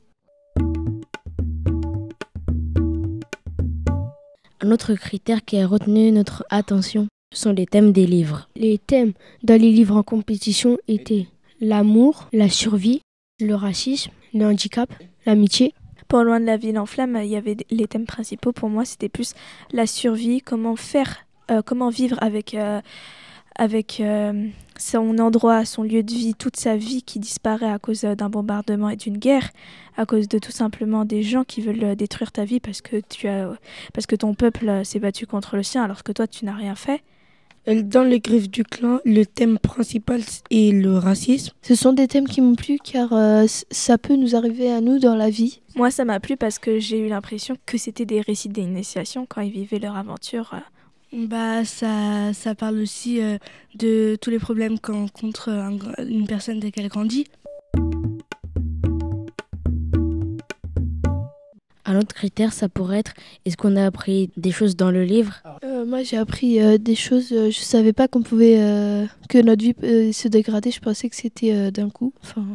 Un 4.63 4.71
autre 4.71 4.93
critère 4.93 5.43
qui 5.43 5.57
a 5.57 5.65
retenu 5.65 6.11
notre 6.11 6.45
attention 6.49 7.07
sont 7.33 7.51
les 7.51 7.65
thèmes 7.65 7.91
des 7.91 8.05
livres. 8.05 8.47
Les 8.55 8.77
thèmes 8.77 9.13
dans 9.43 9.59
les 9.59 9.71
livres 9.71 9.95
en 9.95 10.03
compétition 10.03 10.77
étaient 10.87 11.27
l'amour, 11.59 12.27
la 12.33 12.49
survie, 12.49 13.01
le 13.39 13.55
racisme, 13.55 14.11
le 14.33 14.45
handicap, 14.45 14.91
l'amitié. 15.25 15.73
Pour 16.07 16.23
Loin 16.23 16.39
de 16.39 16.45
la 16.45 16.57
ville 16.57 16.77
en 16.77 16.85
flammes, 16.85 17.17
il 17.23 17.29
y 17.29 17.35
avait 17.35 17.57
les 17.69 17.87
thèmes 17.87 18.05
principaux. 18.05 18.51
Pour 18.51 18.69
moi, 18.69 18.85
c'était 18.85 19.09
plus 19.09 19.33
la 19.71 19.87
survie, 19.87 20.41
comment 20.41 20.75
faire, 20.75 21.25
euh, 21.49 21.61
comment 21.61 21.89
vivre 21.89 22.17
avec, 22.21 22.53
euh, 22.53 22.81
avec 23.55 23.99
euh, 23.99 24.47
son 24.77 25.17
endroit, 25.19 25.65
son 25.65 25.83
lieu 25.83 26.03
de 26.03 26.11
vie, 26.11 26.33
toute 26.35 26.57
sa 26.57 26.75
vie 26.77 27.03
qui 27.03 27.19
disparaît 27.19 27.71
à 27.71 27.79
cause 27.79 28.03
euh, 28.03 28.15
d'un 28.15 28.29
bombardement 28.29 28.89
et 28.89 28.95
d'une 28.95 29.17
guerre, 29.17 29.49
à 29.97 30.05
cause 30.05 30.27
de 30.27 30.39
tout 30.39 30.51
simplement 30.51 31.05
des 31.05 31.23
gens 31.23 31.43
qui 31.43 31.61
veulent 31.61 31.83
euh, 31.83 31.95
détruire 31.95 32.31
ta 32.31 32.45
vie 32.45 32.59
parce 32.59 32.81
que, 32.81 32.97
tu 33.09 33.27
as, 33.27 33.49
parce 33.93 34.07
que 34.07 34.15
ton 34.15 34.33
peuple 34.33 34.83
s'est 34.85 34.99
battu 34.99 35.27
contre 35.27 35.55
le 35.55 35.63
sien 35.63 35.83
alors 35.83 36.03
que 36.03 36.11
toi, 36.11 36.27
tu 36.27 36.45
n'as 36.45 36.55
rien 36.55 36.75
fait. 36.75 37.01
Dans 37.67 38.03
les 38.03 38.19
griffes 38.19 38.49
du 38.49 38.63
clan, 38.63 38.97
le 39.05 39.23
thème 39.23 39.59
principal 39.59 40.21
est 40.49 40.73
le 40.73 40.97
racisme. 40.97 41.53
Ce 41.61 41.75
sont 41.75 41.93
des 41.93 42.07
thèmes 42.07 42.27
qui 42.27 42.41
m'ont 42.41 42.55
plu 42.55 42.79
car 42.83 43.13
euh, 43.13 43.45
ça 43.69 43.99
peut 43.99 44.15
nous 44.15 44.35
arriver 44.35 44.71
à 44.71 44.81
nous 44.81 44.97
dans 44.97 45.13
la 45.13 45.29
vie. 45.29 45.61
Moi, 45.75 45.91
ça 45.91 46.03
m'a 46.03 46.19
plu 46.19 46.37
parce 46.37 46.57
que 46.57 46.79
j'ai 46.79 46.97
eu 46.97 47.07
l'impression 47.07 47.55
que 47.67 47.77
c'était 47.77 48.05
des 48.05 48.21
récits 48.21 48.49
d'initiation 48.49 49.27
quand 49.29 49.41
ils 49.41 49.51
vivaient 49.51 49.77
leur 49.77 49.95
aventure. 49.95 50.49
euh, 50.55 50.59
Bah, 51.13 51.65
ça, 51.65 52.31
ça 52.33 52.55
parle 52.55 52.79
aussi 52.79 53.21
euh, 53.21 53.37
de 53.75 54.17
tous 54.21 54.29
les 54.29 54.39
problèmes 54.39 54.79
qu'encontre 54.79 55.49
un 55.49 55.75
gra- 55.75 56.07
une 56.07 56.25
personne 56.25 56.59
dès 56.59 56.71
qu'elle 56.71 56.87
grandit. 56.87 57.25
Un 61.83 61.97
autre 61.99 62.13
critère, 62.15 62.53
ça 62.53 62.69
pourrait 62.69 62.99
être 62.99 63.11
est-ce 63.43 63.57
qu'on 63.57 63.75
a 63.75 63.85
appris 63.85 64.29
des 64.37 64.51
choses 64.51 64.77
dans 64.77 64.91
le 64.91 65.03
livre? 65.03 65.41
Euh, 65.65 65.85
moi, 65.85 66.03
j'ai 66.03 66.15
appris 66.15 66.61
euh, 66.61 66.77
des 66.77 66.95
choses. 66.95 67.33
euh, 67.33 67.51
je 67.51 67.59
savais 67.59 67.91
pas 67.91 68.07
qu'on 68.07 68.21
pouvait 68.23 68.61
euh, 68.61 69.05
que 69.27 69.39
notre 69.39 69.61
vie 69.63 70.13
se 70.13 70.29
dégrader. 70.29 70.71
Je 70.71 70.79
pensais 70.79 71.09
que 71.09 71.15
c'était 71.17 71.53
euh, 71.53 71.71
d'un 71.71 71.89
coup. 71.89 72.13
Enfin, 72.23 72.45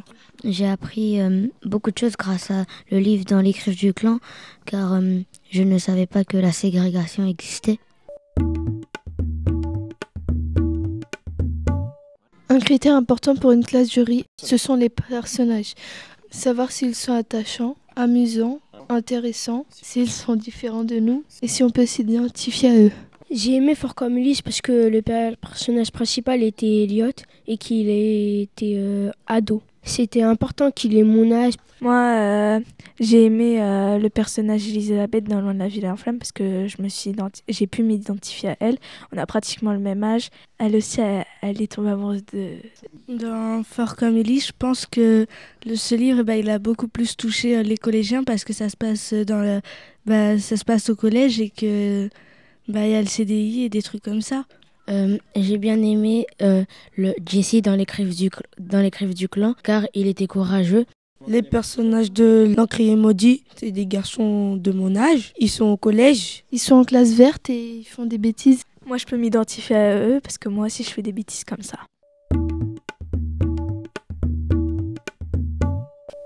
J'ai 0.44 0.66
appris 0.66 1.20
euh, 1.20 1.46
beaucoup 1.66 1.90
de 1.90 1.98
choses 1.98 2.16
grâce 2.16 2.50
à 2.50 2.64
le 2.90 2.98
livre 3.00 3.26
dans 3.26 3.42
les 3.42 3.50
griffes 3.52 3.76
du 3.76 3.92
clan 3.92 4.18
car 4.64 4.94
euh, 4.94 5.18
je 5.50 5.62
ne 5.62 5.76
savais 5.76 6.06
pas 6.06 6.24
que 6.24 6.38
la 6.38 6.52
ségrégation 6.52 7.26
existait. 7.26 7.78
Un 12.48 12.58
critère 12.58 12.94
important 12.96 13.36
pour 13.36 13.52
une 13.52 13.64
classe 13.64 13.92
jury, 13.92 14.24
ce 14.42 14.56
sont 14.56 14.76
les 14.76 14.88
personnages. 14.88 15.74
Savoir 16.30 16.72
s'ils 16.72 16.94
sont 16.94 17.12
attachants, 17.12 17.76
amusants, 17.96 18.60
intéressants, 18.88 19.66
s'ils 19.70 20.10
sont 20.10 20.36
différents 20.36 20.84
de 20.84 20.96
nous 20.98 21.22
et 21.42 21.48
si 21.48 21.62
on 21.62 21.70
peut 21.70 21.86
s'identifier 21.86 22.68
à 22.70 22.76
eux. 22.76 22.92
J'ai 23.30 23.54
aimé 23.56 23.74
Fort 23.74 23.94
comme 23.94 24.18
parce 24.44 24.60
que 24.60 24.88
le 24.88 25.02
per- 25.02 25.34
personnage 25.40 25.90
principal 25.90 26.42
était 26.42 26.84
Elliot 26.84 27.10
et 27.46 27.56
qu'il 27.58 27.90
était 27.90 28.74
euh, 28.76 29.10
ado. 29.26 29.62
C'était 29.86 30.22
important 30.22 30.72
qu'il 30.72 30.96
ait 30.96 31.04
mon 31.04 31.30
âge. 31.30 31.54
Moi, 31.80 31.94
euh, 31.94 32.60
j'ai 32.98 33.24
aimé 33.24 33.62
euh, 33.62 33.98
le 33.98 34.10
personnage 34.10 34.64
d'Elisabeth 34.64 35.24
dans 35.24 35.40
Loin 35.40 35.54
de 35.54 35.60
la 35.60 35.68
ville 35.68 35.86
en 35.86 35.96
flammes 35.96 36.18
parce 36.18 36.32
que 36.32 36.66
je 36.66 36.82
me 36.82 36.88
suis 36.88 37.14
j'ai 37.48 37.66
pu 37.68 37.84
m'identifier 37.84 38.50
à 38.50 38.56
elle. 38.58 38.78
On 39.12 39.18
a 39.18 39.26
pratiquement 39.26 39.72
le 39.72 39.78
même 39.78 40.02
âge. 40.02 40.30
Elle 40.58 40.74
aussi, 40.74 41.00
elle, 41.00 41.24
elle 41.40 41.62
est 41.62 41.70
tombée 41.72 41.90
amoureuse 41.90 42.24
de. 42.32 42.54
Dans 43.08 43.62
Fort 43.62 43.94
comme 43.94 44.16
Ellie, 44.16 44.40
je 44.40 44.52
pense 44.58 44.86
que 44.86 45.26
le, 45.64 45.76
ce 45.76 45.94
livre, 45.94 46.24
bah, 46.24 46.36
il 46.36 46.50
a 46.50 46.58
beaucoup 46.58 46.88
plus 46.88 47.16
touché 47.16 47.56
euh, 47.56 47.62
les 47.62 47.76
collégiens 47.76 48.24
parce 48.24 48.44
que 48.44 48.52
ça 48.52 48.68
se 48.68 48.76
passe 48.76 49.14
dans 49.14 49.40
le, 49.40 49.60
bah, 50.04 50.36
ça 50.38 50.56
se 50.56 50.64
passe 50.64 50.90
au 50.90 50.96
collège 50.96 51.40
et 51.40 51.50
que 51.50 52.08
bah, 52.66 52.86
il 52.86 52.90
y 52.90 52.94
a 52.96 53.00
le 53.00 53.06
CDI 53.06 53.64
et 53.64 53.68
des 53.68 53.82
trucs 53.82 54.02
comme 54.02 54.20
ça. 54.22 54.46
Euh, 54.88 55.18
J'ai 55.34 55.58
bien 55.58 55.82
aimé 55.82 56.26
euh, 56.42 56.64
le 56.96 57.14
Jesse 57.28 57.62
dans 57.62 57.74
les 57.74 57.84
griffes 57.84 58.16
du, 58.16 58.30
dans 58.58 58.80
les 58.80 58.90
griffes 58.90 59.14
du 59.14 59.28
clan 59.28 59.54
car 59.62 59.86
il 59.94 60.06
était 60.06 60.26
courageux. 60.26 60.86
Les 61.26 61.42
personnages 61.42 62.12
de 62.12 62.54
l'encrier 62.56 62.94
maudit, 62.94 63.42
c'est 63.56 63.72
des 63.72 63.86
garçons 63.86 64.54
de 64.56 64.70
mon 64.70 64.94
âge. 64.94 65.32
Ils 65.38 65.50
sont 65.50 65.64
au 65.64 65.76
collège. 65.76 66.44
Ils 66.52 66.60
sont 66.60 66.76
en 66.76 66.84
classe 66.84 67.14
verte 67.14 67.50
et 67.50 67.78
ils 67.78 67.84
font 67.84 68.04
des 68.04 68.18
bêtises. 68.18 68.62
Moi, 68.86 68.98
je 68.98 69.06
peux 69.06 69.16
m'identifier 69.16 69.74
à 69.74 69.98
eux 70.06 70.20
parce 70.22 70.38
que 70.38 70.48
moi 70.48 70.66
aussi, 70.66 70.84
je 70.84 70.90
fais 70.90 71.02
des 71.02 71.12
bêtises 71.12 71.42
comme 71.42 71.62
ça. 71.62 71.78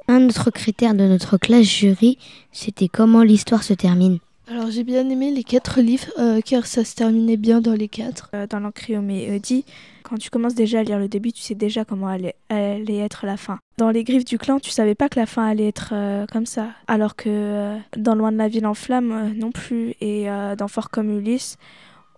Un 0.08 0.26
autre 0.28 0.50
critère 0.50 0.92
de 0.94 1.04
notre 1.04 1.38
classe 1.38 1.64
jury, 1.66 2.18
c'était 2.52 2.88
comment 2.88 3.22
l'histoire 3.22 3.62
se 3.62 3.72
termine. 3.72 4.18
Alors 4.50 4.68
j'ai 4.68 4.82
bien 4.82 5.08
aimé 5.08 5.30
les 5.30 5.44
quatre 5.44 5.80
livres 5.80 6.08
euh, 6.18 6.40
car 6.44 6.66
ça 6.66 6.84
se 6.84 6.96
terminait 6.96 7.36
bien 7.36 7.60
dans 7.60 7.74
les 7.74 7.86
quatre. 7.86 8.30
Euh, 8.34 8.48
dans 8.48 8.58
l'Ancryomé 8.58 9.38
dit, 9.38 9.64
quand 10.02 10.16
tu 10.18 10.28
commences 10.28 10.56
déjà 10.56 10.80
à 10.80 10.82
lire 10.82 10.98
le 10.98 11.06
début, 11.06 11.32
tu 11.32 11.40
sais 11.40 11.54
déjà 11.54 11.84
comment 11.84 12.08
allait, 12.08 12.34
allait 12.48 12.98
être 12.98 13.26
la 13.26 13.36
fin. 13.36 13.60
Dans 13.78 13.90
les 13.90 14.02
griffes 14.02 14.24
du 14.24 14.38
clan, 14.38 14.58
tu 14.58 14.70
savais 14.70 14.96
pas 14.96 15.08
que 15.08 15.20
la 15.20 15.26
fin 15.26 15.46
allait 15.46 15.68
être 15.68 15.90
euh, 15.92 16.26
comme 16.26 16.46
ça. 16.46 16.70
Alors 16.88 17.14
que 17.14 17.28
euh, 17.28 17.78
dans 17.96 18.16
Loin 18.16 18.32
de 18.32 18.38
la 18.38 18.48
ville 18.48 18.66
en 18.66 18.74
flammes, 18.74 19.12
euh, 19.12 19.28
non 19.32 19.52
plus. 19.52 19.94
Et 20.00 20.28
euh, 20.28 20.56
dans 20.56 20.66
Fort 20.66 20.90
comme 20.90 21.16
Ulysse, 21.16 21.56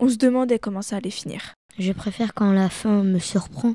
on 0.00 0.08
se 0.08 0.16
demandait 0.16 0.58
comment 0.58 0.80
ça 0.80 0.96
allait 0.96 1.10
finir. 1.10 1.52
Je 1.78 1.92
préfère 1.92 2.32
quand 2.32 2.50
la 2.50 2.70
fin 2.70 3.02
me 3.02 3.18
surprend. 3.18 3.74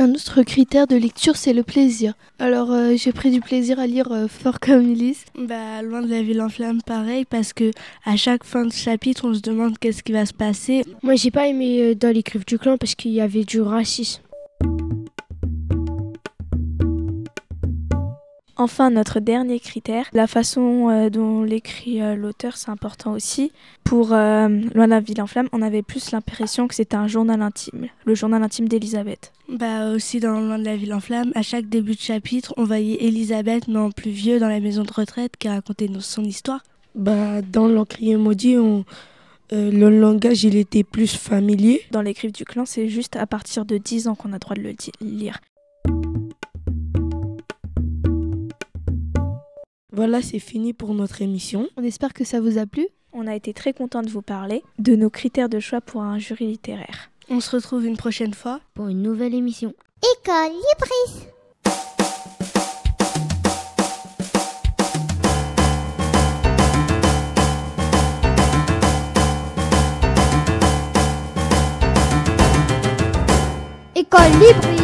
Un 0.00 0.14
autre 0.14 0.44
critère 0.44 0.86
de 0.86 0.94
lecture, 0.94 1.34
c'est 1.34 1.52
le 1.52 1.64
plaisir. 1.64 2.14
Alors 2.38 2.70
euh, 2.70 2.92
j'ai 2.94 3.10
pris 3.10 3.32
du 3.32 3.40
plaisir 3.40 3.80
à 3.80 3.88
lire 3.88 4.12
euh, 4.12 4.28
Fort 4.28 4.60
comme 4.60 4.88
Ulysse. 4.88 5.24
Bah, 5.36 5.82
loin 5.82 6.02
de 6.02 6.08
la 6.08 6.22
ville 6.22 6.40
en 6.40 6.48
flammes, 6.48 6.80
pareil, 6.86 7.24
parce 7.24 7.52
que 7.52 7.72
à 8.04 8.14
chaque 8.14 8.44
fin 8.44 8.64
de 8.64 8.72
chapitre, 8.72 9.26
on 9.26 9.34
se 9.34 9.40
demande 9.40 9.76
qu'est-ce 9.76 10.04
qui 10.04 10.12
va 10.12 10.24
se 10.24 10.32
passer. 10.32 10.84
Moi, 11.02 11.16
j'ai 11.16 11.32
pas 11.32 11.48
aimé 11.48 11.82
euh, 11.82 11.94
dans 11.96 12.14
les 12.14 12.22
griffes 12.22 12.46
du 12.46 12.60
clan 12.60 12.78
parce 12.78 12.94
qu'il 12.94 13.10
y 13.10 13.20
avait 13.20 13.42
du 13.42 13.60
racisme. 13.60 14.22
Enfin, 18.60 18.90
notre 18.90 19.20
dernier 19.20 19.60
critère, 19.60 20.06
la 20.12 20.26
façon 20.26 20.90
euh, 20.90 21.10
dont 21.10 21.44
l'écrit 21.44 22.02
euh, 22.02 22.16
l'auteur, 22.16 22.56
c'est 22.56 22.70
important 22.70 23.12
aussi. 23.12 23.52
Pour 23.84 24.12
euh, 24.12 24.48
Loin 24.74 24.88
d'un 24.88 24.98
ville 24.98 25.22
en 25.22 25.28
flamme, 25.28 25.48
on 25.52 25.62
avait 25.62 25.82
plus 25.82 26.10
l'impression 26.10 26.66
que 26.66 26.74
c'était 26.74 26.96
un 26.96 27.06
journal 27.06 27.40
intime, 27.40 27.86
le 28.04 28.16
journal 28.16 28.42
intime 28.42 28.68
d'Elisabeth. 28.68 29.32
Bah 29.48 29.90
aussi 29.92 30.18
dans 30.18 30.40
Loin 30.40 30.58
de 30.58 30.64
la 30.64 30.74
ville 30.74 30.92
en 30.92 30.98
flamme, 30.98 31.30
à 31.36 31.42
chaque 31.42 31.68
début 31.68 31.94
de 31.94 32.00
chapitre, 32.00 32.52
on 32.56 32.64
voyait 32.64 33.04
Elisabeth, 33.04 33.68
mais 33.68 33.78
en 33.78 33.92
plus 33.92 34.10
vieux, 34.10 34.40
dans 34.40 34.48
la 34.48 34.58
maison 34.58 34.82
de 34.82 34.92
retraite, 34.92 35.36
qui 35.36 35.48
racontait 35.48 35.88
son 36.00 36.24
histoire. 36.24 36.64
Bah 36.96 37.42
dans 37.42 37.68
l'encrier 37.68 38.16
maudit, 38.16 38.56
on... 38.56 38.84
le 39.52 39.88
langage 39.88 40.42
il 40.42 40.56
était 40.56 40.82
plus 40.82 41.14
familier. 41.14 41.82
Dans 41.92 42.02
l'écrive 42.02 42.32
du 42.32 42.44
clan, 42.44 42.64
c'est 42.66 42.88
juste 42.88 43.14
à 43.14 43.26
partir 43.28 43.64
de 43.64 43.78
10 43.78 44.08
ans 44.08 44.16
qu'on 44.16 44.32
a 44.32 44.40
droit 44.40 44.56
de 44.56 44.62
le 44.62 44.74
lire. 45.00 45.38
Voilà, 49.92 50.20
c'est 50.20 50.38
fini 50.38 50.74
pour 50.74 50.92
notre 50.92 51.22
émission. 51.22 51.66
On 51.78 51.82
espère 51.82 52.12
que 52.12 52.24
ça 52.24 52.40
vous 52.40 52.58
a 52.58 52.66
plu. 52.66 52.86
On 53.14 53.26
a 53.26 53.34
été 53.34 53.54
très 53.54 53.72
content 53.72 54.02
de 54.02 54.10
vous 54.10 54.20
parler 54.20 54.62
de 54.78 54.94
nos 54.94 55.08
critères 55.08 55.48
de 55.48 55.60
choix 55.60 55.80
pour 55.80 56.02
un 56.02 56.18
jury 56.18 56.46
littéraire. 56.46 57.10
On 57.30 57.40
se 57.40 57.50
retrouve 57.56 57.86
une 57.86 57.96
prochaine 57.96 58.34
fois 58.34 58.60
pour 58.74 58.88
une 58.88 59.02
nouvelle 59.02 59.34
émission. 59.34 59.74
École 60.02 60.52
Libris. 60.52 61.28
École 73.94 74.32
Libris. 74.38 74.77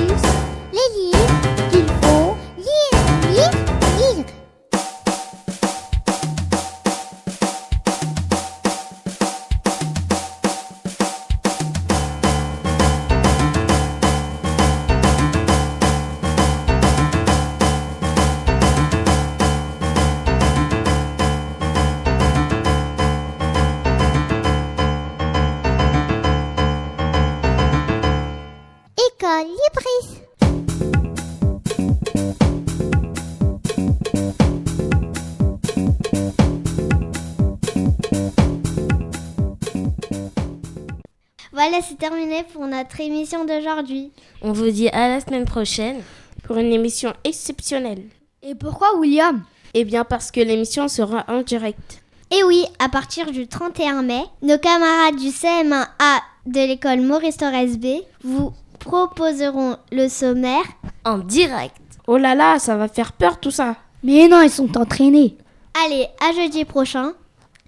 Voilà, 41.75 41.89
c'est 41.89 41.99
terminé 41.99 42.45
pour 42.53 42.67
notre 42.69 43.01
émission 43.01 43.45
d'aujourd'hui. 43.45 44.13
On 44.43 44.53
vous 44.53 44.71
dit 44.71 44.89
à 44.91 45.09
la 45.09 45.19
semaine 45.19 45.45
prochaine 45.45 46.03
pour 46.45 46.57
une 46.57 46.73
émission 46.73 47.13
exceptionnelle. 47.25 48.05
Et 48.45 48.55
pourquoi 48.55 48.97
William? 48.97 49.43
Eh 49.73 49.85
bien 49.85 50.05
parce 50.05 50.31
que 50.31 50.39
l'émission 50.39 50.87
sera 50.87 51.25
en 51.27 51.43
direct. 51.43 52.01
Et 52.31 52.45
oui, 52.45 52.65
à 52.79 52.89
partir 52.89 53.33
du 53.33 53.49
31 53.49 54.03
mai, 54.03 54.23
nos 54.43 54.57
camarades 54.57 55.17
du 55.17 55.31
CM1A 55.31 56.21
de 56.47 56.61
l'école 56.61 57.01
Maurice 57.01 57.39
Torres 57.39 57.77
B 57.77 58.05
vous 58.23 58.53
proposeront 58.79 59.77
le 59.91 60.07
sommaire 60.09 60.63
en 61.05 61.19
direct. 61.19 61.75
Oh 62.07 62.19
là 62.19 62.37
là, 62.37 62.61
ça 62.61 62.77
va 62.77 62.87
faire 62.87 63.11
peur 63.11 63.41
tout 63.41 63.51
ça. 63.51 63.75
Mais 64.05 64.29
non, 64.29 64.43
ils 64.43 64.51
sont 64.51 64.79
entraînés. 64.79 65.37
Allez, 65.85 66.07
à 66.21 66.33
jeudi 66.41 66.65
prochain. 66.65 67.15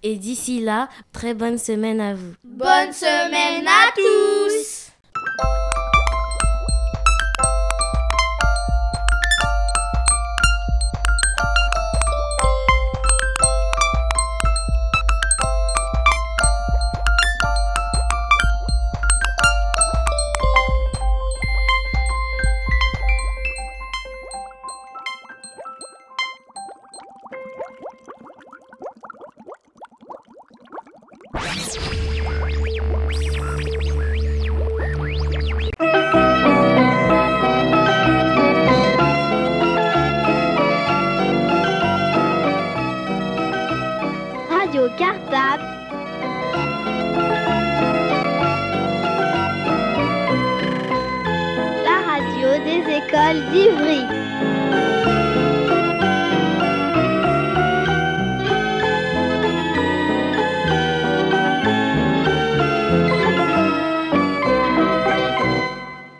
Et 0.09 0.15
d'ici 0.15 0.61
là, 0.61 0.89
très 1.13 1.35
bonne 1.35 1.59
semaine 1.59 2.01
à 2.01 2.15
vous. 2.15 2.33
Bonne 2.45 2.93
semaine 2.93 3.67
à 3.67 3.91
tous 3.93 4.93